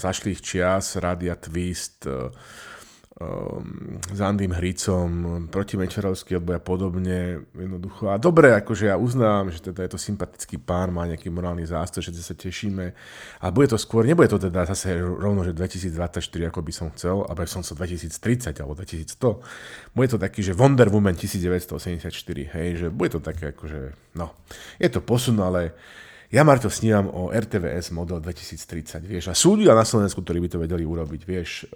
zašlých 0.00 0.40
čias, 0.40 0.96
Rádia 0.96 1.36
Twist, 1.36 2.08
um, 3.16 3.96
s 4.12 4.20
Andým 4.20 4.52
Hricom, 4.52 5.08
proti 5.48 5.80
Mečerovský 5.80 6.36
odboj 6.36 6.60
a 6.60 6.62
podobne. 6.62 7.48
Jednoducho. 7.56 8.12
A 8.12 8.20
dobre, 8.20 8.52
akože 8.52 8.92
ja 8.92 8.96
uznám, 9.00 9.48
že 9.48 9.64
teda 9.72 9.88
je 9.88 9.90
to 9.96 10.00
sympatický 10.00 10.60
pán, 10.60 10.92
má 10.92 11.08
nejaký 11.08 11.32
morálny 11.32 11.64
zástoj, 11.64 12.04
že 12.04 12.12
sa 12.20 12.36
tešíme. 12.36 12.92
A 13.40 13.46
bude 13.48 13.72
to 13.72 13.80
skôr, 13.80 14.04
nebude 14.04 14.28
to 14.28 14.36
teda 14.36 14.68
zase 14.68 15.00
rovno, 15.00 15.40
že 15.44 15.56
2024, 15.56 16.52
ako 16.52 16.60
by 16.60 16.72
som 16.72 16.86
chcel, 16.92 17.24
alebo 17.24 17.48
som 17.48 17.64
chcel 17.64 17.76
2030 17.80 18.52
alebo 18.60 18.76
2100. 18.76 19.96
Bude 19.96 20.08
to 20.12 20.18
taký, 20.20 20.44
že 20.44 20.52
Wonder 20.52 20.92
Woman 20.92 21.16
1984, 21.16 22.12
hej, 22.52 22.68
že 22.76 22.86
bude 22.92 23.16
to 23.16 23.20
také 23.24 23.56
akože, 23.56 23.96
no, 24.20 24.36
je 24.76 24.88
to 24.92 25.00
posun, 25.00 25.40
ale 25.40 25.72
ja 26.30 26.42
Marto 26.42 26.66
snívam 26.66 27.06
o 27.06 27.30
RTVS 27.30 27.94
model 27.94 28.18
2030, 28.18 29.06
vieš, 29.06 29.30
a 29.30 29.34
sú 29.34 29.54
ľudia 29.54 29.78
na 29.78 29.86
Slovensku, 29.86 30.22
ktorí 30.26 30.42
by 30.42 30.48
to 30.50 30.58
vedeli 30.58 30.82
urobiť, 30.82 31.22
vieš, 31.22 31.70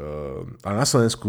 a 0.66 0.70
na 0.74 0.82
Slovensku 0.82 1.28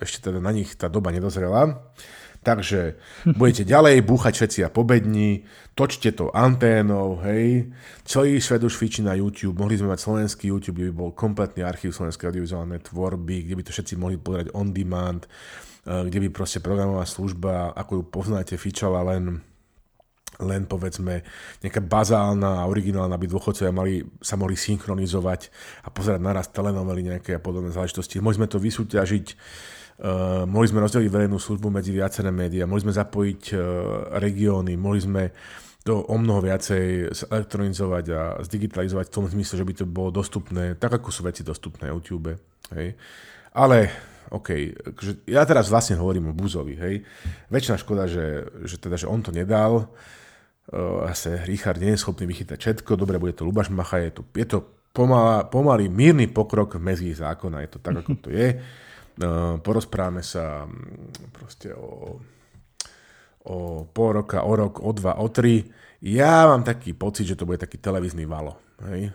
ešte 0.00 0.30
teda 0.30 0.40
na 0.40 0.48
nich 0.48 0.72
tá 0.72 0.88
doba 0.88 1.12
nedozrela, 1.12 1.92
takže 2.40 2.96
budete 3.40 3.68
ďalej 3.68 4.00
búchať 4.04 4.32
všetci 4.32 4.58
a 4.64 4.72
pobední, 4.72 5.44
točte 5.76 6.12
to 6.16 6.32
anténou, 6.32 7.20
hej, 7.20 7.68
celý 8.08 8.40
svet 8.40 8.64
už 8.64 8.76
fičí 8.76 9.04
na 9.04 9.12
YouTube, 9.12 9.60
mohli 9.60 9.76
sme 9.76 9.92
mať 9.92 10.00
slovenský 10.00 10.48
YouTube, 10.48 10.80
kde 10.80 10.88
by 10.92 10.96
bol 10.96 11.10
kompletný 11.12 11.64
archív 11.64 11.92
slovenskej 11.92 12.32
audiovizuálnej 12.32 12.80
tvorby, 12.80 13.44
kde 13.44 13.54
by 13.60 13.62
to 13.68 13.74
všetci 13.76 13.94
mohli 14.00 14.16
pozerať 14.16 14.56
on 14.56 14.72
demand, 14.72 15.28
kde 15.84 16.16
by 16.16 16.28
proste 16.32 16.64
programová 16.64 17.04
služba, 17.04 17.76
ako 17.76 18.00
ju 18.00 18.02
poznáte, 18.08 18.54
fičala 18.56 19.04
len 19.04 19.44
len 20.42 20.66
povedzme 20.66 21.22
nejaká 21.62 21.82
bazálna 21.84 22.64
a 22.64 22.68
originálna, 22.70 23.14
aby 23.14 23.30
dôchodcovia 23.30 23.70
mali, 23.70 24.02
sa 24.18 24.34
mohli 24.34 24.58
synchronizovať 24.58 25.52
a 25.86 25.88
pozerať 25.92 26.20
naraz 26.22 26.50
telenovely 26.50 27.06
nejaké 27.06 27.38
a 27.38 27.40
podobné 27.42 27.70
záležitosti. 27.70 28.18
Mohli 28.18 28.38
sme 28.42 28.48
to 28.50 28.58
vysúťažiť, 28.58 29.26
uh, 29.30 30.42
mohli 30.48 30.66
sme 30.66 30.82
rozdeliť 30.82 31.08
verejnú 31.10 31.38
službu 31.38 31.70
medzi 31.70 31.94
viaceré 31.94 32.34
médiá, 32.34 32.66
mohli 32.66 32.82
sme 32.82 32.94
zapojiť 32.96 33.42
uh, 33.54 33.60
regióny, 34.18 34.74
mohli 34.74 35.00
sme 35.02 35.22
to 35.84 36.00
o 36.00 36.16
mnoho 36.16 36.40
viacej 36.40 37.12
elektronizovať 37.28 38.04
a 38.16 38.20
zdigitalizovať 38.40 39.12
v 39.12 39.14
tom 39.20 39.28
zmysle, 39.28 39.60
že 39.60 39.68
by 39.68 39.74
to 39.76 39.84
bolo 39.84 40.08
dostupné, 40.08 40.80
tak 40.80 40.96
ako 40.96 41.12
sú 41.12 41.28
veci 41.28 41.44
dostupné 41.44 41.92
na 41.92 41.92
YouTube. 41.92 42.32
Hej. 42.72 42.96
Ale 43.52 43.92
OK, 44.32 44.48
ja 45.28 45.44
teraz 45.44 45.68
vlastne 45.68 46.00
hovorím 46.00 46.32
o 46.32 46.36
Buzovi, 46.36 46.74
hej. 46.80 47.04
Väčšina 47.52 47.76
škoda, 47.76 48.08
že, 48.08 48.48
že, 48.64 48.80
teda, 48.80 48.96
že 48.96 49.06
on 49.06 49.20
to 49.20 49.28
nedal, 49.28 49.92
Zase 51.12 51.44
Richard 51.44 51.76
nie 51.76 51.92
je 51.92 52.00
schopný 52.00 52.24
vychytať 52.24 52.56
všetko, 52.56 52.96
dobre, 52.96 53.20
bude 53.20 53.36
to 53.36 53.44
Lubaš 53.44 53.68
Macha, 53.68 54.00
je 54.00 54.12
to, 54.16 54.22
je 54.32 54.46
to 54.48 54.58
pomalá, 54.96 55.44
pomalý, 55.44 55.92
mírny 55.92 56.30
pokrok 56.30 56.80
v 56.80 56.86
mezí 56.88 57.10
zákona, 57.12 57.66
je 57.66 57.70
to 57.74 57.78
tak, 57.82 58.00
ako 58.00 58.12
to 58.16 58.28
je. 58.32 58.48
Porozprávame 59.60 60.24
sa 60.24 60.64
mm, 60.64 61.30
proste 61.36 61.74
o, 61.76 62.18
o 63.44 63.56
pol 63.84 64.10
roka, 64.24 64.42
o 64.42 64.52
rok, 64.56 64.80
o 64.80 64.90
dva, 64.96 65.20
o 65.20 65.28
tri. 65.28 65.68
Ja 66.00 66.48
mám 66.48 66.64
taký 66.64 66.96
pocit, 66.96 67.28
že 67.28 67.36
to 67.36 67.44
bude 67.44 67.60
taký 67.60 67.78
televízny 67.78 68.24
valo. 68.24 68.56
Hej? 68.88 69.12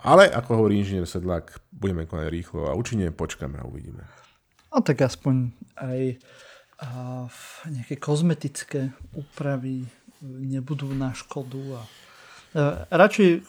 Ale 0.00 0.32
ako 0.32 0.64
hovorí 0.64 0.80
inžinier 0.80 1.04
Sedlák, 1.04 1.60
budeme 1.68 2.08
konať 2.08 2.32
rýchlo 2.32 2.72
a 2.72 2.76
účinne 2.78 3.12
počkáme 3.12 3.60
a 3.60 3.68
uvidíme. 3.68 4.08
No 4.72 4.80
tak 4.80 5.04
aspoň 5.04 5.52
aj 5.76 6.16
a, 6.80 6.88
nejaké 7.68 8.00
kozmetické 8.00 8.96
úpravy 9.12 9.84
nebudú 10.20 10.88
na 10.92 11.16
škodu. 11.16 11.80
A, 11.80 11.82
a 12.88 12.94
radšej, 12.94 13.44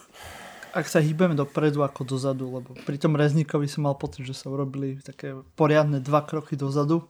ak 0.71 0.85
sa 0.87 1.03
hýbeme 1.03 1.35
dopredu 1.35 1.83
ako 1.83 2.07
dozadu, 2.07 2.47
lebo 2.47 2.71
pri 2.87 2.95
tom 2.95 3.19
Rezníkovi 3.19 3.67
som 3.67 3.87
mal 3.87 3.95
pocit, 3.99 4.23
že 4.23 4.35
sa 4.35 4.47
urobili 4.47 5.03
také 5.03 5.35
poriadne 5.59 5.99
dva 5.99 6.23
kroky 6.23 6.55
dozadu. 6.55 7.03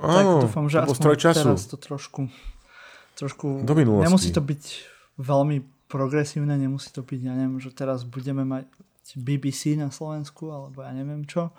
Áno, 0.00 0.16
tak 0.16 0.24
dúfam, 0.48 0.66
že 0.70 0.80
aspoň 0.80 1.12
času. 1.18 1.44
teraz 1.44 1.62
to 1.68 1.76
trošku, 1.76 2.32
trošku 3.18 3.66
Do 3.66 3.74
minulosti. 3.76 4.06
nemusí 4.08 4.30
to 4.32 4.40
byť 4.40 4.62
veľmi 5.20 5.60
progresívne, 5.90 6.56
nemusí 6.56 6.88
to 6.94 7.04
byť, 7.04 7.20
ja 7.20 7.34
neviem, 7.36 7.60
že 7.60 7.74
teraz 7.74 8.06
budeme 8.06 8.46
mať 8.46 8.70
BBC 9.18 9.74
na 9.74 9.90
Slovensku, 9.90 10.48
alebo 10.54 10.86
ja 10.86 10.94
neviem 10.94 11.26
čo, 11.26 11.50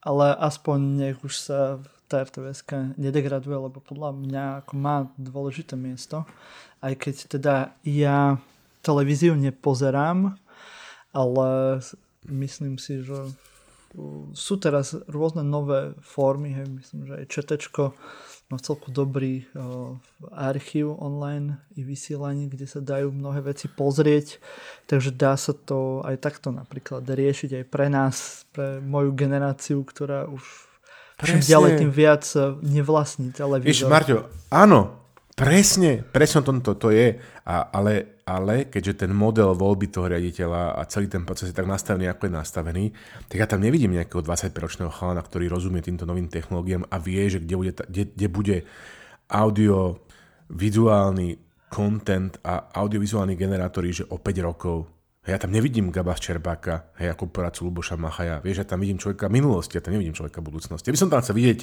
ale 0.00 0.32
aspoň 0.38 0.78
nech 0.78 1.18
už 1.20 1.34
sa 1.34 1.82
tá 2.12 2.20
rtvs 2.20 2.60
nedegraduje, 3.00 3.56
lebo 3.56 3.80
podľa 3.80 4.12
mňa 4.12 4.44
ako 4.60 4.72
má 4.76 5.08
dôležité 5.16 5.80
miesto. 5.80 6.28
Aj 6.84 6.92
keď 6.92 7.14
teda 7.32 7.54
ja 7.88 8.36
televíziu 8.84 9.32
nepozerám, 9.32 10.36
ale 11.16 11.80
myslím 12.28 12.76
si, 12.76 13.00
že 13.00 13.32
sú 14.32 14.56
teraz 14.56 14.96
rôzne 15.04 15.44
nové 15.44 15.92
formy, 16.00 16.56
hej, 16.56 16.68
myslím, 16.68 17.00
že 17.08 17.14
aj 17.20 17.26
četečko 17.28 17.82
má 18.48 18.56
celku 18.60 18.88
dobrý 18.88 19.44
o, 19.52 19.96
archív 20.32 20.96
online 20.96 21.60
i 21.76 21.84
vysielanie, 21.84 22.48
kde 22.48 22.64
sa 22.68 22.80
dajú 22.80 23.12
mnohé 23.12 23.52
veci 23.52 23.68
pozrieť, 23.68 24.40
takže 24.88 25.12
dá 25.12 25.36
sa 25.36 25.52
to 25.52 26.00
aj 26.04 26.20
takto 26.20 26.52
napríklad 26.52 27.04
riešiť 27.04 27.60
aj 27.60 27.64
pre 27.68 27.92
nás, 27.92 28.44
pre 28.52 28.80
moju 28.80 29.12
generáciu, 29.12 29.84
ktorá 29.84 30.28
už 30.28 30.71
Čím 31.22 31.40
ďalej, 31.40 31.70
tým 31.78 31.92
viac 31.92 32.24
eh, 32.34 32.42
nevlastní 32.62 33.30
televízor. 33.32 33.70
Víš, 33.70 33.82
Marťo, 33.86 34.28
áno, 34.50 35.02
presne, 35.38 36.02
presne 36.02 36.42
tomto 36.42 36.76
to 36.76 36.90
je, 36.90 37.16
a, 37.46 37.54
ale, 37.72 38.22
ale 38.26 38.66
keďže 38.68 39.06
ten 39.06 39.12
model 39.14 39.54
voľby 39.54 39.90
toho 39.90 40.10
riaditeľa 40.10 40.78
a 40.78 40.82
celý 40.86 41.06
ten 41.08 41.22
proces 41.26 41.50
je 41.50 41.56
tak 41.56 41.66
nastavený, 41.66 42.10
ako 42.10 42.28
je 42.28 42.32
nastavený, 42.32 42.84
tak 43.26 43.36
ja 43.42 43.46
tam 43.46 43.62
nevidím 43.62 43.94
nejakého 43.96 44.22
25-ročného 44.22 44.90
chalana, 44.90 45.22
ktorý 45.22 45.50
rozumie 45.50 45.80
týmto 45.82 46.04
novým 46.04 46.26
technológiám 46.28 46.86
a 46.90 46.96
vie, 47.00 47.22
že 47.30 47.38
kde 47.42 47.54
bude, 47.56 47.72
kde, 47.74 48.02
kde 48.12 48.26
bude 48.28 48.56
audio, 49.32 49.98
vizuálny 50.52 51.40
content 51.72 52.36
a 52.44 52.68
audiovizuálni 52.76 53.32
generátory, 53.32 53.96
že 53.96 54.04
o 54.12 54.20
5 54.20 54.48
rokov 54.48 54.84
ja 55.22 55.38
tam 55.38 55.54
nevidím 55.54 55.94
Gaba 55.94 56.18
Čerbáka, 56.18 56.90
hej, 56.98 57.14
ako 57.14 57.30
poradcu 57.30 57.70
Luboša 57.70 57.94
Machaja. 57.94 58.42
Vieš, 58.42 58.62
ja 58.62 58.66
tam 58.66 58.82
vidím 58.82 58.98
človeka 58.98 59.30
minulosti, 59.30 59.78
ja 59.78 59.82
tam 59.84 59.94
nevidím 59.94 60.18
človeka 60.18 60.42
budúcnosti. 60.42 60.90
Ja 60.90 60.94
by 60.94 60.98
som 60.98 61.10
tam 61.14 61.22
chcel 61.22 61.38
vidieť, 61.38 61.60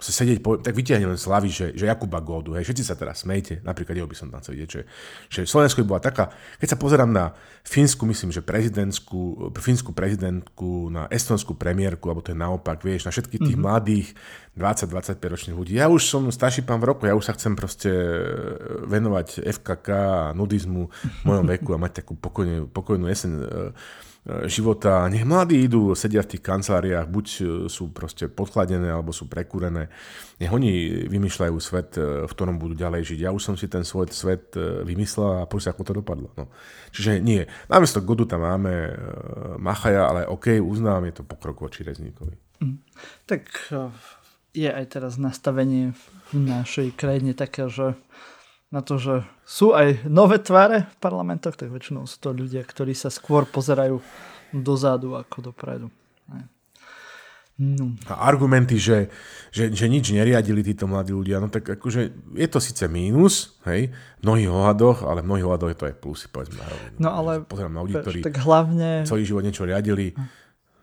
sedieť, 0.00 0.40
tak 0.64 0.72
vytiahnem 0.72 1.12
len 1.12 1.20
slavy, 1.20 1.52
že, 1.52 1.66
že 1.76 1.92
Jakuba 1.92 2.24
Gódu, 2.24 2.56
hej, 2.56 2.64
všetci 2.64 2.80
sa 2.80 2.96
teraz 2.96 3.20
smejte, 3.28 3.60
napríklad 3.68 4.00
jeho 4.00 4.08
by 4.08 4.16
som 4.16 4.32
tam 4.32 4.40
chcel 4.40 4.56
vidieť, 4.56 4.70
že, 4.72 4.82
že 5.28 5.40
Slovensko 5.44 5.84
by 5.84 5.86
bola 5.92 6.00
taká, 6.00 6.32
keď 6.56 6.68
sa 6.72 6.78
pozerám 6.80 7.12
na 7.12 7.36
Fínsku, 7.62 8.02
myslím, 8.10 8.34
že 8.34 8.42
prezidentskú, 8.42 9.54
fínsku 9.54 9.94
prezidentku, 9.94 10.90
na 10.90 11.06
estonskú 11.14 11.54
premiérku, 11.54 12.10
alebo 12.10 12.24
to 12.24 12.34
je 12.34 12.38
naopak, 12.40 12.82
vieš, 12.82 13.06
na 13.06 13.14
všetkých 13.14 13.38
tých 13.38 13.54
mm-hmm. 13.54 13.70
mladých 13.70 14.08
20-25 14.58 15.16
ročných 15.16 15.56
ľudí. 15.56 15.72
Ja 15.80 15.88
už 15.88 16.04
som 16.04 16.28
starší 16.28 16.68
pán 16.68 16.76
v 16.82 16.92
roku, 16.92 17.08
ja 17.08 17.16
už 17.16 17.24
sa 17.24 17.32
chcem 17.32 17.56
proste 17.56 17.88
venovať 18.84 19.46
FKK 19.48 19.88
a 19.94 20.34
nudizmu 20.36 20.92
v 20.92 21.22
mojom 21.24 21.46
veku 21.48 21.72
a 21.72 21.80
mať 21.80 22.04
takú 22.04 22.18
pokojnú, 22.18 22.68
pokojnú 22.68 23.01
jeseň 23.08 23.32
e, 23.32 23.42
e, 23.42 23.48
života. 24.46 25.08
Nech 25.10 25.26
mladí 25.26 25.66
idú, 25.66 25.94
sedia 25.98 26.22
v 26.22 26.36
tých 26.36 26.42
kanceláriách, 26.42 27.06
buď 27.10 27.26
sú 27.66 27.90
proste 27.90 28.30
podchladené, 28.30 28.90
alebo 28.90 29.10
sú 29.10 29.26
prekúrené. 29.26 29.90
Nech 30.38 30.52
oni 30.52 31.06
vymýšľajú 31.08 31.56
svet, 31.58 31.98
e, 31.98 32.26
v 32.26 32.32
ktorom 32.32 32.58
budú 32.60 32.78
ďalej 32.78 33.14
žiť. 33.14 33.18
Ja 33.26 33.30
už 33.34 33.42
som 33.42 33.54
si 33.58 33.66
ten 33.66 33.82
svoj 33.82 34.10
svet 34.14 34.54
vymyslel 34.86 35.42
a 35.42 35.48
poďme 35.48 35.70
ako 35.74 35.82
to 35.82 35.92
dopadlo. 35.98 36.28
No. 36.38 36.50
Čiže 36.92 37.18
nie. 37.18 37.46
Namiesto 37.66 38.04
Godu 38.04 38.28
tam 38.28 38.44
máme 38.46 38.94
Machaja, 39.58 40.06
ale 40.10 40.28
OK, 40.28 40.60
uznám, 40.60 41.08
je 41.08 41.14
to 41.18 41.24
pokrok 41.24 41.64
voči 41.64 41.82
Rezníkovi. 41.86 42.36
Mm. 42.62 42.78
Tak 43.26 43.42
je 44.52 44.68
aj 44.68 44.86
teraz 44.92 45.16
nastavenie 45.16 45.96
v 46.30 46.36
našej 46.36 46.92
krajine 46.96 47.32
také, 47.32 47.72
že 47.72 47.96
na 48.72 48.80
to, 48.80 48.96
že 48.96 49.20
sú 49.44 49.76
aj 49.76 50.08
nové 50.08 50.40
tváre 50.40 50.88
v 50.88 50.96
parlamentoch, 50.96 51.54
tak 51.54 51.68
väčšinou 51.68 52.08
sú 52.08 52.16
to 52.18 52.32
ľudia, 52.32 52.64
ktorí 52.64 52.96
sa 52.96 53.12
skôr 53.12 53.44
pozerajú 53.44 54.00
dozadu 54.56 55.12
ako 55.20 55.52
dopredu. 55.52 55.92
No. 57.62 57.94
A 58.08 58.26
argumenty, 58.26 58.80
že, 58.80 59.12
že, 59.52 59.68
že 59.70 59.86
nič 59.86 60.08
neriadili 60.10 60.64
títo 60.64 60.88
mladí 60.88 61.12
ľudia, 61.12 61.36
no 61.38 61.52
tak 61.52 61.68
akože 61.68 62.00
je 62.34 62.48
to 62.48 62.58
síce 62.58 62.82
mínus, 62.88 63.60
hej, 63.68 63.92
v 63.92 64.22
mnohých 64.24 64.48
ohľadoch, 64.48 65.04
ale 65.04 65.20
v 65.20 65.28
mnohých 65.28 65.46
ohľadoch 65.46 65.70
je 65.70 65.78
to 65.78 65.88
aj 65.92 65.96
plusy, 66.00 66.26
povedzme. 66.32 66.58
No 66.96 67.12
ale 67.12 67.44
pozerám 67.44 67.76
na 67.76 67.84
ľudí, 67.84 68.00
ktorí 68.00 68.18
tak 68.24 68.40
hlavne, 68.40 69.04
celý 69.04 69.22
život 69.28 69.44
niečo 69.44 69.68
riadili. 69.68 70.16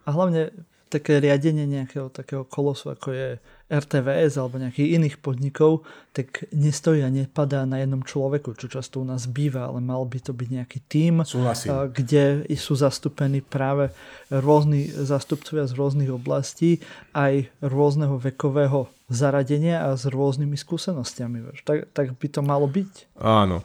A 0.06 0.08
hlavne 0.14 0.54
také 0.90 1.22
riadenie 1.22 1.70
nejakého 1.70 2.10
takého 2.10 2.42
kolosu, 2.42 2.90
ako 2.90 3.14
je 3.14 3.28
RTVS 3.70 4.34
alebo 4.34 4.58
nejakých 4.58 4.98
iných 4.98 5.16
podnikov, 5.22 5.86
tak 6.10 6.50
nestojí 6.50 7.06
a 7.06 7.08
nepadá 7.08 7.62
na 7.62 7.78
jednom 7.78 8.02
človeku, 8.02 8.58
čo 8.58 8.66
často 8.66 8.98
u 8.98 9.06
nás 9.06 9.30
býva, 9.30 9.70
ale 9.70 9.78
mal 9.78 10.02
by 10.02 10.18
to 10.18 10.34
byť 10.34 10.48
nejaký 10.50 10.78
tím, 10.90 11.22
Súhlasím. 11.22 11.94
kde 11.94 12.42
sú 12.58 12.74
zastúpení 12.74 13.46
práve 13.46 13.94
rôzni 14.34 14.90
zastupcovia 14.90 15.70
z 15.70 15.78
rôznych 15.78 16.10
oblastí, 16.10 16.82
aj 17.14 17.46
rôzneho 17.62 18.18
vekového 18.18 18.90
zaradenia 19.06 19.86
a 19.86 19.94
s 19.94 20.10
rôznymi 20.10 20.58
skúsenostiami. 20.58 21.62
Tak, 21.62 21.94
tak 21.94 22.18
by 22.18 22.26
to 22.26 22.42
malo 22.42 22.66
byť. 22.66 23.22
Áno, 23.22 23.62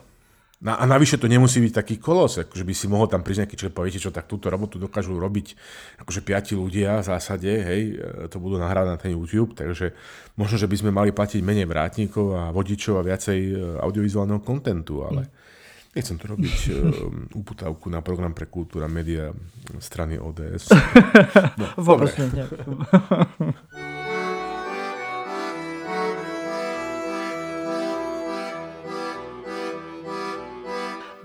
a 0.64 0.84
navyše 0.88 1.20
to 1.20 1.28
nemusí 1.28 1.60
byť 1.60 1.72
taký 1.84 1.94
kolos, 2.00 2.40
akože 2.40 2.64
by 2.64 2.72
si 2.72 2.88
mohol 2.88 3.12
tam 3.12 3.20
prísť 3.20 3.44
nejaký 3.44 3.56
človek, 3.60 3.76
poviete, 3.76 4.00
čo 4.00 4.08
tak 4.08 4.24
túto 4.24 4.48
robotu 4.48 4.80
dokážu 4.80 5.12
robiť 5.12 5.52
akože 6.00 6.24
piati 6.24 6.56
ľudia 6.56 7.04
v 7.04 7.08
zásade, 7.12 7.52
hej, 7.52 7.82
e, 8.00 8.28
to 8.32 8.40
budú 8.40 8.56
nahrávať 8.56 8.88
na 8.88 8.96
ten 8.96 9.12
YouTube, 9.12 9.52
takže 9.52 9.92
možno, 10.40 10.56
že 10.56 10.64
by 10.64 10.76
sme 10.80 10.90
mali 10.96 11.12
platiť 11.12 11.44
menej 11.44 11.68
vrátnikov 11.68 12.26
a 12.32 12.42
vodičov 12.56 12.96
a 12.96 13.04
viacej 13.04 13.38
e, 13.52 13.54
audiovizuálneho 13.84 14.40
kontentu, 14.40 15.04
ale 15.04 15.28
nechcem 15.92 16.16
to 16.16 16.24
robiť 16.28 16.58
um, 16.72 17.28
uputávku 17.36 17.88
na 17.88 18.04
program 18.04 18.36
pre 18.36 18.48
kultúra 18.48 18.84
média 18.88 19.32
strany 19.80 20.20
ODS. 20.20 20.72
No, 21.56 21.68
Vôbec 21.80 22.12
nie. 22.16 22.44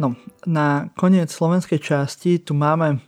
No 0.02 0.18
na 0.50 0.90
koniec 0.98 1.30
slovenskej 1.30 1.78
časti 1.78 2.42
tu 2.42 2.58
máme 2.58 2.98
e, 2.98 3.00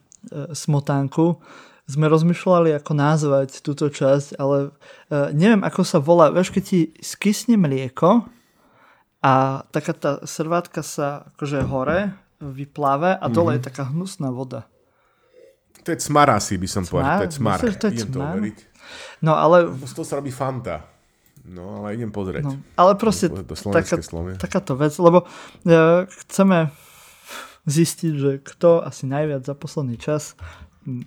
smotánku. 0.53 1.41
Sme 1.89 2.05
rozmýšľali, 2.05 2.77
ako 2.77 2.91
nazvať 2.93 3.65
túto 3.65 3.89
časť, 3.89 4.37
ale 4.37 4.69
e, 5.09 5.33
neviem, 5.33 5.65
ako 5.65 5.81
sa 5.81 5.97
volá. 5.97 6.29
Vieš, 6.29 6.53
keď 6.53 6.63
ti 6.63 6.79
skysne 7.01 7.57
mlieko 7.57 8.29
a 9.25 9.65
taká 9.73 9.97
tá 9.97 10.11
srvátka 10.21 10.85
sa 10.85 11.33
akože 11.33 11.65
hore 11.65 12.13
vypláve 12.37 13.17
a 13.17 13.25
dole 13.31 13.57
mm-hmm. 13.57 13.63
je 13.63 13.67
taká 13.73 13.83
hnusná 13.89 14.29
voda. 14.29 14.69
To 15.83 15.91
je 15.91 15.99
cmar 15.99 16.29
asi, 16.31 16.55
by 16.55 16.67
som 16.69 16.83
povedal. 16.85 17.23
To 17.23 17.25
je 17.27 17.33
cmar. 17.35 17.57
Myslíš, 17.59 17.75
to 17.81 17.87
je 17.89 18.05
to 18.07 18.21
cmar? 18.21 18.35
No 19.19 19.35
ale, 19.35 19.67
toho 19.91 20.07
sa 20.07 20.19
robí 20.19 20.31
Fanta. 20.31 20.92
No, 21.43 21.83
ale 21.83 21.99
idem 21.99 22.11
pozrieť. 22.11 22.43
no, 22.47 22.55
ale 22.79 22.95
proste 22.95 23.27
Do 23.27 23.43
taká, 23.43 23.99
slovie. 23.99 24.39
takáto 24.39 24.79
vec, 24.79 24.95
lebo 24.95 25.27
e, 25.67 26.07
chceme 26.07 26.71
zistiť, 27.67 28.13
že 28.15 28.31
kto 28.43 28.83
asi 28.83 29.07
najviac 29.07 29.43
za 29.43 29.55
posledný 29.55 29.99
čas 29.99 30.35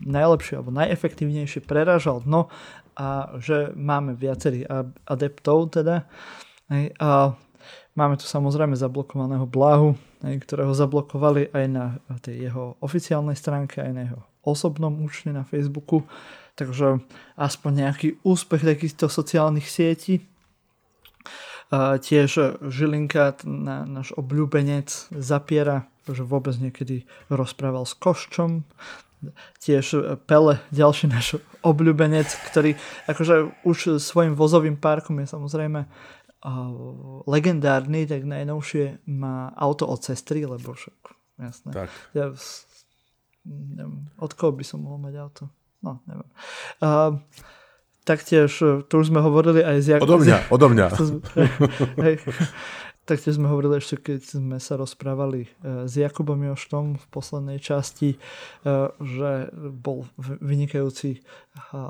najlepšie 0.05 0.57
alebo 0.57 0.72
najefektívnejšie 0.72 1.64
prerážal 1.64 2.24
dno 2.24 2.49
a 2.97 3.37
že 3.37 3.76
máme 3.76 4.16
viacerých 4.16 4.64
adeptov 5.05 5.68
teda. 5.76 6.09
Hej, 6.72 6.97
a 6.97 7.37
máme 7.93 8.16
tu 8.16 8.24
samozrejme 8.24 8.72
zablokovaného 8.72 9.45
Blahu, 9.45 9.93
hej, 10.24 10.41
ktorého 10.49 10.72
zablokovali 10.72 11.53
aj 11.53 11.64
na 11.68 12.01
tej 12.24 12.49
jeho 12.49 12.80
oficiálnej 12.80 13.37
stránke, 13.37 13.84
aj 13.84 13.93
na 13.93 14.03
jeho 14.09 14.20
osobnom 14.47 14.97
účte 15.05 15.28
na 15.28 15.45
Facebooku. 15.45 16.09
Takže 16.57 17.05
aspoň 17.37 17.71
nejaký 17.85 18.09
úspech 18.25 18.65
takýchto 18.65 19.13
sociálnych 19.13 19.69
sietí. 19.69 20.25
A 21.69 22.01
tiež 22.01 22.63
Žilinka, 22.65 23.37
t- 23.37 23.45
na, 23.45 23.85
náš 23.85 24.17
obľúbenec, 24.17 24.89
zapiera, 25.13 25.85
že 26.09 26.25
vôbec 26.25 26.57
niekedy 26.57 27.05
rozprával 27.29 27.85
s 27.85 27.93
Koščom. 27.99 28.65
Tiež 29.61 30.17
Pele, 30.25 30.63
ďalší 30.73 31.11
náš 31.15 31.43
obľúbenec, 31.61 32.31
ktorý 32.49 32.79
akože 33.05 33.67
už 33.69 34.01
svojim 34.01 34.33
vozovým 34.33 34.81
parkom 34.81 35.21
je 35.21 35.27
samozrejme 35.29 35.85
a, 35.85 35.89
legendárny, 37.27 38.07
tak 38.07 38.23
najnovšie 38.25 39.03
má 39.11 39.51
auto 39.59 39.91
od 39.91 40.01
sestry, 40.01 40.47
lebo 40.47 40.73
však 40.73 40.97
jasné. 41.43 41.71
Tak. 41.75 41.89
Ja, 42.15 42.31
od 44.23 44.33
koho 44.39 44.55
by 44.55 44.65
som 44.65 44.87
mohol 44.87 45.03
mať 45.03 45.15
auto? 45.19 45.45
No, 45.83 46.01
neviem. 46.07 46.29
A, 46.81 47.18
taktiež, 48.07 48.51
tu 48.87 48.95
už 48.97 49.11
sme 49.11 49.18
hovorili 49.18 49.66
aj 49.66 49.77
z... 49.83 49.87
Jak- 49.99 50.03
Odo 50.07 50.22
mňa, 50.22 50.39
odo 50.49 50.66
mňa. 50.70 50.87
to 50.95 51.05
hej. 52.07 52.16
Taktiež 53.07 53.39
sme 53.39 53.47
hovorili 53.47 53.79
ešte, 53.79 54.03
keď 54.03 54.21
sme 54.27 54.59
sa 54.59 54.75
rozprávali 54.75 55.47
e, 55.47 55.49
s 55.87 55.95
Jakubom 55.95 56.43
Joštom 56.43 56.99
v 56.99 57.07
poslednej 57.15 57.63
časti, 57.63 58.19
e, 58.19 58.19
že 58.99 59.31
bol 59.55 60.11
vynikajúci, 60.19 61.23
e, 61.23 61.81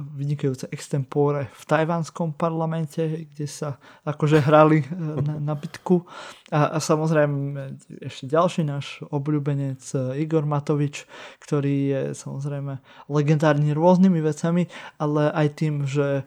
vynikajúce 0.00 0.72
extempore 0.72 1.52
v 1.52 1.62
tajvanskom 1.68 2.32
parlamente, 2.32 3.28
kde 3.28 3.44
sa 3.44 3.76
akože 4.08 4.40
hrali 4.40 4.88
na, 5.20 5.52
na 5.52 5.54
bitku. 5.54 6.08
A, 6.48 6.72
a 6.72 6.78
samozrejme 6.80 7.76
ešte 8.00 8.24
ďalší 8.24 8.64
náš 8.64 9.04
obľúbenec 9.12 9.84
Igor 10.16 10.48
Matovič, 10.48 11.04
ktorý 11.44 11.76
je 11.92 12.00
samozrejme 12.16 12.80
legendárny 13.12 13.76
rôznymi 13.76 14.20
vecami, 14.24 14.72
ale 14.96 15.28
aj 15.28 15.46
tým, 15.60 15.84
že 15.84 16.24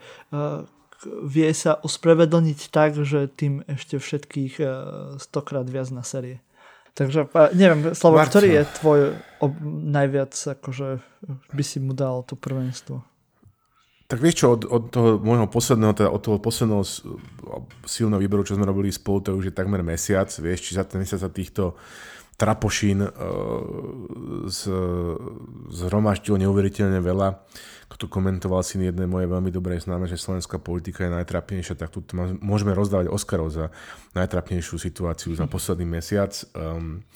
vie 1.06 1.50
sa 1.54 1.78
ospravedlniť 1.78 2.60
tak, 2.74 2.98
že 2.98 3.30
tým 3.30 3.62
ešte 3.70 4.02
všetkých 4.02 4.54
e, 4.58 4.66
stokrát 5.22 5.68
viac 5.70 5.94
na 5.94 6.02
série. 6.02 6.42
Takže 6.98 7.30
a 7.38 7.54
neviem, 7.54 7.94
Slavo, 7.94 8.18
Marco. 8.18 8.34
ktorý 8.34 8.48
je 8.58 8.64
tvoj 8.82 9.00
ob- 9.38 9.62
najviac, 9.86 10.34
akože 10.34 10.98
by 11.54 11.64
si 11.64 11.78
mu 11.78 11.94
dal 11.94 12.26
to 12.26 12.34
prvenstvo? 12.34 13.06
Tak 14.08 14.18
vieš 14.24 14.42
čo, 14.42 14.48
od, 14.58 14.62
od 14.66 14.84
toho 14.90 15.10
môjho 15.20 15.46
posledného, 15.46 15.94
teda 15.94 16.10
od 16.10 16.22
toho 16.24 16.40
posledného 16.42 16.82
silného 17.86 18.18
výberu, 18.24 18.42
čo 18.42 18.56
sme 18.56 18.66
robili 18.66 18.90
spolu, 18.90 19.20
to 19.22 19.38
už 19.38 19.52
je 19.52 19.54
takmer 19.54 19.84
mesiac, 19.86 20.32
vieš, 20.42 20.66
či 20.66 20.80
za 20.80 20.88
ten 20.88 21.04
mesiac 21.04 21.22
sa 21.22 21.30
týchto 21.30 21.78
trapošín 22.38 23.02
uh, 23.02 23.12
z, 24.46 24.60
zhromaždilo 25.74 26.38
neuveriteľne 26.38 27.02
veľa. 27.02 27.44
Ako 27.88 27.96
to 27.98 28.08
komentoval 28.12 28.62
si 28.62 28.78
jednej 28.78 29.08
mojej 29.08 29.32
veľmi 29.32 29.48
dobrej 29.50 29.88
známe, 29.88 30.06
že 30.12 30.20
slovenská 30.20 30.60
politika 30.60 31.08
je 31.08 31.16
najtrapnejšia, 31.18 31.80
tak 31.80 31.90
tu 31.96 32.04
môžeme 32.44 32.76
rozdávať 32.76 33.08
Oscarov 33.08 33.48
za 33.50 33.72
najtrapnejšiu 34.12 34.76
situáciu 34.76 35.34
za 35.34 35.48
posledný 35.48 35.88
mesiac. 35.88 36.36
Um, 36.52 37.08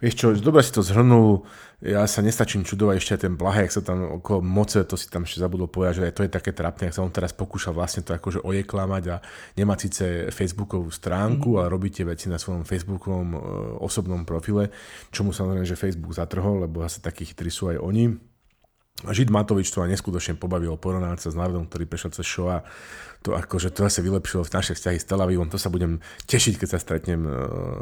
vieš 0.00 0.14
čo, 0.16 0.26
dobre 0.34 0.64
si 0.64 0.72
to 0.72 0.80
zhrnul, 0.80 1.44
ja 1.84 2.08
sa 2.08 2.24
nestačím 2.24 2.64
čudovať 2.64 2.96
ešte 2.96 3.12
aj 3.14 3.20
ten 3.28 3.34
Blaha, 3.36 3.68
jak 3.68 3.76
sa 3.76 3.82
tam 3.84 4.18
okolo 4.18 4.40
moce, 4.40 4.80
to 4.88 4.96
si 4.96 5.12
tam 5.12 5.28
ešte 5.28 5.44
zabudol 5.44 5.68
povedať, 5.68 6.00
že 6.00 6.04
aj 6.08 6.14
to 6.16 6.24
je 6.24 6.30
také 6.32 6.50
trapné, 6.56 6.88
ak 6.88 6.96
sa 6.96 7.04
on 7.04 7.12
teraz 7.12 7.36
pokúša 7.36 7.76
vlastne 7.76 8.00
to 8.00 8.16
akože 8.16 8.40
ojeklamať 8.40 9.04
a 9.12 9.16
nemá 9.60 9.76
síce 9.76 10.32
Facebookovú 10.32 10.88
stránku, 10.88 11.60
ale 11.60 11.68
robí 11.68 11.92
tie 11.92 12.08
veci 12.08 12.32
na 12.32 12.40
svojom 12.40 12.64
Facebookovom 12.64 13.28
e, 13.36 13.38
osobnom 13.84 14.24
profile, 14.24 14.72
čomu 15.12 15.36
samozrejme, 15.36 15.68
že 15.68 15.76
Facebook 15.76 16.16
zatrhol, 16.16 16.64
lebo 16.64 16.80
zase 16.88 17.04
takí 17.04 17.28
chytrí 17.28 17.52
sú 17.52 17.68
aj 17.68 17.78
oni. 17.84 18.33
Žid 19.02 19.34
Matovič 19.34 19.74
to 19.74 19.82
ma 19.82 19.90
neskutočne 19.90 20.38
pobavilo 20.38 20.78
porovnať 20.78 21.18
sa 21.18 21.28
s 21.34 21.36
národom, 21.36 21.66
ktorý 21.66 21.82
prešiel 21.90 22.14
cez 22.14 22.24
show 22.30 22.46
a 22.46 22.62
to 23.26 23.34
akože 23.34 23.74
to 23.74 23.88
zase 23.90 24.04
vylepšilo 24.04 24.46
v 24.46 24.54
naše 24.54 24.72
vzťahy 24.78 24.98
s 25.00 25.08
Tel 25.08 25.18
Avivom, 25.18 25.50
to 25.50 25.58
sa 25.58 25.72
budem 25.72 25.98
tešiť, 26.28 26.60
keď 26.60 26.68
sa 26.68 26.78
stretnem 26.78 27.24
uh, 27.24 27.32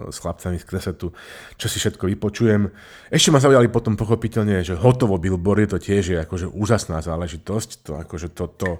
s 0.09 0.23
chlapcami 0.23 0.57
z 0.57 0.65
Kresetu, 0.65 1.11
čo 1.59 1.67
si 1.67 1.83
všetko 1.83 2.07
vypočujem. 2.15 2.71
Ešte 3.11 3.29
ma 3.35 3.43
zaujali 3.43 3.67
potom 3.69 3.99
pochopiteľne, 3.99 4.63
že 4.63 4.79
hotovo 4.79 5.19
billboard, 5.19 5.75
to 5.75 5.79
tiež 5.83 6.15
je 6.15 6.19
akože 6.23 6.47
úžasná 6.47 7.03
záležitosť, 7.03 7.69
to 7.85 7.93
akože 7.99 8.33
toto 8.33 8.79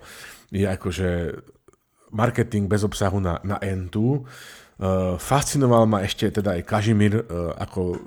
je 0.55 0.65
akože 0.65 1.37
marketing 2.15 2.71
bez 2.71 2.87
obsahu 2.87 3.19
na, 3.19 3.43
na 3.43 3.59
N2. 3.59 4.23
Uh, 4.81 5.21
fascinoval 5.21 5.85
ma 5.85 6.01
ešte 6.01 6.27
teda 6.33 6.57
aj 6.59 6.67
Kažimír, 6.67 7.15
uh, 7.21 7.55
ako 7.61 8.01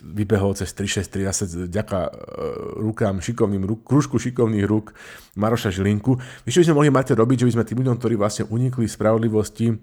vybehol 0.00 0.56
cez 0.56 0.72
363 0.72 1.28
zase 1.28 1.44
vďaka 1.68 1.98
uh, 2.08 2.12
rukám 2.82 3.20
šikovným, 3.20 3.62
ruk, 3.68 3.84
kružku 3.84 4.16
šikovných 4.16 4.64
rúk 4.64 4.96
Maroša 5.36 5.68
Žilinku. 5.68 6.16
Vieš, 6.48 6.52
čo 6.56 6.60
by 6.64 6.66
sme 6.66 6.76
mohli 6.80 6.90
mať 6.90 7.12
robiť, 7.12 7.44
že 7.44 7.46
by 7.46 7.52
sme 7.60 7.68
tým 7.68 7.78
ľuďom, 7.84 7.96
ktorí 8.00 8.14
vlastne 8.16 8.48
unikli 8.48 8.88
spravodlivosti, 8.88 9.76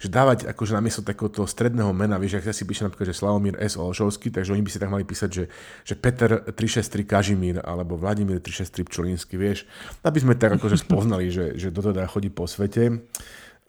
že 0.00 0.08
dávať 0.08 0.48
akože 0.48 0.72
namiesto 0.72 1.04
takéhoto 1.04 1.44
stredného 1.44 1.92
mena, 1.92 2.16
vieš, 2.16 2.40
ak 2.40 2.56
si 2.56 2.64
píše 2.64 2.88
napríklad, 2.88 3.12
že 3.12 3.20
Slavomír 3.20 3.54
S. 3.60 3.76
Olšovský, 3.76 4.32
takže 4.32 4.56
oni 4.56 4.64
by 4.64 4.70
si 4.72 4.80
tak 4.80 4.90
mali 4.90 5.04
písať, 5.04 5.30
že, 5.30 5.44
že 5.84 5.94
Peter 6.00 6.48
363 6.48 7.04
Kažimír 7.04 7.56
alebo 7.60 8.00
Vladimír 8.00 8.40
363 8.40 8.88
Pčolínsky, 8.88 9.36
vieš, 9.36 9.68
aby 10.00 10.18
sme 10.18 10.34
tak 10.34 10.56
akože 10.56 10.80
spoznali, 10.80 11.28
že, 11.28 11.60
že 11.60 11.68
do 11.68 11.84
teda 11.84 12.08
chodí 12.08 12.32
po 12.32 12.48
svete. 12.48 13.04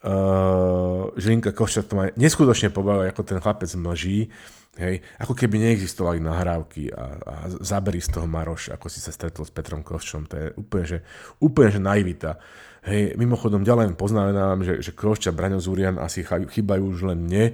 Uh, 0.06 1.10
Žilinka 1.18 1.50
Košča 1.50 1.82
to 1.82 1.98
ma 1.98 2.06
neskutočne 2.14 2.70
pobavil, 2.70 3.10
ako 3.10 3.26
ten 3.26 3.42
chlapec 3.42 3.66
mlží, 3.74 4.30
hej, 4.78 5.02
ako 5.18 5.34
keby 5.34 5.58
neexistovali 5.58 6.22
nahrávky 6.22 6.94
a, 6.94 7.04
a 7.18 7.34
zaberí 7.58 7.98
z 7.98 8.14
toho 8.14 8.30
Maroš, 8.30 8.70
ako 8.70 8.86
si 8.86 9.02
sa 9.02 9.10
stretol 9.10 9.42
s 9.42 9.50
Petrom 9.50 9.82
Koščom, 9.82 10.30
to 10.30 10.34
je 10.38 10.46
úplne, 10.54 10.84
že, 10.86 10.98
úplne, 11.42 11.68
že 11.74 11.80
naivita. 11.82 12.38
Hej, 12.86 13.18
mimochodom, 13.18 13.66
ďalej 13.66 13.98
poznamenávam, 13.98 14.62
že, 14.62 14.78
že 14.78 14.94
Košča, 14.94 15.34
Braňo 15.34 15.58
Zúrian 15.58 15.98
asi 15.98 16.22
chýbajú 16.22 16.86
už 16.86 17.10
len 17.10 17.26
mne. 17.26 17.44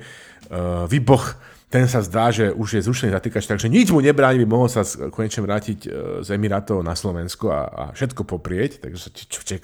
Uh, 0.52 0.84
Vyboch, 0.92 1.40
ten 1.72 1.88
sa 1.88 2.04
zdá, 2.04 2.28
že 2.28 2.52
už 2.52 2.76
je 2.76 2.84
zrušený 2.84 3.16
zatýkač, 3.16 3.48
takže 3.48 3.72
nič 3.72 3.88
mu 3.88 4.04
nebráni, 4.04 4.44
by 4.44 4.46
mohol 4.46 4.68
sa 4.68 4.84
konečne 5.08 5.40
vrátiť 5.40 5.78
e, 5.82 5.88
z 6.20 6.28
Emirátov 6.36 6.84
na 6.84 6.92
Slovensko 6.92 7.48
a, 7.48 7.62
a 7.64 7.84
všetko 7.96 8.28
poprieť, 8.28 8.84
takže 8.84 8.98
sa 9.00 9.10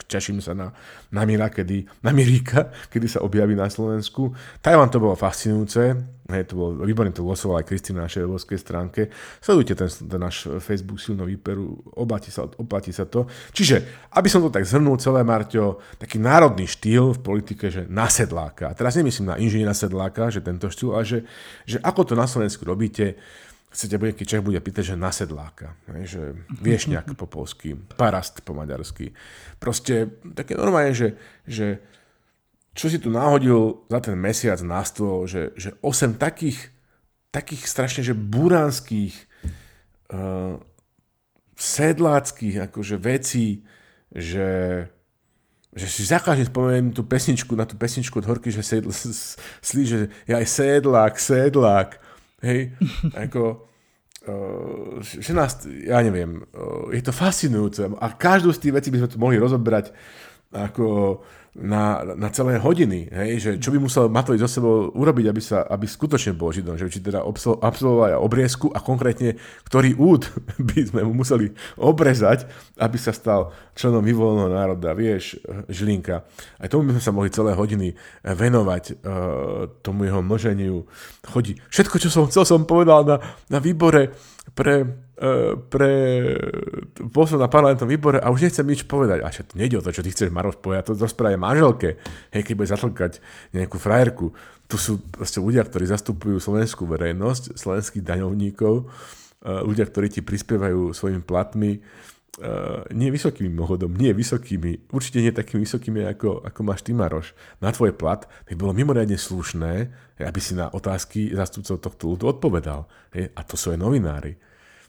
teším 0.08 0.40
sa 0.40 0.56
na, 0.56 0.72
na 1.12 1.28
Mira, 1.28 1.52
kedy, 1.52 1.84
na 2.00 2.16
Miríka, 2.16 2.72
kedy 2.92 3.12
sa 3.12 3.20
objaví 3.20 3.52
na 3.52 3.68
Slovensku. 3.68 4.32
Tajvan 4.64 4.88
to 4.88 5.04
bolo 5.04 5.20
fascinujúce, 5.20 6.00
hej, 6.28 6.44
to 6.44 6.60
bolo, 6.60 6.84
výborne 6.84 7.08
to 7.08 7.24
glosovala 7.24 7.64
aj 7.64 7.72
Kristina 7.72 8.04
na 8.04 8.06
našej 8.06 8.28
webovskej 8.28 8.58
stránke. 8.60 9.00
Sledujte 9.40 9.72
ten, 9.72 9.88
ten 9.88 10.20
náš 10.20 10.44
Facebook 10.60 11.00
silno 11.00 11.24
výperu, 11.24 11.80
oplatí 11.96 12.28
sa, 12.28 12.44
oplatí 12.44 12.92
sa 12.92 13.08
to. 13.08 13.24
Čiže, 13.56 14.08
aby 14.12 14.28
som 14.28 14.44
to 14.44 14.52
tak 14.52 14.68
zhrnul 14.68 15.00
celé, 15.00 15.24
Marťo, 15.24 15.80
taký 15.96 16.20
národný 16.20 16.68
štýl 16.68 17.16
v 17.16 17.20
politike, 17.24 17.72
že 17.72 17.88
na. 17.88 18.12
A 18.68 18.76
teraz 18.76 18.92
nemyslím 19.00 19.32
na 19.32 19.40
inžiniera 19.40 19.72
sedláka, 19.72 20.28
že 20.28 20.44
tento 20.44 20.68
štýl, 20.68 20.92
ale 20.92 21.04
že, 21.08 21.18
že 21.64 21.80
ako 21.80 22.12
to 22.12 22.14
na 22.16 22.28
Slovensku 22.28 22.60
robíte, 22.68 23.16
chcete 23.72 23.96
bude, 23.96 24.12
keď 24.12 24.44
bude 24.44 24.60
pýtať, 24.60 24.92
že 24.92 24.96
na 25.00 25.08
sedláka. 25.08 25.80
Že 25.88 26.44
viešňak 26.60 27.16
po 27.16 27.24
polsky, 27.24 27.72
parast 27.96 28.44
po 28.44 28.52
maďarsky. 28.52 29.16
Proste 29.56 30.12
také 30.36 30.60
normálne, 30.60 30.92
že, 30.92 31.16
že 31.48 31.80
čo 32.78 32.86
si 32.86 33.02
tu 33.02 33.10
náhodil 33.10 33.82
za 33.90 33.98
ten 33.98 34.14
mesiac 34.14 34.62
na 34.62 34.86
stôl, 34.86 35.26
že, 35.26 35.50
že 35.58 35.74
8 35.82 36.14
takých, 36.14 36.70
takých 37.34 37.66
strašne, 37.66 38.06
že 38.06 38.14
buránskych, 38.14 39.18
uh, 40.14 40.62
sedláckých 41.58 42.70
akože 42.70 42.96
vecí, 43.02 43.66
že, 44.14 44.86
že 45.74 45.86
si 45.90 46.06
za 46.06 46.22
každým 46.22 46.54
spomeniem 46.54 46.94
tú 46.94 47.02
pesničku, 47.02 47.58
na 47.58 47.66
tú 47.66 47.74
pesničku 47.74 48.22
od 48.22 48.28
Horky, 48.30 48.54
že 48.54 48.62
sedl, 48.62 48.94
slí, 49.58 49.82
že 49.82 50.06
ja 50.30 50.38
aj 50.38 50.46
sedlák, 50.46 51.18
sedlák, 51.18 51.90
Hej, 52.38 52.78
ako, 53.26 53.66
uh, 54.30 55.02
že 55.02 55.34
nás, 55.34 55.66
ja 55.66 55.98
neviem, 56.06 56.46
uh, 56.54 56.94
je 56.94 57.02
to 57.02 57.10
fascinujúce 57.10 57.90
a 57.98 58.06
každú 58.14 58.54
z 58.54 58.62
tých 58.62 58.74
vecí 58.78 58.88
by 58.94 59.02
sme 59.02 59.10
tu 59.10 59.18
mohli 59.18 59.34
rozobrať 59.42 59.90
ako 60.54 61.18
na, 61.58 62.06
na 62.14 62.30
celé 62.30 62.56
hodiny, 62.62 63.10
hej, 63.10 63.32
že 63.38 63.50
čo 63.58 63.74
by 63.74 63.82
musel 63.82 64.06
Matovič 64.06 64.38
zo 64.46 64.50
sebou 64.50 64.94
urobiť, 64.94 65.26
aby, 65.26 65.42
sa, 65.42 65.66
aby 65.66 65.90
skutočne 65.90 66.38
bol 66.38 66.54
Židom, 66.54 66.78
že 66.78 66.86
či 66.86 67.02
teda 67.02 67.26
absolvoval 67.62 68.14
obriezku 68.22 68.70
a 68.70 68.78
konkrétne 68.78 69.34
ktorý 69.66 69.98
úd 69.98 70.30
by 70.70 70.80
sme 70.86 71.00
mu 71.02 71.18
museli 71.18 71.50
obrezať, 71.74 72.46
aby 72.78 72.96
sa 72.96 73.10
stal 73.10 73.50
členom 73.74 74.06
vyvoleného 74.06 74.50
národa, 74.54 74.94
vieš, 74.94 75.38
Žilinka. 75.66 76.22
Aj 76.62 76.70
tomu 76.70 76.90
by 76.90 76.98
sme 76.98 77.02
sa 77.02 77.12
mohli 77.14 77.30
celé 77.34 77.54
hodiny 77.58 77.94
venovať, 78.22 78.84
uh, 78.90 79.66
tomu 79.82 80.06
jeho 80.06 80.22
množeniu 80.22 80.86
chodí. 81.26 81.58
Všetko, 81.70 81.96
čo 81.98 82.08
som 82.10 82.30
chcel, 82.30 82.46
som 82.46 82.66
povedal 82.66 83.02
na, 83.02 83.16
na 83.50 83.58
výbore 83.58 84.14
pre 84.54 85.07
E, 85.18 85.58
pre 85.66 85.90
posol 87.10 87.42
na 87.42 87.50
parlamentnom 87.50 87.90
výbore 87.90 88.22
a 88.22 88.30
už 88.30 88.46
nechcem 88.46 88.62
nič 88.62 88.86
povedať. 88.86 89.18
A 89.26 89.34
to 89.34 89.58
nejde 89.58 89.74
o 89.74 89.82
to, 89.82 89.90
čo 89.90 90.06
ty 90.06 90.14
chceš 90.14 90.30
Maroš 90.30 90.62
povedať, 90.62 90.94
to 90.94 90.94
rozprávaj 90.94 91.34
manželke, 91.34 91.98
hej, 92.30 92.42
keď 92.46 92.54
bude 92.54 92.70
zatlkať 92.70 93.12
nejakú 93.50 93.82
frajerku. 93.82 94.30
Tu 94.70 94.78
sú 94.78 95.02
proste 95.10 95.42
ľudia, 95.42 95.66
ktorí 95.66 95.90
zastupujú 95.90 96.38
slovenskú 96.38 96.86
verejnosť, 96.86 97.58
slovenských 97.58 98.06
daňovníkov, 98.06 98.74
e, 98.78 98.84
ľudia, 99.66 99.90
ktorí 99.90 100.06
ti 100.06 100.22
prispievajú 100.22 100.94
svojimi 100.94 101.22
platmi, 101.26 101.82
Uh, 102.38 102.86
nie 102.94 103.10
vysokými 103.10 103.50
mohodom, 103.50 103.98
nie 103.98 104.14
vysokými, 104.14 104.94
určite 104.94 105.18
nie 105.18 105.34
takými 105.34 105.66
vysokými, 105.66 106.06
ako, 106.06 106.46
ako 106.46 106.60
máš 106.62 106.86
ty, 106.86 106.94
Maroš, 106.94 107.34
na 107.58 107.74
tvoj 107.74 107.98
plat, 107.98 108.30
tak 108.46 108.54
bolo 108.54 108.70
mimoriadne 108.70 109.18
slušné, 109.18 109.72
aby 110.22 110.38
si 110.38 110.54
na 110.54 110.70
otázky 110.70 111.34
zastupcov 111.34 111.82
tohto 111.82 112.14
ľudu 112.14 112.38
odpovedal. 112.38 112.86
Hej? 113.10 113.34
A 113.34 113.42
to 113.42 113.58
sú 113.58 113.74
aj 113.74 113.82
novinári. 113.82 114.38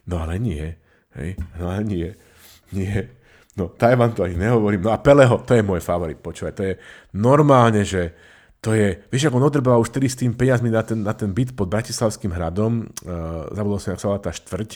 No 0.10 0.26
ale 0.26 0.42
nie. 0.42 0.74
Hej? 1.14 1.38
No 1.62 1.70
ale 1.70 1.86
nie. 1.86 2.10
Nie. 2.74 3.14
No, 3.54 3.70
Tajvan 3.70 4.18
to 4.18 4.26
ani 4.26 4.42
nehovorím. 4.42 4.82
No 4.82 4.90
a 4.90 4.98
Peleho, 4.98 5.46
to 5.46 5.54
je 5.54 5.62
môj 5.62 5.84
favorit, 5.86 6.18
počúvaj. 6.18 6.54
To 6.58 6.64
je 6.66 6.74
normálne, 7.14 7.86
že 7.86 8.18
to 8.60 8.76
je, 8.76 9.08
vieš, 9.08 9.32
ako 9.32 9.40
on 9.40 9.48
odrbal 9.48 9.80
už 9.80 9.96
tedy 9.96 10.12
s 10.12 10.20
tým 10.20 10.36
peniazmi 10.36 10.68
na 10.68 10.84
ten, 10.84 11.00
na 11.00 11.16
ten 11.16 11.32
byt 11.32 11.56
pod 11.56 11.72
Bratislavským 11.72 12.36
hradom, 12.36 12.92
uh, 13.08 13.48
zabudol 13.56 13.80
som, 13.80 13.96
jak 13.96 14.04
sa 14.04 14.20
tá 14.20 14.36
štvrť, 14.36 14.70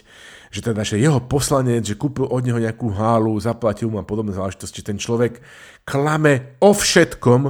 že 0.56 0.60
teda, 0.64 0.88
že 0.88 1.04
jeho 1.04 1.20
poslanec, 1.20 1.84
že 1.84 2.00
kúpil 2.00 2.32
od 2.32 2.48
neho 2.48 2.64
nejakú 2.64 2.96
hálu, 2.96 3.36
zaplatil 3.44 3.92
mu 3.92 4.00
a 4.00 4.08
podobné 4.08 4.32
záležitosti, 4.32 4.80
ten 4.88 4.96
človek 4.96 5.44
klame 5.84 6.56
o 6.64 6.72
všetkom, 6.72 7.42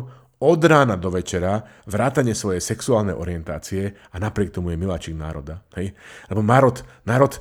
od 0.43 0.59
rána 0.59 0.99
do 0.99 1.07
večera, 1.07 1.63
vrátane 1.87 2.35
svojej 2.35 2.59
sexuálnej 2.59 3.15
orientácie 3.15 3.95
a 4.11 4.19
napriek 4.19 4.51
tomu 4.51 4.75
je 4.75 4.81
miláčik 4.81 5.15
národa. 5.15 5.63
Hej? 5.79 5.95
Lebo 6.27 6.43
národ, 6.43 6.83
národ 7.07 7.39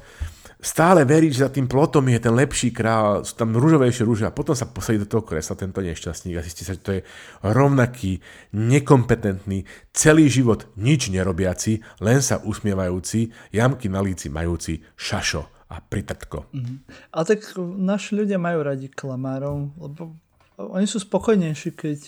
stále 0.62 1.02
verí, 1.02 1.28
že 1.34 1.42
za 1.42 1.50
tým 1.50 1.66
plotom 1.66 2.06
je 2.06 2.22
ten 2.22 2.30
lepší 2.30 2.70
král, 2.70 3.26
sú 3.26 3.34
tam 3.34 3.50
rúžovejšie 3.58 4.06
rúže 4.06 4.24
a 4.24 4.32
potom 4.32 4.54
sa 4.54 4.70
posadí 4.70 5.02
do 5.02 5.10
toho 5.10 5.26
kresla 5.26 5.58
tento 5.58 5.82
nešťastník 5.82 6.38
a 6.38 6.46
zistí 6.46 6.62
sa, 6.62 6.78
že 6.78 6.82
to 6.86 6.92
je 6.96 7.00
rovnaký, 7.42 8.22
nekompetentný, 8.54 9.66
celý 9.90 10.30
život 10.30 10.70
nič 10.78 11.10
nerobiaci, 11.10 11.82
len 11.98 12.22
sa 12.22 12.38
usmievajúci, 12.38 13.34
jamky 13.50 13.90
na 13.90 13.98
líci 13.98 14.30
majúci 14.30 14.86
šašo 14.94 15.50
a 15.66 15.82
pritrtko. 15.82 16.46
Mm-hmm. 16.54 16.76
Ale 17.10 17.24
tak 17.26 17.40
naši 17.76 18.22
ľudia 18.22 18.38
majú 18.38 18.62
radi 18.62 18.86
klamárov, 18.86 19.74
lebo 19.82 20.14
oni 20.56 20.86
sú 20.86 21.02
spokojnejší, 21.02 21.74
keď 21.74 21.98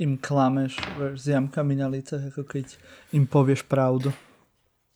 im 0.00 0.16
klameš 0.16 0.80
s 1.20 1.28
jamkami 1.28 1.76
na 1.76 1.92
lícach, 1.92 2.32
ako 2.32 2.48
keď 2.48 2.80
im 3.12 3.28
povieš 3.28 3.68
pravdu 3.68 4.08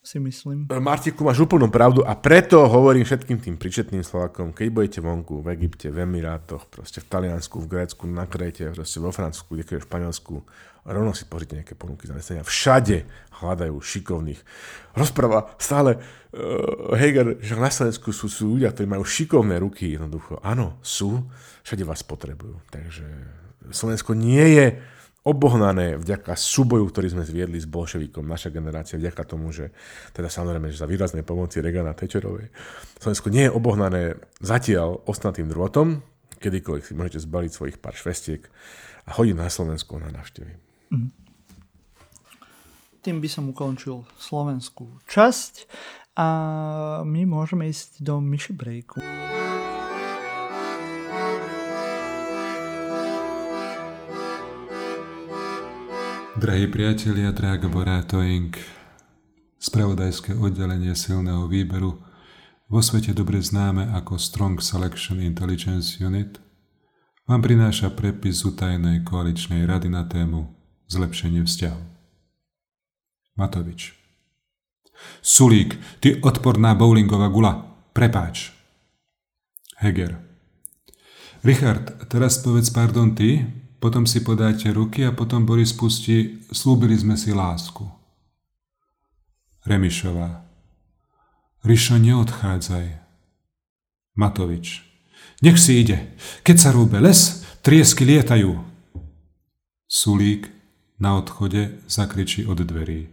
si 0.05 0.21
myslím. 0.21 0.69
E, 0.69 0.77
Martiku, 0.77 1.25
máš 1.25 1.41
úplnú 1.41 1.73
pravdu 1.73 2.05
a 2.05 2.13
preto 2.13 2.61
hovorím 2.69 3.09
všetkým 3.09 3.41
tým 3.41 3.57
pričetným 3.57 4.05
Slovakom, 4.05 4.53
keď 4.53 4.67
budete 4.69 4.99
vonku 5.01 5.41
v 5.41 5.57
Egypte, 5.57 5.89
v 5.89 6.05
Emirátoch, 6.05 6.69
proste 6.69 7.01
v 7.01 7.09
Taliansku, 7.09 7.57
v 7.65 7.67
Grécku, 7.73 8.05
na 8.05 8.29
Kréte, 8.29 8.69
proste 8.69 9.01
vo 9.01 9.09
Francúzsku, 9.09 9.57
kde 9.57 9.81
v 9.81 9.89
Španielsku, 9.89 10.35
rovno 10.85 11.17
si 11.17 11.25
pozrite 11.25 11.57
nejaké 11.57 11.73
ponuky 11.73 12.05
zamestnania. 12.05 12.45
Všade 12.45 13.09
hľadajú 13.41 13.81
šikovných. 13.81 14.41
Rozpráva 14.93 15.57
stále 15.57 15.97
uh, 15.97 16.93
Heger, 16.93 17.41
že 17.41 17.57
na 17.57 17.73
Slovensku 17.73 18.13
sú, 18.13 18.29
sú 18.29 18.53
ľudia, 18.53 18.71
ktorí 18.77 18.85
majú 18.85 19.03
šikovné 19.09 19.57
ruky 19.57 19.97
jednoducho. 19.97 20.45
Áno, 20.45 20.77
sú, 20.85 21.25
všade 21.65 21.89
vás 21.89 22.05
potrebujú. 22.05 22.61
Takže 22.69 23.09
Slovensko 23.73 24.13
nie 24.13 24.45
je 24.61 24.67
obohnané 25.25 25.97
vďaka 25.97 26.37
súboju, 26.37 26.85
ktorý 26.93 27.17
sme 27.17 27.25
zviedli 27.25 27.57
s 27.57 27.65
bolševikom, 27.65 28.29
naša 28.29 28.53
generácia, 28.53 29.01
vďaka 29.01 29.25
tomu, 29.25 29.51
že 29.57 29.73
teda 30.13 30.29
samozrejme, 30.29 30.69
že 30.69 30.85
za 30.85 30.89
výrazné 30.89 31.25
pomoci 31.25 31.65
Regana 31.65 31.97
Tečerovej, 31.97 32.53
Slovensko 33.01 33.33
nie 33.33 33.49
je 33.49 33.57
obohnané 33.57 34.21
zatiaľ 34.45 35.01
ostnatým 35.09 35.49
drôtom, 35.49 36.05
kedykoľvek 36.45 36.85
si 36.85 36.93
môžete 36.93 37.25
zbaliť 37.25 37.51
svojich 37.51 37.77
pár 37.81 37.97
švestiek 37.97 38.45
a 39.09 39.11
chodiť 39.17 39.35
na 39.37 39.49
Slovensko 39.49 39.97
na 39.97 40.13
návštevy. 40.13 40.53
Mm. 40.93 41.11
Tým 43.01 43.17
by 43.21 43.29
som 43.29 43.49
ukončil 43.49 44.05
slovenskú 44.21 45.01
časť 45.09 45.69
a 46.21 46.29
my 47.05 47.25
môžeme 47.25 47.69
ísť 47.69 48.01
do 48.01 48.21
myši 48.21 48.53
breaku. 48.53 49.01
Drahí 56.35 56.67
priatelia, 56.67 57.31
drahá 57.31 57.63
Borátoing, 57.71 58.51
spravodajské 59.63 60.35
oddelenie 60.35 60.91
silného 60.99 61.47
výberu, 61.47 62.03
vo 62.67 62.81
svete 62.83 63.15
dobre 63.15 63.39
známe 63.39 63.95
ako 63.95 64.19
Strong 64.19 64.59
Selection 64.59 65.23
Intelligence 65.23 65.95
Unit, 66.03 66.43
vám 67.31 67.39
prináša 67.39 67.95
prepis 67.95 68.43
z 68.43 68.51
utajenej 68.51 69.07
koaličnej 69.07 69.63
rady 69.63 69.87
na 69.87 70.11
tému 70.11 70.51
Zlepšenie 70.91 71.47
vzťahu. 71.47 71.83
Matovič. 73.39 73.95
Sulík, 75.23 75.79
ty 76.03 76.19
odporná 76.19 76.75
bowlingová 76.75 77.31
gula, 77.31 77.63
prepáč. 77.95 78.51
Heger. 79.79 80.19
Richard, 81.47 82.11
teraz 82.11 82.43
povedz 82.43 82.75
pardon 82.75 83.15
ty, 83.15 83.63
potom 83.85 84.09
si 84.09 84.25
podáte 84.25 84.73
ruky 84.73 85.05
a 85.05 85.13
potom 85.13 85.45
Boris 85.45 85.77
pustí 85.77 86.41
Slúbili 86.49 86.97
sme 86.97 87.21
si 87.21 87.37
lásku. 87.37 87.85
Remišová. 89.69 90.41
Rišo, 91.61 92.01
neodchádzaj. 92.01 92.87
Matovič. 94.17 94.89
Nech 95.45 95.61
si 95.61 95.85
ide. 95.85 96.17
Keď 96.41 96.57
sa 96.57 96.73
rúbe 96.73 96.97
les, 96.97 97.45
triesky 97.61 98.09
lietajú. 98.09 98.57
Sulík 99.85 100.49
na 100.97 101.21
odchode 101.21 101.85
zakričí 101.85 102.49
od 102.49 102.65
dverí. 102.65 103.13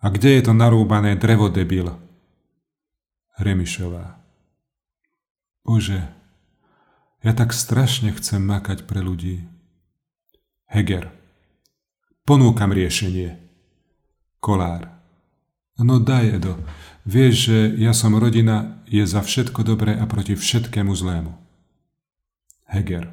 A 0.00 0.08
kde 0.08 0.40
je 0.40 0.48
to 0.48 0.56
narúbané 0.56 1.20
drevo, 1.20 1.52
debil? 1.52 1.92
Remišová. 3.36 4.16
Bože, 5.60 6.21
ja 7.22 7.32
tak 7.32 7.54
strašne 7.54 8.10
chcem 8.18 8.42
makať 8.42 8.84
pre 8.86 8.98
ľudí. 8.98 9.46
Heger. 10.66 11.14
Ponúkam 12.26 12.70
riešenie. 12.74 13.38
Kolár. 14.42 14.90
No 15.78 15.98
daj, 15.98 16.38
Edo. 16.38 16.58
Vieš, 17.02 17.34
že 17.34 17.58
ja 17.82 17.90
som 17.94 18.14
rodina, 18.14 18.82
je 18.86 19.02
za 19.02 19.22
všetko 19.22 19.66
dobré 19.66 19.94
a 19.98 20.06
proti 20.06 20.38
všetkému 20.38 20.94
zlému. 20.94 21.34
Heger. 22.70 23.10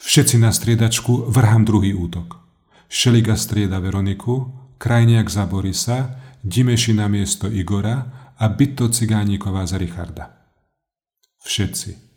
Všetci 0.00 0.40
na 0.40 0.50
striedačku 0.50 1.28
vrhám 1.28 1.66
druhý 1.66 1.92
útok. 1.92 2.40
Šeliga 2.88 3.36
strieda 3.36 3.78
Veroniku, 3.78 4.50
Krajniak 4.80 5.28
za 5.28 5.44
Borisa, 5.46 6.18
Dimeši 6.40 6.96
na 6.96 7.04
miesto 7.06 7.52
Igora 7.52 8.32
a 8.40 8.44
Byto 8.48 8.88
Cigáníková 8.88 9.68
za 9.68 9.76
Richarda. 9.76 10.40
Všetci. 11.44 12.09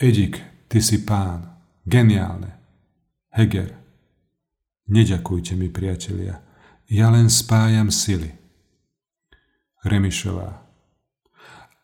Edik, 0.00 0.40
ty 0.68 0.80
si 0.80 1.04
pán. 1.04 1.60
Geniálne. 1.84 2.56
Heger. 3.36 3.76
Neďakujte 4.88 5.52
mi, 5.60 5.68
priatelia. 5.68 6.40
Ja 6.88 7.12
len 7.12 7.28
spájam 7.28 7.92
sily. 7.92 8.32
Remišová. 9.84 10.64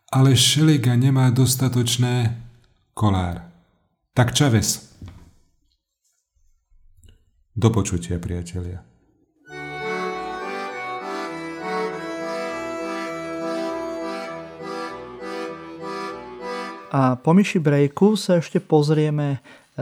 Ale 0.08 0.32
Šeliga 0.32 0.96
nemá 0.96 1.28
dostatočné... 1.28 2.40
Kolár. 2.96 3.52
Tak 4.16 4.32
Čaves. 4.32 4.96
Do 7.52 7.68
počutia, 7.68 8.16
priatelia. 8.16 8.80
A 16.90 17.18
po 17.18 17.34
myši 17.34 17.58
brejku 17.58 18.14
sa 18.14 18.38
ešte 18.38 18.62
pozrieme 18.62 19.38
e, 19.38 19.38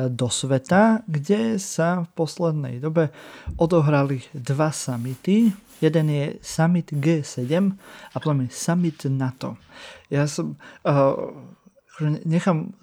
do 0.09 0.33
sveta, 0.33 1.05
kde 1.05 1.61
sa 1.61 2.05
v 2.05 2.09
poslednej 2.17 2.81
dobe 2.81 3.13
odohrali 3.61 4.25
dva 4.33 4.73
samity. 4.73 5.53
Jeden 5.85 6.07
je 6.09 6.41
summit 6.41 6.89
G7 6.95 7.75
a 8.13 8.17
potom 8.17 8.47
je 8.47 8.51
summit 8.53 9.05
NATO. 9.11 9.61
Ja 10.09 10.25
som... 10.25 10.57
Uh, 10.87 11.53
nechám 12.03 12.74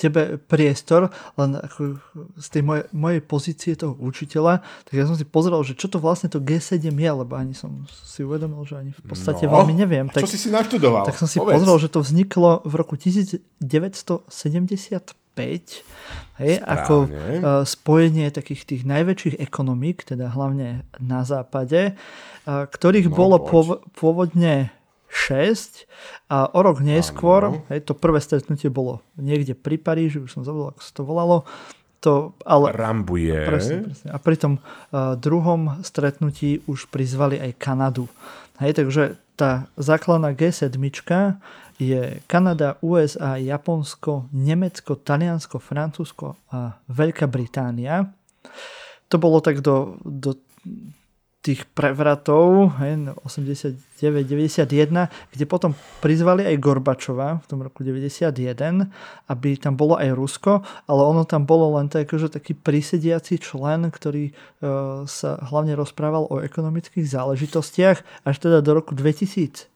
tebe 0.00 0.40
priestor, 0.40 1.12
len 1.36 1.60
ako 1.60 2.00
z 2.40 2.46
tej 2.48 2.62
moje, 2.64 2.82
mojej 2.96 3.20
pozície 3.20 3.76
toho 3.76 3.92
učiteľa, 4.00 4.64
tak 4.88 4.94
ja 4.96 5.04
som 5.04 5.12
si 5.12 5.28
pozrel, 5.28 5.60
že 5.60 5.76
čo 5.76 5.92
to 5.92 6.00
vlastne 6.00 6.32
to 6.32 6.40
G7 6.40 6.88
je, 6.88 7.10
lebo 7.12 7.36
ani 7.36 7.52
som 7.52 7.84
si 7.90 8.24
uvedomil, 8.24 8.64
že 8.64 8.80
ani 8.80 8.92
v 8.96 9.02
podstate 9.04 9.44
no, 9.44 9.60
veľmi 9.60 9.76
neviem. 9.76 10.08
Tak, 10.08 10.24
čo 10.24 10.32
si 10.32 10.40
si 10.40 10.48
naštudoval? 10.48 11.04
Tak 11.04 11.20
som 11.20 11.28
si 11.28 11.36
Povedz. 11.36 11.60
pozrel, 11.60 11.76
že 11.84 11.88
to 11.92 12.00
vzniklo 12.00 12.64
v 12.64 12.72
roku 12.80 12.96
1975 12.96 14.32
hej, 16.40 16.54
ako 16.64 16.94
uh, 17.04 17.08
spojenie 17.68 18.32
takých 18.32 18.64
tých 18.64 18.82
najväčších 18.88 19.36
ekonomík, 19.36 20.08
teda 20.08 20.32
hlavne 20.32 20.88
na 20.96 21.28
západe, 21.28 21.92
uh, 21.92 22.64
ktorých 22.64 23.12
no, 23.12 23.16
bolo 23.16 23.36
pôvodne 23.92 24.72
6 24.72 24.79
a 26.30 26.46
o 26.54 26.60
rok 26.62 26.78
neskôr, 26.78 27.60
hej, 27.68 27.82
to 27.82 27.98
prvé 27.98 28.22
stretnutie 28.22 28.70
bolo 28.70 29.02
niekde 29.18 29.58
pri 29.58 29.76
Paríži, 29.76 30.22
už 30.22 30.30
som 30.30 30.46
zabudol, 30.46 30.70
ako 30.70 30.80
sa 30.80 30.92
to 30.94 31.02
volalo, 31.02 31.36
to, 32.00 32.32
ale, 32.48 32.72
Rambuje. 32.72 33.36
Presne, 33.44 33.84
presne. 33.84 34.08
A 34.08 34.16
pri 34.16 34.36
tom 34.40 34.56
uh, 34.56 35.20
druhom 35.20 35.84
stretnutí 35.84 36.64
už 36.64 36.88
prizvali 36.88 37.36
aj 37.36 37.60
Kanadu. 37.60 38.08
Hej, 38.56 38.80
takže 38.80 39.20
tá 39.36 39.68
základná 39.76 40.32
G7 40.32 40.80
je 41.80 42.20
Kanada, 42.28 42.76
USA, 42.84 43.40
Japonsko, 43.40 44.28
Nemecko, 44.32 44.96
Taliansko, 45.00 45.56
Francúzsko 45.60 46.36
a 46.52 46.76
Veľká 46.88 47.24
Británia. 47.24 48.08
To 49.08 49.16
bolo 49.16 49.40
tak 49.40 49.64
do, 49.64 49.96
do 50.04 50.36
tých 51.40 51.64
prevratov, 51.72 52.76
89-91, 53.24 55.08
kde 55.08 55.44
potom 55.48 55.72
prizvali 56.04 56.44
aj 56.44 56.60
Gorbačova 56.60 57.40
v 57.40 57.46
tom 57.48 57.64
roku 57.64 57.80
91, 57.80 58.92
aby 59.24 59.56
tam 59.56 59.72
bolo 59.72 59.96
aj 59.96 60.12
Rusko, 60.12 60.60
ale 60.84 61.00
ono 61.00 61.24
tam 61.24 61.48
bolo 61.48 61.80
len 61.80 61.88
tak, 61.88 62.12
že 62.12 62.28
taký 62.28 62.52
prisediaci 62.52 63.40
člen, 63.40 63.88
ktorý 63.88 64.36
uh, 64.36 65.08
sa 65.08 65.40
hlavne 65.48 65.72
rozprával 65.80 66.28
o 66.28 66.44
ekonomických 66.44 67.08
záležitostiach 67.08 68.28
až 68.28 68.36
teda 68.36 68.60
do 68.60 68.76
roku 68.76 68.92
2006, 68.92 69.72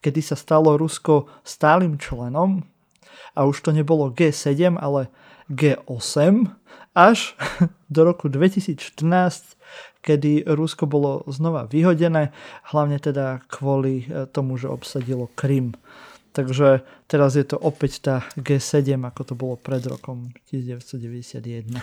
kedy 0.00 0.20
sa 0.24 0.32
stalo 0.32 0.80
Rusko 0.80 1.28
stálym 1.44 2.00
členom. 2.00 2.64
A 3.36 3.44
už 3.44 3.60
to 3.68 3.70
nebolo 3.76 4.08
G7, 4.08 4.80
ale 4.80 5.12
G8 5.52 6.48
až 6.96 7.36
do 7.94 8.00
roku 8.08 8.32
2014 8.32 9.60
kedy 10.02 10.46
Rusko 10.46 10.86
bolo 10.86 11.26
znova 11.26 11.66
vyhodené, 11.66 12.30
hlavne 12.70 12.98
teda 13.02 13.42
kvôli 13.50 14.06
e, 14.06 14.26
tomu, 14.30 14.56
že 14.56 14.70
obsadilo 14.70 15.30
Krym. 15.34 15.74
Takže 16.32 16.86
teraz 17.10 17.34
je 17.34 17.42
to 17.42 17.58
opäť 17.58 17.92
tá 18.04 18.16
G7, 18.38 18.94
ako 19.02 19.22
to 19.26 19.34
bolo 19.34 19.54
pred 19.58 19.82
rokom 19.88 20.30
1991. 20.54 21.82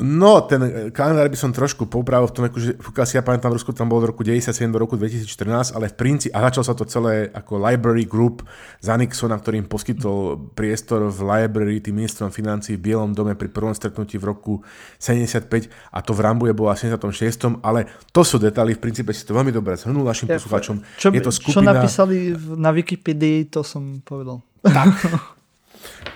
No, 0.00 0.40
ten 0.48 0.88
kalendár 0.96 1.28
by 1.28 1.36
som 1.36 1.52
trošku 1.52 1.84
popravil 1.84 2.24
v 2.24 2.32
tom, 2.32 2.44
že 2.56 2.72
pokiaľ 2.80 3.04
si 3.04 3.20
ja 3.20 3.22
pamätám, 3.22 3.52
Rusko 3.52 3.76
tam 3.76 3.92
bolo 3.92 4.08
od 4.08 4.16
roku 4.16 4.24
97 4.24 4.72
do 4.72 4.80
roku 4.80 4.96
2014, 4.96 5.76
ale 5.76 5.92
v 5.92 5.94
princípe, 6.00 6.32
a 6.32 6.40
začal 6.48 6.64
sa 6.64 6.72
to 6.72 6.88
celé 6.88 7.28
ako 7.28 7.60
Library 7.60 8.08
Group 8.08 8.40
za 8.80 8.96
Nixona, 8.96 9.36
ktorý 9.36 9.60
im 9.60 9.68
poskytol 9.68 10.40
priestor 10.56 11.12
v 11.12 11.20
Library 11.20 11.84
tým 11.84 12.00
ministrom 12.00 12.32
financí 12.32 12.80
v 12.80 12.90
Bielom 12.90 13.12
dome 13.12 13.36
pri 13.36 13.52
prvom 13.52 13.76
stretnutí 13.76 14.16
v 14.16 14.24
roku 14.24 14.52
75 14.96 15.68
a 15.92 15.98
to 16.00 16.16
v 16.16 16.20
Rambuje 16.24 16.56
bolo 16.56 16.72
v 16.72 16.80
76. 16.80 17.60
Ale 17.60 17.84
to 18.08 18.24
sú 18.24 18.40
detaily, 18.40 18.72
v 18.72 18.80
princípe 18.80 19.12
si 19.12 19.28
to 19.28 19.36
veľmi 19.36 19.52
dobre 19.52 19.76
zhrnul 19.76 20.08
našim 20.08 20.32
ja, 20.32 20.40
poslucháčom. 20.40 20.80
Čo, 20.96 21.12
je 21.12 21.20
to 21.20 21.28
skupina... 21.28 21.52
čo 21.52 21.60
napísali 21.60 22.32
na 22.56 22.72
Wikipedii, 22.72 23.52
to 23.52 23.60
som 23.60 24.00
povedal. 24.00 24.40
Tak. 24.64 24.88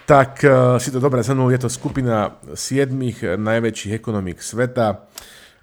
tak 0.04 0.44
uh, 0.44 0.76
si 0.76 0.92
to 0.92 1.00
dobre 1.00 1.24
zhrnul, 1.24 1.52
je 1.52 1.64
to 1.64 1.70
skupina 1.72 2.36
siedmých 2.52 3.40
najväčších 3.40 3.96
ekonomík 3.96 4.40
sveta, 4.40 5.08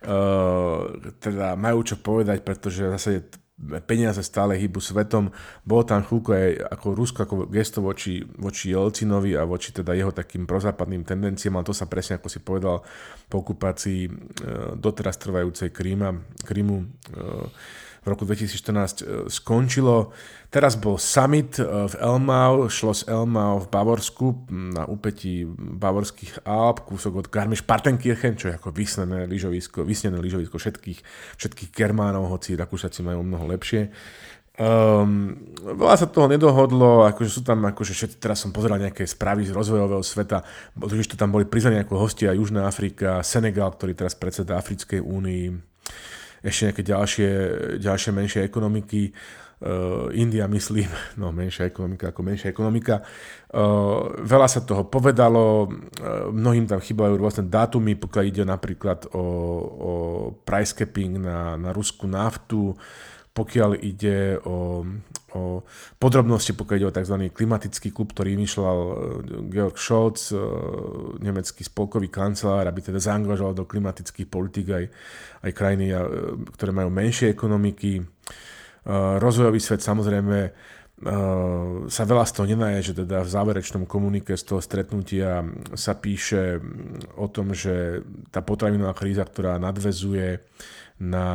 uh, 0.07 0.89
teda 1.21 1.53
majú 1.53 1.85
čo 1.85 1.99
povedať, 2.01 2.41
pretože 2.41 2.89
zase 2.97 3.29
peniaze 3.85 4.25
stále 4.25 4.57
hýbu 4.57 4.81
svetom. 4.81 5.29
Bolo 5.61 5.85
tam 5.85 6.01
chvíľko 6.01 6.33
aj 6.33 6.49
ako 6.73 6.87
Rusko 6.97 7.19
ako 7.29 7.35
gesto 7.45 7.85
voči, 7.85 8.25
voči 8.25 8.73
Jelcinovi 8.73 9.37
a 9.37 9.45
voči 9.45 9.69
teda 9.69 9.93
jeho 9.93 10.09
takým 10.09 10.49
prozápadným 10.49 11.05
tendenciám, 11.05 11.61
ale 11.61 11.69
to 11.69 11.75
sa 11.77 11.85
presne, 11.85 12.17
ako 12.17 12.27
si 12.27 12.41
povedal, 12.41 12.81
po 13.29 13.45
okupácii 13.45 14.01
uh, 14.09 14.13
doteraz 14.73 15.21
trvajúcej 15.21 15.69
Kríma, 15.69 16.17
Krímu 16.41 16.77
uh, 16.81 17.45
v 18.01 18.07
roku 18.09 18.25
2014 18.25 18.65
e, 18.65 19.03
skončilo. 19.29 20.09
Teraz 20.49 20.73
bol 20.73 20.97
summit 20.97 21.61
e, 21.61 21.65
v 21.65 21.95
Elmau, 22.01 22.65
šlo 22.65 22.97
z 22.97 23.05
Elmau 23.05 23.61
v 23.61 23.69
Bavorsku 23.69 24.49
na 24.49 24.89
úpetí 24.89 25.45
Bavorských 25.55 26.41
Alp, 26.49 26.81
kúsok 26.89 27.21
od 27.21 27.27
Garmisch-Partenkirchen, 27.29 28.41
čo 28.41 28.49
je 28.49 28.57
ako 28.57 28.73
vysnené 28.73 29.29
lyžovisko, 29.29 29.85
vysnené 29.85 30.17
lyžovisko 30.17 30.57
všetkých, 30.57 30.99
všetkých 31.37 31.69
Germánov, 31.69 32.33
hoci 32.33 32.57
Rakúšaci 32.57 33.05
majú 33.05 33.21
mnoho 33.21 33.45
lepšie. 33.53 33.93
Um, 34.61 35.37
veľa 35.63 35.95
sa 35.95 36.11
toho 36.11 36.27
nedohodlo, 36.27 37.07
akože 37.07 37.31
sú 37.31 37.41
tam, 37.41 37.63
akože 37.65 37.95
všetci, 37.95 38.19
teraz 38.19 38.43
som 38.43 38.51
pozeral 38.51 38.83
nejaké 38.83 39.07
správy 39.07 39.47
z 39.47 39.55
rozvojového 39.55 40.03
sveta, 40.03 40.43
že 40.75 41.15
to 41.15 41.21
tam 41.21 41.31
boli 41.31 41.47
prizvaní 41.47 41.79
ako 41.79 41.95
hostia 41.95 42.35
Južná 42.35 42.67
Afrika, 42.67 43.23
Senegal, 43.23 43.71
ktorý 43.71 43.95
teraz 43.95 44.13
predseda 44.13 44.59
Africkej 44.59 44.99
únii, 44.99 45.70
ešte 46.41 46.61
nejaké 46.69 46.83
ďalšie, 46.83 47.29
ďalšie 47.77 48.11
menšie 48.11 48.41
ekonomiky. 48.45 49.13
Uh, 49.61 50.09
India, 50.17 50.49
myslím, 50.49 50.89
no 51.21 51.29
menšia 51.29 51.69
ekonomika 51.69 52.09
ako 52.09 52.21
menšia 52.25 52.49
ekonomika. 52.49 53.05
Uh, 53.53 54.09
veľa 54.25 54.49
sa 54.49 54.65
toho 54.65 54.89
povedalo, 54.89 55.69
uh, 55.69 56.33
mnohým 56.33 56.65
tam 56.65 56.81
chýbajú 56.81 57.13
rôzne 57.13 57.45
dátumy, 57.45 57.93
pokiaľ 57.93 58.23
ide 58.25 58.41
napríklad 58.41 59.13
o, 59.13 59.21
o 59.21 59.91
price 60.33 60.73
capping 60.73 61.21
na, 61.21 61.61
na 61.61 61.69
ruskú 61.77 62.09
naftu, 62.09 62.73
pokiaľ 63.37 63.77
ide 63.85 64.41
o, 64.41 64.81
o 65.35 65.63
podrobnosti, 65.95 66.51
pokiaľ 66.51 66.77
ide 66.77 66.87
o 66.89 66.95
tzv. 66.95 67.15
klimatický 67.31 67.89
klub, 67.95 68.11
ktorý 68.11 68.35
vymýšľal 68.35 68.77
e, 68.77 68.93
Georg 69.47 69.77
Scholz, 69.79 70.31
e, 70.31 70.39
nemecký 71.23 71.63
spolkový 71.63 72.11
kancelár, 72.11 72.67
aby 72.67 72.83
teda 72.83 72.99
zaangažoval 72.99 73.55
do 73.55 73.67
klimatických 73.67 74.27
politik 74.27 74.67
aj, 74.71 74.85
aj 75.47 75.51
krajiny, 75.55 75.91
e, 75.91 75.95
ktoré 76.55 76.71
majú 76.75 76.89
menšie 76.91 77.31
ekonomiky. 77.31 78.03
Rozvojový 79.21 79.61
svet 79.61 79.85
samozrejme 79.85 80.49
sa 81.85 82.03
veľa 82.05 82.25
z 82.25 82.33
toho 82.33 82.45
nenaje, 82.49 82.81
že 82.81 83.05
teda 83.05 83.21
v 83.21 83.29
záverečnom 83.29 83.85
komunike 83.85 84.33
z 84.33 84.41
toho 84.41 84.61
stretnutia 84.61 85.45
sa 85.77 85.97
píše 85.97 86.61
o 87.17 87.29
tom, 87.29 87.53
že 87.53 88.05
tá 88.33 88.45
potravinová 88.45 88.97
kríza, 88.97 89.25
ktorá 89.25 89.61
nadvezuje 89.61 90.41
na, 91.01 91.27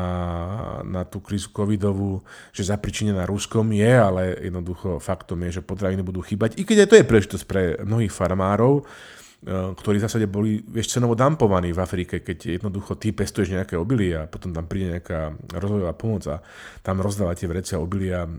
na 0.86 1.02
tú 1.02 1.18
krízu 1.18 1.50
covidovú, 1.50 2.22
že 2.54 2.70
zapričinená 2.70 3.26
Ruskom 3.26 3.74
je, 3.74 3.90
ale 3.90 4.38
jednoducho 4.38 5.02
faktom 5.02 5.42
je, 5.50 5.58
že 5.58 5.66
potraviny 5.66 6.06
budú 6.06 6.22
chýbať. 6.22 6.54
I 6.54 6.62
keď 6.62 6.86
aj 6.86 6.88
to 6.88 6.98
je 7.02 7.08
príležitosť 7.10 7.44
pre 7.50 7.62
mnohých 7.82 8.14
farmárov, 8.14 8.86
eh, 8.86 9.74
ktorí 9.74 9.98
v 9.98 10.06
zásade 10.06 10.30
boli 10.30 10.62
vieš, 10.62 10.94
cenovo 10.94 11.18
dampovaní 11.18 11.74
v 11.74 11.82
Afrike, 11.82 12.22
keď 12.22 12.62
jednoducho 12.62 12.94
ty 12.94 13.10
pestuješ 13.10 13.58
nejaké 13.58 13.74
obilie 13.74 14.14
a 14.14 14.30
potom 14.30 14.54
tam 14.54 14.70
príde 14.70 15.02
nejaká 15.02 15.34
rozvojová 15.58 15.98
pomoc 15.98 16.22
a 16.30 16.38
tam 16.86 17.02
rozdávate 17.02 17.50
vrecia 17.50 17.82
obilia 17.82 18.22
uh, 18.22 18.30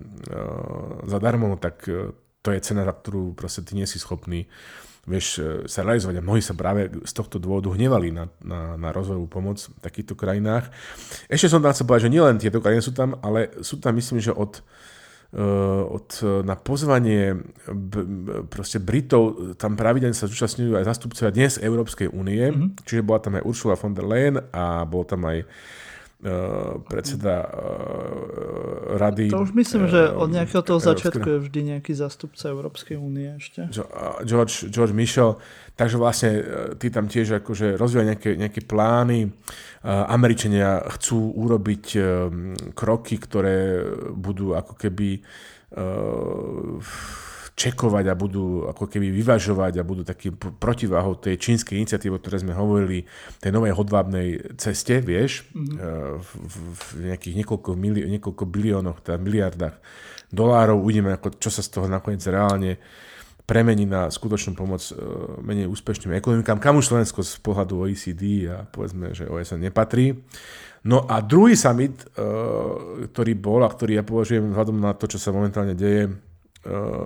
zadarmo, 1.04 1.60
tak 1.60 1.84
uh, 1.92 2.16
to 2.40 2.56
je 2.56 2.64
cena, 2.64 2.88
za 2.88 2.96
ktorú 2.96 3.36
proste 3.36 3.68
ty 3.68 3.76
nie 3.76 3.84
si 3.84 4.00
schopný 4.00 4.48
vieš, 5.08 5.40
e, 5.40 5.44
sa 5.66 5.82
realizovať. 5.88 6.20
A 6.20 6.26
mnohí 6.28 6.44
sa 6.44 6.54
práve 6.54 6.92
z 6.92 7.14
tohto 7.16 7.40
dôvodu 7.40 7.72
hnevali 7.72 8.12
na, 8.12 8.28
na, 8.44 8.76
na 8.76 8.90
rozvojovú 8.92 9.32
pomoc 9.32 9.58
v 9.64 9.80
takýchto 9.80 10.14
krajinách. 10.20 10.68
Ešte 11.32 11.48
som 11.48 11.64
tam 11.64 11.72
chcel 11.72 11.88
povedať, 11.88 12.12
že 12.12 12.14
nielen 12.14 12.38
tieto 12.38 12.60
krajiny 12.60 12.84
sú 12.84 12.92
tam, 12.92 13.16
ale 13.24 13.56
sú 13.64 13.80
tam, 13.80 13.96
myslím, 13.96 14.20
že 14.20 14.36
od, 14.36 14.60
uh, 15.34 15.84
od, 15.88 16.08
na 16.44 16.60
pozvanie 16.60 17.40
proste 18.52 18.84
Britov 18.84 19.56
tam 19.56 19.80
pravidelne 19.80 20.14
sa 20.14 20.28
zúčastňujú 20.28 20.76
aj 20.76 20.88
zastupcovia 20.92 21.32
dnes 21.32 21.56
Európskej 21.58 22.12
únie, 22.12 22.52
mm-hmm. 22.52 22.84
čiže 22.84 23.08
bola 23.08 23.24
tam 23.24 23.40
aj 23.40 23.48
Ursula 23.48 23.80
von 23.80 23.96
der 23.96 24.06
Leyen 24.06 24.36
a 24.52 24.84
bol 24.84 25.08
tam 25.08 25.24
aj 25.24 25.48
Eh, 25.48 25.52
predseda 26.90 27.46
uh, 27.46 28.98
rady. 28.98 29.30
To 29.30 29.46
už 29.46 29.54
myslím, 29.54 29.86
uh, 29.86 29.92
že 29.94 30.02
od 30.10 30.30
nejakého 30.34 30.66
toho 30.66 30.82
začiatku 30.82 31.28
je 31.30 31.40
vždy 31.46 31.60
nejaký 31.78 31.94
zastupca 31.94 32.50
Európskej 32.50 32.98
únie 32.98 33.38
ešte. 33.38 33.70
George, 34.26 34.66
George 34.74 34.98
Michel. 34.98 35.38
Takže 35.78 36.02
vlastne 36.02 36.32
tí 36.82 36.90
tam 36.90 37.06
tiež 37.06 37.38
akože 37.38 37.78
rozvíjajú 37.78 38.08
nejaké, 38.10 38.32
nejaké 38.34 38.66
plány. 38.66 39.30
Američania 39.86 40.82
chcú 40.98 41.38
urobiť 41.38 41.86
kroky, 42.74 43.16
ktoré 43.22 43.86
budú 44.10 44.58
ako 44.58 44.74
keby 44.74 45.22
uh, 45.78 46.82
čekovať 47.58 48.06
a 48.06 48.14
budú 48.14 48.70
ako 48.70 48.86
keby 48.86 49.10
vyvažovať 49.10 49.82
a 49.82 49.88
budú 49.88 50.06
takým 50.06 50.38
protiváhou 50.38 51.18
tej 51.18 51.42
čínskej 51.42 51.82
iniciatívy, 51.82 52.14
o 52.14 52.22
ktorej 52.22 52.46
sme 52.46 52.54
hovorili, 52.54 53.10
tej 53.42 53.50
novej 53.50 53.74
hodvábnej 53.74 54.54
ceste, 54.62 55.02
vieš, 55.02 55.50
mm-hmm. 55.58 56.22
v, 56.22 56.30
v, 56.54 56.82
nejakých 57.10 57.36
niekoľko, 57.42 57.70
mili, 57.74 58.06
niekoľko 58.06 58.44
biliónoch, 58.46 59.02
teda 59.02 59.18
miliardách 59.18 59.74
dolárov. 60.30 60.78
Uvidíme, 60.78 61.18
ako, 61.18 61.42
čo 61.42 61.50
sa 61.50 61.66
z 61.66 61.74
toho 61.74 61.90
nakoniec 61.90 62.22
reálne 62.30 62.78
premení 63.50 63.90
na 63.90 64.14
skutočnú 64.14 64.54
pomoc 64.54 64.86
e, 64.92 64.94
menej 65.42 65.66
úspešným 65.66 66.14
ekonomikám, 66.14 66.62
kam 66.62 66.78
už 66.78 66.94
Slovensko 66.94 67.26
z 67.26 67.42
pohľadu 67.42 67.90
OECD 67.90 68.54
a 68.54 68.70
povedzme, 68.70 69.18
že 69.18 69.26
OSN 69.26 69.66
nepatrí. 69.66 70.14
No 70.86 71.10
a 71.10 71.26
druhý 71.26 71.58
summit, 71.58 72.06
ktorý 73.12 73.34
bol 73.36 73.66
a 73.66 73.74
ktorý 73.74 73.98
ja 74.00 74.04
považujem 74.08 74.54
vzhľadom 74.54 74.78
na 74.78 74.96
to, 74.96 75.10
čo 75.10 75.20
sa 75.20 75.36
momentálne 75.36 75.76
deje, 75.76 76.16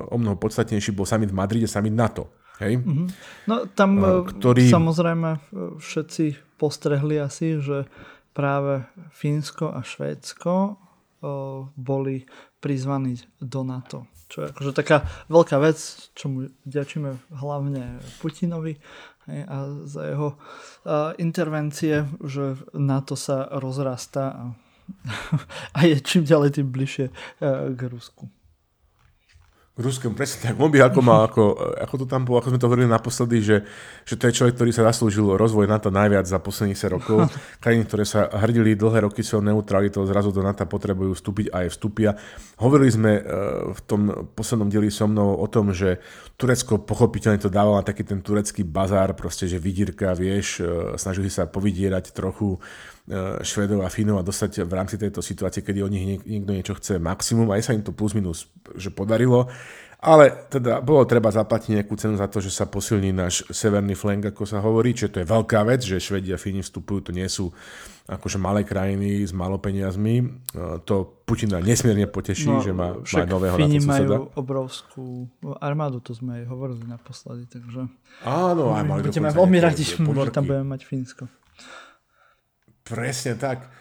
o 0.09 0.15
mnoho 0.17 0.35
podstatnejší 0.41 0.91
bol 0.91 1.05
summit 1.05 1.29
v 1.29 1.37
Madride, 1.37 1.67
summit 1.69 1.93
NATO. 1.93 2.29
Hej? 2.61 2.77
Mm-hmm. 2.77 3.07
No 3.49 3.55
tam 3.73 3.89
uh, 3.97 4.21
ktorý... 4.21 4.69
samozrejme 4.69 5.29
e, 5.33 5.39
všetci 5.81 6.57
postrehli 6.61 7.17
asi, 7.17 7.57
že 7.57 7.89
práve 8.37 8.85
Fínsko 9.17 9.73
a 9.73 9.81
Švédsko 9.81 10.77
boli 11.77 12.25
prizvaní 12.57 13.21
do 13.41 13.61
NATO. 13.61 14.09
Čo 14.25 14.41
je 14.41 14.47
akože 14.49 14.71
taká 14.73 15.05
veľká 15.29 15.57
vec, 15.61 15.77
čo 16.17 16.33
mu 16.33 16.49
ďačíme 16.65 17.35
hlavne 17.35 18.01
Putinovi 18.23 18.79
a 19.29 19.85
za 19.85 20.01
jeho 20.07 20.39
intervencie, 21.21 22.09
že 22.25 22.57
NATO 22.73 23.13
sa 23.13 23.45
rozrastá 23.59 24.25
a, 24.33 24.45
a 25.77 25.79
je 25.85 26.01
čím 26.01 26.25
ďalej 26.25 26.57
tým 26.57 26.67
bližšie 26.73 27.05
k 27.75 27.81
Rusku. 27.85 28.25
Ruskom, 29.81 30.13
presne 30.13 30.49
tak. 30.49 30.55
On 30.61 30.69
by 30.69 30.79
ako 30.85 30.99
mal, 31.01 31.25
ako, 31.25 31.57
ako 31.81 31.95
to 31.99 32.05
tam 32.05 32.23
bolo, 32.23 32.39
ako 32.39 32.53
sme 32.53 32.61
to 32.61 32.67
hovorili 32.69 32.87
naposledy, 32.87 33.41
že, 33.41 33.57
že 34.05 34.15
to 34.15 34.29
je 34.29 34.37
človek, 34.37 34.53
ktorý 34.55 34.71
sa 34.71 34.87
zaslúžil 34.87 35.25
rozvoj 35.35 35.65
NATO 35.65 35.89
najviac 35.89 36.29
za 36.29 36.37
posledných 36.37 36.77
10 36.77 36.95
rokov. 36.95 37.17
Krajiny, 37.63 37.83
ktoré 37.89 38.05
sa 38.05 38.29
hrdili 38.29 38.77
dlhé 38.77 39.09
roky 39.09 39.25
svojou 39.25 39.43
neutralitou, 39.43 40.05
zrazu 40.05 40.29
do 40.29 40.45
NATO 40.45 40.63
potrebujú 40.69 41.17
vstúpiť 41.17 41.49
a 41.51 41.65
aj 41.65 41.67
vstúpia. 41.73 42.13
Hovorili 42.61 42.93
sme 42.93 43.11
uh, 43.17 43.23
v 43.73 43.79
tom 43.89 44.01
poslednom 44.37 44.69
dieli 44.69 44.93
so 44.93 45.09
mnou 45.09 45.41
o 45.41 45.47
tom, 45.49 45.73
že 45.73 45.97
Turecko 46.37 46.85
pochopiteľne 46.85 47.41
to 47.41 47.49
dávalo 47.49 47.81
na 47.81 47.85
taký 47.85 48.05
ten 48.05 48.21
turecký 48.21 48.61
bazár, 48.61 49.17
proste, 49.17 49.49
že 49.49 49.57
vydírka, 49.57 50.13
vieš, 50.13 50.61
uh, 50.61 50.93
snažili 50.95 51.27
sa 51.33 51.49
povydierať 51.49 52.13
trochu 52.13 52.55
E, 52.55 52.90
Švedov 53.41 53.81
a 53.81 53.89
Finov 53.89 54.21
a 54.21 54.27
dostať 54.27 54.61
v 54.63 54.73
rámci 54.77 54.95
tejto 54.95 55.25
situácie, 55.25 55.65
kedy 55.65 55.81
od 55.81 55.91
nich 55.91 56.05
niekto 56.21 56.51
niečo 56.53 56.77
chce 56.77 57.01
maximum. 57.01 57.49
Aj 57.49 57.63
sa 57.65 57.73
im 57.73 57.81
to 57.81 57.91
plus 57.91 58.13
minus 58.13 58.47
že 58.77 58.93
podarilo. 58.93 59.49
Ale 60.01 60.33
teda 60.49 60.81
bolo 60.81 61.05
treba 61.05 61.29
zaplatiť 61.29 61.77
nejakú 61.77 61.93
cenu 61.93 62.17
za 62.17 62.25
to, 62.25 62.41
že 62.41 62.49
sa 62.49 62.65
posilní 62.65 63.13
náš 63.13 63.45
severný 63.53 63.93
flank, 63.93 64.33
ako 64.33 64.49
sa 64.49 64.57
hovorí, 64.57 64.97
čiže 64.97 65.13
to 65.13 65.21
je 65.21 65.29
veľká 65.29 65.61
vec, 65.61 65.85
že 65.85 66.01
Švedi 66.01 66.33
a 66.33 66.41
Fíni 66.41 66.65
vstupujú, 66.65 67.05
to 67.05 67.11
nie 67.13 67.29
sú 67.29 67.53
akože 68.09 68.41
malé 68.41 68.65
krajiny 68.65 69.21
s 69.21 69.29
malo 69.29 69.61
peniazmi. 69.61 70.25
E, 70.25 70.25
to 70.89 71.21
Putina 71.21 71.61
nesmierne 71.61 72.09
poteší, 72.09 72.49
no, 72.49 72.65
že 72.65 72.73
má, 72.73 72.97
má 72.97 73.23
nového 73.29 73.61
Fíni 73.61 73.77
majú 73.85 74.33
obrovskú 74.33 75.29
armádu, 75.61 76.01
to 76.01 76.17
sme 76.17 76.41
aj 76.41 76.43
hovorili 76.49 76.81
naposledy, 76.89 77.45
takže... 77.45 77.85
Áno, 78.25 78.73
aj 78.73 78.81
mali 78.81 79.05
Budeme 79.05 79.29
veľmi 79.29 79.57
radi, 79.61 79.85
že 79.85 80.01
tam 80.33 80.49
budeme 80.49 80.65
mať 80.65 80.81
Fínsko. 80.81 81.29
Presne 82.91 83.39
tak. 83.39 83.71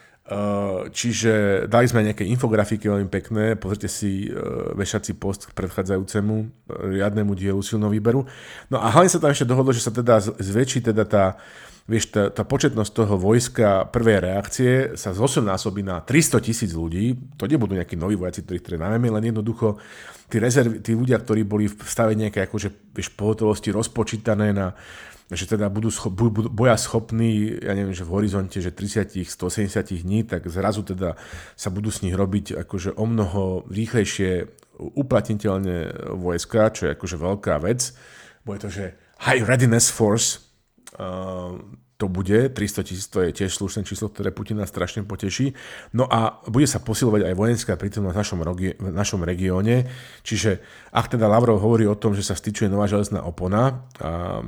Čiže 0.95 1.67
dali 1.67 1.91
sme 1.91 2.07
nejaké 2.07 2.23
infografiky 2.23 2.87
veľmi 2.87 3.11
pekné, 3.11 3.59
pozrite 3.59 3.91
si 3.91 4.31
vešací 4.79 5.19
post 5.19 5.51
k 5.51 5.57
predchádzajúcemu 5.59 6.71
riadnemu 6.71 7.35
dielu 7.35 7.59
silného 7.59 7.91
výberu. 7.91 8.23
No 8.71 8.79
a 8.79 8.95
hlavne 8.95 9.11
sa 9.11 9.19
tam 9.19 9.35
ešte 9.35 9.49
dohodlo, 9.51 9.75
že 9.75 9.83
sa 9.83 9.91
teda 9.91 10.23
zväčší 10.23 10.87
teda 10.87 11.03
tá, 11.03 11.35
vieš, 11.91 12.15
tá, 12.15 12.31
tá 12.31 12.47
početnosť 12.47 12.93
toho 12.95 13.19
vojska 13.19 13.91
prvej 13.91 14.19
reakcie 14.23 14.95
sa 14.95 15.11
zosobnásobí 15.11 15.83
na 15.83 15.99
300 15.99 16.47
tisíc 16.47 16.71
ľudí. 16.79 17.35
To 17.35 17.51
nebudú 17.51 17.75
nejakí 17.75 17.99
noví 17.99 18.15
vojaci, 18.15 18.47
ktorých 18.47 18.63
trénujeme, 18.63 19.11
len 19.11 19.35
jednoducho 19.35 19.83
tí, 20.31 20.39
rezerv, 20.39 20.79
tí 20.79 20.95
ľudia, 20.95 21.19
ktorí 21.19 21.43
boli 21.43 21.67
v 21.67 21.75
stave 21.83 22.15
nejaké 22.15 22.47
akože, 22.47 22.95
vieš, 22.95 23.11
pohotovosti 23.19 23.75
rozpočítané 23.75 24.55
na 24.55 24.79
že 25.31 25.47
teda 25.47 25.70
budú, 25.70 25.95
scho- 25.95 26.11
boja 26.51 26.74
schopní, 26.74 27.62
ja 27.62 27.72
neviem, 27.78 27.95
že 27.95 28.03
v 28.03 28.14
horizonte, 28.18 28.59
že 28.59 28.74
30, 28.74 29.14
170 29.31 30.03
dní, 30.03 30.26
tak 30.26 30.51
zrazu 30.51 30.83
teda 30.83 31.14
sa 31.55 31.70
budú 31.70 31.95
s 31.95 32.03
nich 32.03 32.14
robiť 32.18 32.59
akože 32.66 32.99
o 32.99 33.05
mnoho 33.07 33.64
rýchlejšie 33.70 34.51
uplatniteľne 34.81 36.11
vojska, 36.18 36.74
čo 36.74 36.91
je 36.91 36.95
akože 36.99 37.16
veľká 37.20 37.55
vec. 37.62 37.95
Bude 38.43 38.59
to, 38.59 38.72
že 38.72 38.97
High 39.22 39.45
Readiness 39.45 39.93
Force, 39.93 40.41
uh, 40.97 41.55
to 42.01 42.09
bude, 42.09 42.48
300 42.48 42.88
tisíc 42.88 43.05
to 43.12 43.20
je 43.20 43.36
tiež 43.36 43.53
slušné 43.53 43.84
číslo, 43.84 44.09
ktoré 44.09 44.32
Putina 44.32 44.64
strašne 44.64 45.05
poteší. 45.05 45.53
No 45.92 46.09
a 46.09 46.40
bude 46.48 46.64
sa 46.64 46.80
posilovať 46.80 47.28
aj 47.28 47.34
vojenská 47.36 47.76
prítomnosť 47.76 48.16
v 48.80 48.88
našom, 48.88 49.20
regióne, 49.20 49.84
čiže 50.24 50.64
ak 50.96 51.12
teda 51.12 51.28
Lavrov 51.28 51.61
hovorí 51.61 51.84
o 51.84 51.94
tom, 51.94 52.16
že 52.16 52.24
sa 52.24 52.32
styčuje 52.32 52.72
nová 52.72 52.88
železná 52.88 53.20
opona, 53.20 53.84
a 54.01 54.40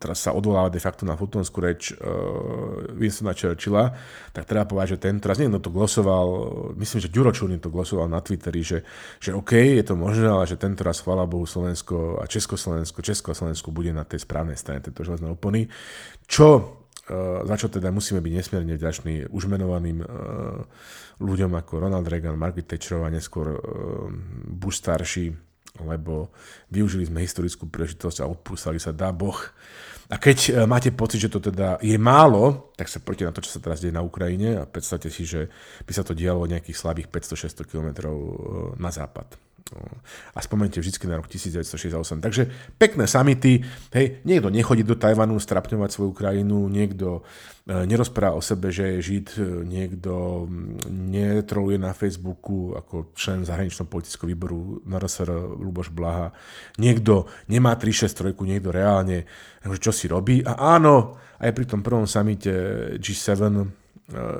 teraz 0.00 0.24
sa 0.24 0.32
odvoláva 0.32 0.72
de 0.72 0.80
facto 0.80 1.04
na 1.04 1.20
futonskú 1.20 1.60
reč 1.60 1.92
uh, 1.92 2.96
Winstona 2.96 3.36
Churchilla, 3.36 3.92
tak 4.32 4.48
treba 4.48 4.64
povedať, 4.64 4.96
že 4.96 4.98
ten, 5.04 5.20
teraz 5.20 5.36
niekto 5.36 5.60
to 5.60 5.70
glosoval, 5.70 6.26
myslím, 6.80 6.98
že 7.04 7.12
Ďuro 7.12 7.30
Čurný 7.36 7.60
to 7.60 7.68
glosoval 7.68 8.08
na 8.08 8.24
Twitteri, 8.24 8.64
že, 8.64 8.78
že 9.20 9.36
OK, 9.36 9.52
je 9.52 9.84
to 9.84 9.94
možné, 9.94 10.32
ale 10.32 10.48
že 10.48 10.56
tento 10.56 10.80
raz, 10.80 11.04
chvála 11.04 11.28
Bohu, 11.28 11.44
Slovensko 11.44 12.18
a 12.18 12.24
Československo, 12.24 13.04
Česko 13.04 13.30
a 13.30 13.38
Slovensko 13.38 13.68
bude 13.68 13.92
na 13.92 14.08
tej 14.08 14.24
správnej 14.24 14.56
strane 14.56 14.80
tejto 14.80 15.04
železnej 15.04 15.34
opony. 15.34 15.68
Čo, 16.24 16.48
uh, 16.56 17.44
za 17.44 17.56
čo 17.56 17.68
teda 17.68 17.92
musíme 17.92 18.20
byť 18.24 18.32
nesmierne 18.32 18.74
vďační 18.74 19.28
už 19.28 19.46
menovaným 19.48 20.02
uh, 20.02 20.08
ľuďom 21.20 21.52
ako 21.54 21.84
Ronald 21.84 22.08
Reagan, 22.08 22.38
Margaret 22.38 22.68
Thatcherová, 22.68 23.12
neskôr 23.12 23.54
uh, 23.54 23.58
Bush 24.48 24.80
starší, 24.80 25.34
lebo 25.82 26.30
využili 26.70 27.06
sme 27.06 27.26
historickú 27.26 27.66
príležitosť 27.66 28.22
a 28.22 28.30
odpúsali 28.30 28.78
sa, 28.78 28.94
dá 28.94 29.10
Boh. 29.10 29.36
A 30.12 30.20
keď 30.20 30.68
máte 30.68 30.92
pocit, 30.92 31.18
že 31.18 31.32
to 31.32 31.40
teda 31.40 31.80
je 31.80 31.96
málo, 31.96 32.70
tak 32.76 32.92
sa 32.92 33.00
proti 33.00 33.24
na 33.24 33.32
to, 33.32 33.40
čo 33.40 33.56
sa 33.56 33.64
teraz 33.64 33.80
deje 33.80 33.90
na 33.90 34.04
Ukrajine 34.04 34.62
a 34.62 34.68
predstavte 34.68 35.08
si, 35.08 35.24
že 35.24 35.48
by 35.82 35.92
sa 35.96 36.04
to 36.04 36.12
dialo 36.12 36.44
nejakých 36.44 36.76
slabých 36.76 37.08
500-600 37.10 37.66
km 37.66 37.88
na 38.76 38.92
západ. 38.92 39.43
A 40.36 40.38
spomente 40.44 40.76
vždy 40.76 41.08
na 41.08 41.16
rok 41.16 41.24
1968. 41.24 42.20
Takže 42.20 42.42
pekné 42.76 43.08
samity. 43.08 43.64
Hej, 43.96 44.20
niekto 44.28 44.52
nechodí 44.52 44.84
do 44.84 44.92
Tajvanu 44.92 45.40
strapňovať 45.40 45.88
svoju 45.88 46.12
krajinu, 46.12 46.68
niekto 46.68 47.24
e, 47.64 47.88
nerozpráva 47.88 48.36
o 48.36 48.44
sebe, 48.44 48.68
že 48.68 49.00
je 49.00 49.00
žid, 49.00 49.32
e, 49.40 49.64
niekto 49.64 50.44
netroluje 50.92 51.80
na 51.80 51.96
Facebooku 51.96 52.76
ako 52.76 53.16
člen 53.16 53.48
zahraničného 53.48 53.88
politického 53.88 54.28
výboru 54.28 54.84
RSR 54.84 55.32
Luboš 55.56 55.88
Blaha, 55.88 56.36
niekto 56.76 57.24
nemá 57.48 57.80
363, 57.80 58.36
niekto 58.44 58.68
reálne, 58.68 59.24
čo 59.80 59.96
si 59.96 60.12
robí. 60.12 60.44
A 60.44 60.76
áno, 60.76 61.16
aj 61.40 61.50
pri 61.56 61.64
tom 61.64 61.80
prvom 61.80 62.04
samite 62.04 62.52
G7 63.00 63.83
E, 63.83 63.83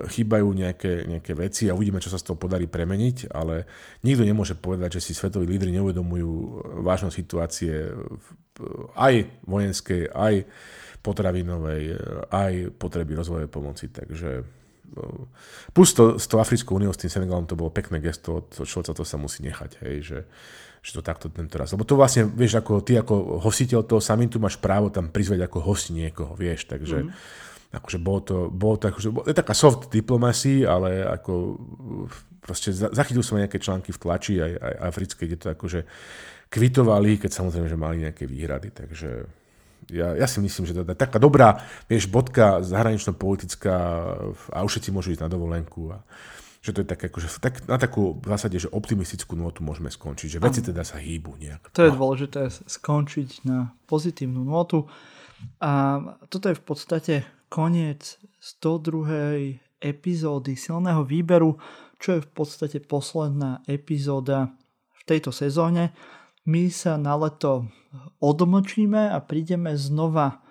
chýbajú 0.04 0.52
nejaké, 0.52 1.08
nejaké 1.08 1.32
veci 1.32 1.72
a 1.72 1.76
uvidíme, 1.76 1.96
čo 1.96 2.12
sa 2.12 2.20
z 2.20 2.28
toho 2.28 2.36
podarí 2.36 2.68
premeniť, 2.68 3.32
ale 3.32 3.64
nikto 4.04 4.20
nemôže 4.20 4.52
povedať, 4.52 5.00
že 5.00 5.08
si 5.08 5.12
svetoví 5.16 5.48
lídry 5.48 5.72
neuvedomujú 5.72 6.32
vážnosť 6.84 7.16
situácie 7.16 7.72
aj 8.92 9.14
vojenskej, 9.48 10.12
aj 10.12 10.44
potravinovej, 11.00 11.96
aj 12.28 12.52
potreby 12.76 13.16
rozvojovej 13.16 13.48
pomoci. 13.48 13.88
Takže 13.88 14.30
e, 14.40 14.44
plus 15.72 15.96
to, 15.96 16.20
s 16.20 16.28
tou 16.28 16.44
Africkou 16.44 16.76
úniou, 16.76 16.92
s 16.92 17.00
tým 17.00 17.08
Senegalom, 17.08 17.48
to 17.48 17.56
bolo 17.56 17.72
pekné 17.72 18.04
gesto 18.04 18.44
od 18.44 18.68
Šolca, 18.68 18.92
to 18.92 19.04
sa 19.04 19.16
musí 19.16 19.40
nechať, 19.48 19.80
hej, 19.80 19.96
že, 20.04 20.18
že 20.84 20.90
to 20.92 21.00
takto 21.00 21.32
tento 21.32 21.56
raz. 21.56 21.72
Lebo 21.72 21.88
to 21.88 21.96
vlastne, 21.96 22.28
vieš, 22.28 22.60
ako 22.60 22.84
ty 22.84 23.00
ako 23.00 23.40
hostiteľ 23.40 23.80
toho 23.88 24.04
samitu 24.04 24.36
máš 24.36 24.60
právo 24.60 24.92
tam 24.92 25.08
prizvať 25.08 25.48
ako 25.48 25.58
host 25.64 25.88
niekoho, 25.88 26.36
vieš, 26.36 26.68
takže 26.68 27.08
mm 27.08 27.42
akože 27.74 27.98
bolo 27.98 28.20
to, 28.22 28.36
bolo 28.50 28.76
to 28.78 28.88
akože, 28.90 29.08
je 29.26 29.34
taká 29.34 29.54
soft 29.54 29.90
diplomacy, 29.90 30.62
ale 30.62 31.02
ako 31.02 31.58
proste 32.38 32.70
zachytil 32.70 33.24
som 33.24 33.40
nejaké 33.40 33.58
články 33.58 33.90
v 33.90 34.00
tlači 34.00 34.38
aj, 34.38 34.52
aj 34.54 34.74
africké, 34.84 35.26
kde 35.26 35.38
to 35.40 35.48
akože 35.52 35.80
kvitovali, 36.52 37.18
keď 37.18 37.30
samozrejme, 37.34 37.66
že 37.66 37.78
mali 37.80 37.96
nejaké 38.04 38.30
výhrady, 38.30 38.70
takže 38.70 39.26
ja, 39.90 40.16
ja 40.16 40.26
si 40.30 40.40
myslím, 40.40 40.64
že 40.64 40.72
to 40.72 40.86
je 40.86 40.96
taká 40.96 41.18
dobrá, 41.20 41.60
vieš, 41.90 42.08
bodka 42.08 42.62
zahranično-politická 42.64 43.76
a 44.54 44.58
už 44.64 44.70
všetci 44.78 44.90
môžu 44.94 45.12
ísť 45.12 45.24
na 45.26 45.32
dovolenku 45.32 45.92
a 45.92 46.00
že 46.64 46.72
to 46.72 46.80
je 46.80 46.88
tak, 46.88 47.00
akože, 47.12 47.28
tak, 47.44 47.54
na 47.68 47.76
takú 47.76 48.16
v 48.16 48.24
zásade, 48.24 48.56
že 48.56 48.72
optimistickú 48.72 49.36
notu 49.36 49.60
môžeme 49.60 49.92
skončiť, 49.92 50.28
že 50.32 50.38
veci 50.40 50.64
teda 50.64 50.80
sa 50.80 50.96
hýbu 50.96 51.36
nejak. 51.36 51.76
To 51.76 51.84
je 51.84 51.92
no. 51.92 51.96
dôležité 52.00 52.48
skončiť 52.48 53.44
na 53.44 53.76
pozitívnu 53.84 54.40
notu 54.40 54.88
a 55.60 56.00
toto 56.32 56.48
je 56.48 56.56
v 56.56 56.64
podstate 56.64 57.14
koniec 57.48 58.20
102. 58.40 59.60
epizódy 59.80 60.56
silného 60.56 61.04
výberu, 61.04 61.60
čo 62.00 62.18
je 62.18 62.24
v 62.24 62.30
podstate 62.32 62.78
posledná 62.84 63.64
epizóda 63.64 64.52
v 64.96 65.02
tejto 65.04 65.32
sezóne. 65.32 65.96
My 66.44 66.68
sa 66.68 67.00
na 67.00 67.16
leto 67.16 67.68
odmlčíme 68.20 69.08
a 69.12 69.18
prídeme 69.24 69.72
znova 69.76 70.44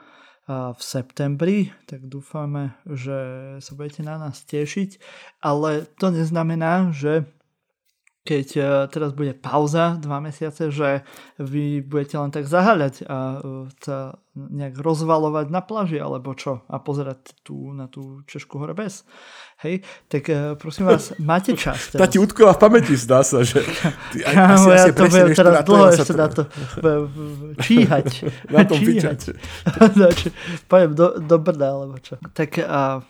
v 0.50 0.82
septembri, 0.82 1.72
tak 1.88 2.04
dúfame, 2.04 2.76
že 2.84 3.16
sa 3.64 3.72
budete 3.80 4.04
na 4.04 4.20
nás 4.20 4.44
tešiť, 4.44 5.00
ale 5.40 5.88
to 5.96 6.12
neznamená, 6.12 6.92
že 6.92 7.24
keď 8.24 8.48
e, 8.56 8.64
teraz 8.88 9.12
bude 9.12 9.36
pauza 9.36 10.00
dva 10.00 10.24
mesiace, 10.24 10.72
že 10.72 11.04
vy 11.44 11.84
budete 11.84 12.16
len 12.16 12.32
tak 12.32 12.48
zaháľať 12.48 13.04
a 13.04 13.18
e, 13.36 13.68
sa 13.84 14.16
nejak 14.34 14.80
rozvalovať 14.80 15.52
na 15.52 15.60
pláži 15.60 16.00
alebo 16.00 16.32
čo 16.32 16.64
a 16.72 16.80
pozerať 16.80 17.36
tu 17.44 17.76
na 17.76 17.92
tú 17.92 18.24
Češku 18.24 18.64
hore 18.64 18.72
bez. 18.72 19.04
Hej, 19.60 19.84
tak 20.08 20.32
e, 20.32 20.56
prosím 20.56 20.88
vás, 20.88 21.12
máte 21.20 21.52
čas 21.60 21.92
teraz. 21.92 22.00
Tá 22.00 22.08
ti 22.08 22.16
utkala 22.16 22.56
v 22.56 22.60
pamäti, 22.64 22.96
zdá 22.96 23.28
sa, 23.28 23.44
že 23.44 23.60
ty, 24.16 24.24
Kámo, 24.24 24.72
ja 24.72 24.88
to 24.96 25.04
budem 25.12 25.36
teraz 25.36 25.56
dlho 25.68 25.86
ešte 25.92 26.14
na 26.16 26.28
to 26.32 26.42
číhať. 27.68 28.08
na 28.48 28.64
tom 28.64 28.80
číhať. 28.80 29.36
Poďme 30.72 30.96
do, 30.96 31.08
do 31.20 31.38
brda, 31.44 31.76
alebo 31.76 32.00
čo. 32.00 32.16
Tak 32.32 32.56
a 32.64 33.04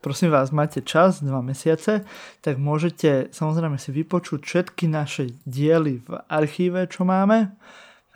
prosím 0.00 0.32
vás, 0.32 0.50
máte 0.50 0.80
čas, 0.80 1.20
dva 1.20 1.44
mesiace, 1.44 2.04
tak 2.40 2.56
môžete 2.56 3.30
samozrejme 3.30 3.76
si 3.76 3.92
vypočuť 3.92 4.40
všetky 4.42 4.88
naše 4.88 5.36
diely 5.44 6.00
v 6.04 6.08
archíve, 6.26 6.88
čo 6.88 7.04
máme. 7.04 7.52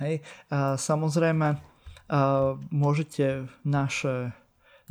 Hej. 0.01 0.24
A 0.51 0.74
samozrejme 0.80 1.61
a 2.05 2.20
môžete 2.68 3.49
naše 3.64 4.37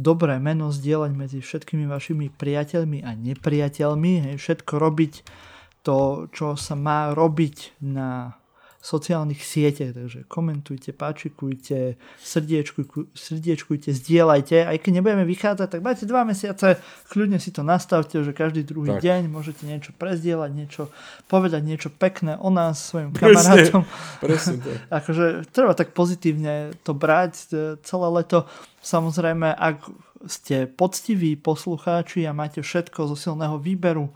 dobré 0.01 0.41
meno 0.41 0.73
zdieľať 0.73 1.11
medzi 1.13 1.39
všetkými 1.45 1.85
vašimi 1.85 2.33
priateľmi 2.33 3.05
a 3.05 3.13
nepriateľmi. 3.13 4.13
Hej. 4.29 4.35
Všetko 4.41 4.73
robiť 4.81 5.13
to, 5.85 6.25
čo 6.33 6.57
sa 6.57 6.73
má 6.73 7.13
robiť 7.13 7.85
na 7.85 8.33
sociálnych 8.83 9.39
sieťach, 9.39 9.95
takže 9.95 10.27
komentujte, 10.27 10.91
páčikujte, 10.91 11.95
srdiečkuj, 12.19 13.15
srdiečkujte, 13.15 13.95
zdieľajte, 13.95 14.67
aj 14.67 14.77
keď 14.83 14.91
nebudeme 14.99 15.23
vychádzať, 15.23 15.67
tak 15.71 15.79
máte 15.79 16.03
dva 16.03 16.27
mesiace, 16.27 16.83
kľudne 17.07 17.39
si 17.39 17.55
to 17.55 17.63
nastavte, 17.63 18.19
že 18.19 18.35
každý 18.35 18.67
druhý 18.67 18.99
tak. 18.99 19.07
deň 19.07 19.31
môžete 19.31 19.63
niečo 19.63 19.95
prezdieľať, 19.95 20.51
niečo 20.51 20.91
povedať, 21.31 21.63
niečo 21.63 21.95
pekné 21.95 22.35
o 22.35 22.51
nás 22.51 22.83
svojim 22.83 23.15
kamarátom. 23.15 23.87
Presne, 24.19 24.59
presne 24.59 24.83
akože 24.99 25.47
treba 25.55 25.71
tak 25.79 25.95
pozitívne 25.95 26.75
to 26.83 26.91
brať 26.91 27.33
e, 27.39 27.79
celé 27.87 28.07
leto. 28.11 28.51
Samozrejme, 28.83 29.47
ak 29.47 29.79
ste 30.27 30.67
poctiví 30.67 31.39
poslucháči 31.39 32.27
a 32.27 32.35
máte 32.35 32.59
všetko 32.59 33.07
zo 33.11 33.15
silného 33.15 33.55
výberu, 33.63 34.11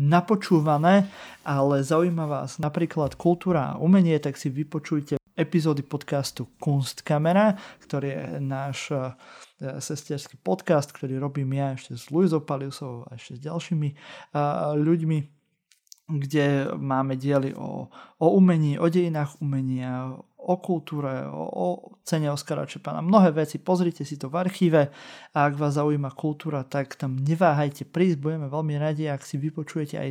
napočúvané, 0.00 1.08
ale 1.44 1.84
zaujíma 1.84 2.24
vás 2.24 2.56
napríklad 2.56 3.16
kultúra 3.16 3.76
a 3.76 3.78
umenie, 3.78 4.16
tak 4.18 4.40
si 4.40 4.48
vypočujte 4.48 5.20
epizódy 5.32 5.80
podcastu 5.80 6.48
Kunstkamera, 6.60 7.56
ktorý 7.80 8.08
je 8.12 8.24
náš 8.40 8.78
e, 8.92 8.96
sesterský 9.80 10.36
podcast, 10.36 10.92
ktorý 10.92 11.16
robím 11.16 11.56
ja 11.56 11.72
ešte 11.72 11.96
s 11.96 12.12
Luizou 12.12 12.44
Paliusovou 12.44 13.08
a 13.08 13.16
ešte 13.16 13.40
s 13.40 13.40
ďalšími 13.40 13.88
e, 13.88 13.96
ľuďmi 14.76 15.18
kde 16.12 16.76
máme 16.76 17.16
diely 17.16 17.56
o, 17.56 17.88
o 18.18 18.26
umení, 18.36 18.76
o 18.76 18.90
dejinách 18.90 19.40
umenia, 19.40 20.12
o 20.42 20.58
kultúre, 20.58 21.26
o, 21.30 21.42
o 21.46 21.66
cene 22.02 22.26
Oskara 22.26 22.66
Čepana. 22.66 22.98
Mnohé 22.98 23.30
veci, 23.30 23.62
pozrite 23.62 24.02
si 24.02 24.18
to 24.18 24.26
v 24.26 24.42
archíve 24.42 24.90
a 25.32 25.38
ak 25.46 25.54
vás 25.54 25.78
zaujíma 25.78 26.12
kultúra, 26.18 26.66
tak 26.66 26.98
tam 26.98 27.14
neváhajte 27.14 27.86
prísť, 27.86 28.18
budeme 28.18 28.46
veľmi 28.50 28.74
radi, 28.76 29.06
ak 29.06 29.22
si 29.22 29.38
vypočujete 29.38 29.96
aj, 29.96 30.10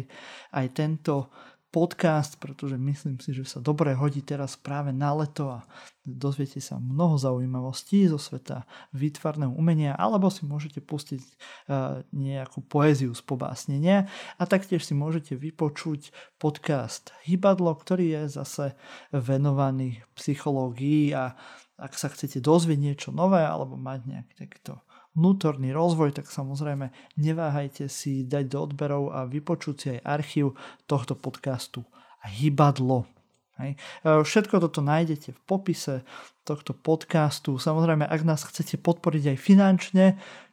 aj 0.55 0.65
tento 0.71 1.29
podcast, 1.71 2.35
pretože 2.35 2.75
myslím 2.75 3.17
si, 3.23 3.31
že 3.31 3.47
sa 3.47 3.63
dobre 3.63 3.95
hodí 3.95 4.19
teraz 4.19 4.59
práve 4.59 4.91
na 4.91 5.15
leto 5.15 5.47
a 5.47 5.63
dozviete 6.03 6.59
sa 6.59 6.75
mnoho 6.83 7.15
zaujímavostí 7.15 8.11
zo 8.11 8.19
sveta 8.19 8.67
výtvarného 8.91 9.55
umenia, 9.55 9.95
alebo 9.95 10.27
si 10.27 10.43
môžete 10.43 10.83
pustiť 10.83 11.23
uh, 11.23 12.03
nejakú 12.11 12.59
poéziu 12.67 13.15
z 13.15 13.23
pobásnenia. 13.23 14.11
A 14.35 14.43
taktiež 14.43 14.83
si 14.83 14.91
môžete 14.91 15.39
vypočuť 15.39 16.11
podcast 16.35 17.15
Hybadlo, 17.23 17.71
ktorý 17.79 18.19
je 18.19 18.21
zase 18.35 18.75
venovaný 19.15 20.03
psychológii 20.19 21.15
a 21.15 21.39
ak 21.81 21.95
sa 21.95 22.11
chcete 22.11 22.43
dozvieť 22.43 22.77
niečo 22.77 23.09
nové 23.15 23.41
alebo 23.41 23.79
mať 23.79 23.99
nejaký 24.05 24.33
takýto 24.37 24.83
vnútorný 25.15 25.75
rozvoj, 25.75 26.15
tak 26.15 26.31
samozrejme 26.31 26.91
neváhajte 27.19 27.91
si 27.91 28.23
dať 28.23 28.45
do 28.47 28.57
odberov 28.63 29.11
a 29.11 29.27
vypočuť 29.27 29.75
si 29.75 29.87
aj 29.97 30.05
archív 30.07 30.55
tohto 30.87 31.13
podcastu 31.19 31.83
Hybadlo. 32.23 33.20
Hej. 33.61 33.71
E, 33.77 33.77
všetko 34.25 34.57
toto 34.57 34.81
nájdete 34.81 35.37
v 35.37 35.41
popise 35.45 36.01
tohto 36.41 36.73
podcastu. 36.73 37.61
Samozrejme, 37.61 38.01
ak 38.01 38.21
nás 38.25 38.41
chcete 38.41 38.81
podporiť 38.81 39.33
aj 39.33 39.37
finančne, 39.37 40.05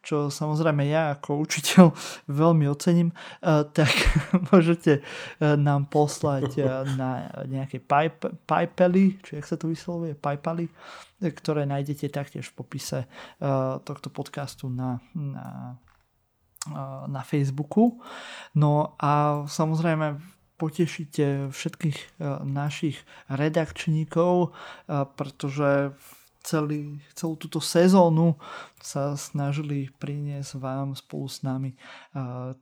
čo 0.05 0.29
samozrejme 0.29 0.85
ja 0.85 1.17
ako 1.17 1.41
učiteľ 1.41 1.89
veľmi 2.41 2.69
ocením, 2.69 3.09
e, 3.09 3.15
tak 3.65 3.89
môžete 4.53 5.01
e, 5.01 5.01
nám 5.57 5.89
poslať 5.89 6.61
na 6.93 7.33
nejaké 7.49 7.81
Paypally, 8.45 9.17
či 9.25 9.41
jak 9.41 9.45
sa 9.49 9.57
to 9.57 9.73
vyslovuje, 9.73 10.13
Paypally, 10.13 10.69
ktoré 11.19 11.65
nájdete 11.65 12.13
taktiež 12.13 12.53
v 12.53 12.63
popise 12.63 12.99
tohto 13.83 14.07
podcastu 14.07 14.71
na, 14.71 15.03
na 15.11 15.75
na 17.07 17.23
Facebooku. 17.23 18.03
No 18.55 18.99
a 18.99 19.43
samozrejme 19.47 20.19
potešíte 20.59 21.55
všetkých 21.55 21.97
e, 21.97 22.07
našich 22.43 22.99
redakčníkov, 23.31 24.33
e, 24.43 24.49
pretože 25.15 25.95
celý, 26.43 26.99
celú 27.15 27.39
túto 27.39 27.63
sezónu 27.63 28.35
sa 28.83 29.15
snažili 29.15 29.87
priniesť 30.03 30.59
vám 30.59 30.99
spolu 30.99 31.31
s 31.31 31.39
nami 31.47 31.71
e, 31.71 31.77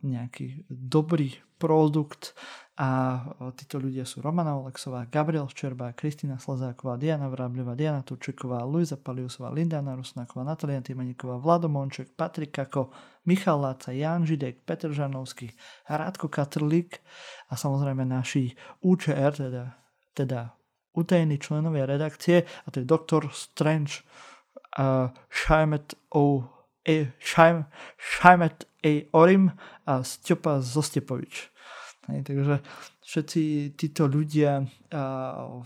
nejaký 0.06 0.70
dobrý 0.70 1.34
produkt 1.58 2.38
a 2.78 3.26
títo 3.58 3.82
ľudia 3.82 4.06
sú 4.06 4.22
Romana 4.22 4.54
Olexová, 4.54 5.10
Gabriel 5.10 5.50
Ščerba, 5.50 5.98
Kristýna 5.98 6.38
Slazáková, 6.38 6.94
Diana 7.02 7.26
Vrábľová, 7.26 7.74
Diana 7.74 8.06
Turčeková, 8.06 8.62
Luisa 8.70 9.02
Paliusová, 9.02 9.50
Linda 9.50 9.82
Rusnáková, 9.82 10.46
Natalia 10.46 10.86
Timeníková, 10.86 11.42
Vlado 11.42 11.74
Monček, 11.74 12.14
Patrik 12.14 12.54
Kako, 12.54 12.94
Michal 13.26 13.66
Láca, 13.66 13.90
Jan 13.90 14.30
Židek, 14.30 14.62
Petr 14.62 14.94
Žanovský, 14.94 15.50
Rádko 15.90 16.30
Katrlík 16.30 17.02
a 17.50 17.58
samozrejme 17.58 18.06
naši 18.06 18.54
UČR, 18.86 19.34
teda, 19.34 19.74
teda 20.14 20.54
utajení 20.94 21.42
členovia 21.42 21.90
redakcie 21.90 22.46
a 22.46 22.68
to 22.70 22.82
je 22.82 22.86
Dr. 22.86 23.34
Strange 23.34 24.06
uh, 24.78 25.10
Šajmet 25.34 25.98
O. 26.14 26.46
E, 26.86 27.10
Šajmet 27.98 28.70
A. 28.86 28.92
Orim 29.18 29.50
a 29.90 30.06
Stjopa 30.06 30.62
Zostepovič. 30.62 31.57
Hej, 32.08 32.24
takže 32.24 32.55
všetci 33.03 33.41
títo 33.76 34.08
ľudia 34.08 34.64
uh, 34.64 35.60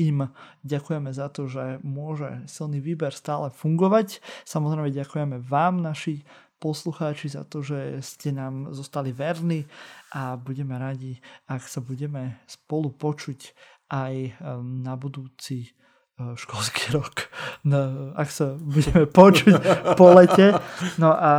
im 0.00 0.32
ďakujeme 0.64 1.12
za 1.12 1.28
to, 1.28 1.44
že 1.44 1.76
môže 1.84 2.44
silný 2.48 2.80
výber 2.80 3.12
stále 3.12 3.52
fungovať. 3.52 4.24
Samozrejme 4.48 4.88
ďakujeme 4.92 5.36
vám, 5.44 5.84
naši 5.84 6.24
poslucháči, 6.56 7.36
za 7.36 7.44
to, 7.44 7.60
že 7.60 8.00
ste 8.00 8.32
nám 8.32 8.72
zostali 8.72 9.12
verní 9.12 9.68
a 10.16 10.40
budeme 10.40 10.80
radi, 10.80 11.20
ak 11.52 11.68
sa 11.68 11.84
budeme 11.84 12.40
spolu 12.48 12.96
počuť 12.96 13.52
aj 13.92 14.40
na 14.64 14.96
budúci 14.96 15.76
školský 16.16 16.90
rok, 16.96 17.28
no, 17.68 18.12
ak 18.16 18.28
sa 18.32 18.56
budeme 18.56 19.04
počuť 19.20 19.60
po 20.00 20.16
lete. 20.16 20.56
No 20.96 21.12
a 21.12 21.30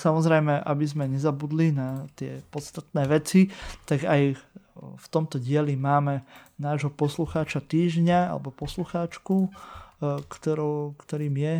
samozrejme, 0.00 0.56
aby 0.64 0.84
sme 0.88 1.04
nezabudli 1.08 1.72
na 1.76 2.08
tie 2.16 2.40
podstatné 2.48 3.04
veci, 3.12 3.52
tak 3.84 4.08
aj 4.08 4.40
v 4.76 5.06
tomto 5.12 5.36
dieli 5.36 5.76
máme 5.76 6.24
nášho 6.56 6.88
poslucháča 6.88 7.60
týždňa 7.60 8.32
alebo 8.32 8.48
poslucháčku, 8.48 9.52
eh, 9.52 10.16
ktorou, 10.26 10.96
ktorým 10.96 11.36
je 11.36 11.56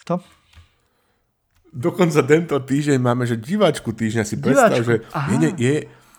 kto? 0.00 0.24
Dokonca 1.70 2.26
tento 2.26 2.58
týždeň 2.58 2.98
máme, 2.98 3.30
že 3.30 3.38
diváčku 3.38 3.94
týždňa 3.94 4.24
si 4.26 4.36
predstav, 4.42 4.82
že 4.82 5.06
je, 5.06 5.50
je, 5.54 5.74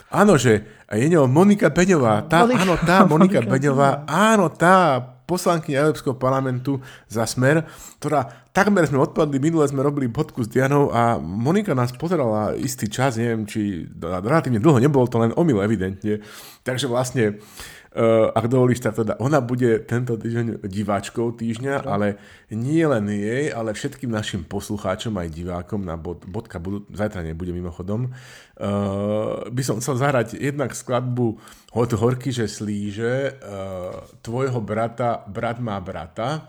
áno, 0.08 0.40
že 0.40 0.64
je 0.88 1.08
ňou 1.12 1.28
Monika 1.28 1.68
Beňová, 1.68 2.24
tá, 2.24 2.48
Monika, 2.48 2.64
áno, 2.64 2.76
tá 2.80 2.98
Monika, 3.04 3.10
Monika 3.12 3.40
Beňová, 3.44 3.90
áno, 4.08 4.48
tá 4.48 5.11
poslankyňa 5.26 5.88
Európskeho 5.88 6.15
parlamentu 6.15 6.80
za 7.07 7.23
smer, 7.26 7.65
ktorá 7.99 8.49
takmer 8.52 8.85
sme 8.88 9.02
odpadli, 9.03 9.39
minule 9.39 9.65
sme 9.68 9.85
robili 9.85 10.11
podku 10.11 10.43
s 10.43 10.52
Dianou 10.52 10.91
a 10.91 11.18
Monika 11.19 11.72
nás 11.72 11.95
pozerala 11.95 12.53
istý 12.56 12.91
čas, 12.91 13.15
neviem, 13.15 13.48
či 13.48 13.88
relatívne 13.99 14.60
dlho, 14.60 14.81
nebolo 14.84 15.07
to 15.07 15.19
len 15.19 15.31
omyl 15.35 15.64
evidentne. 15.64 16.19
Takže 16.61 16.85
vlastne 16.85 17.39
Uh, 17.92 18.32
dovolíš, 18.48 18.80
tak 18.80 18.96
teda 18.96 19.20
ona 19.20 19.44
bude 19.44 19.84
tento 19.84 20.16
týždeň 20.16 20.64
diváčkou 20.64 21.36
týždňa, 21.36 21.84
ale 21.84 22.16
nie 22.48 22.88
len 22.88 23.04
jej, 23.12 23.52
ale 23.52 23.76
všetkým 23.76 24.08
našim 24.08 24.48
poslucháčom 24.48 25.12
aj 25.20 25.28
divákom 25.28 25.84
na 25.84 26.00
bod, 26.00 26.24
bodka 26.24 26.56
budú, 26.56 26.88
zajtra 26.88 27.20
nebude 27.20 27.52
mimochodom, 27.52 28.16
uh, 28.16 29.44
by 29.44 29.64
som 29.68 29.84
chcel 29.84 30.00
zahrať 30.00 30.40
jednak 30.40 30.72
skladbu 30.72 31.36
Hot 31.76 31.92
Horky, 31.92 32.32
že 32.32 32.48
slíže. 32.48 33.36
Uh, 33.44 34.08
tvojho 34.24 34.64
brata, 34.64 35.28
brat 35.28 35.60
má 35.60 35.76
brata, 35.84 36.48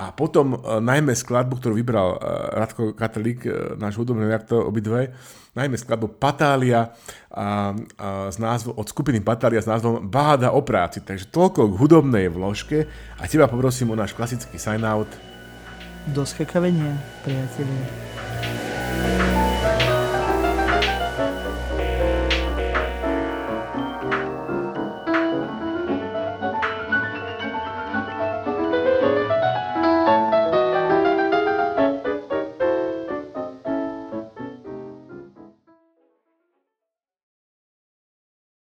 a 0.00 0.16
potom 0.16 0.56
uh, 0.56 0.80
najmä 0.80 1.12
skladbu, 1.12 1.60
ktorú 1.60 1.76
vybral 1.76 2.16
uh, 2.16 2.56
Radko 2.56 2.96
Katalík, 2.96 3.44
uh, 3.44 3.76
náš 3.76 4.00
hudobný 4.00 4.24
redaktor 4.24 4.64
obidve, 4.64 5.12
najmä 5.52 5.76
skladbu 5.76 6.16
Patália 6.16 6.88
a, 6.88 6.88
a 7.28 7.46
z 8.30 8.36
názvu, 8.38 8.70
od 8.78 8.86
skupiny 8.86 9.20
Patália 9.20 9.60
s 9.60 9.68
názvom 9.68 10.08
Báda 10.08 10.54
o 10.54 10.62
práci. 10.62 11.02
Takže 11.02 11.28
toľko 11.28 11.74
k 11.74 11.78
hudobnej 11.78 12.26
vložke 12.30 12.86
a 13.18 13.26
teba 13.26 13.50
poprosím 13.50 13.92
o 13.92 13.98
náš 13.98 14.14
klasický 14.14 14.56
sign-out. 14.56 15.10
Do 16.14 16.24
skakavenia, 16.24 16.96
priatelia. 17.26 18.69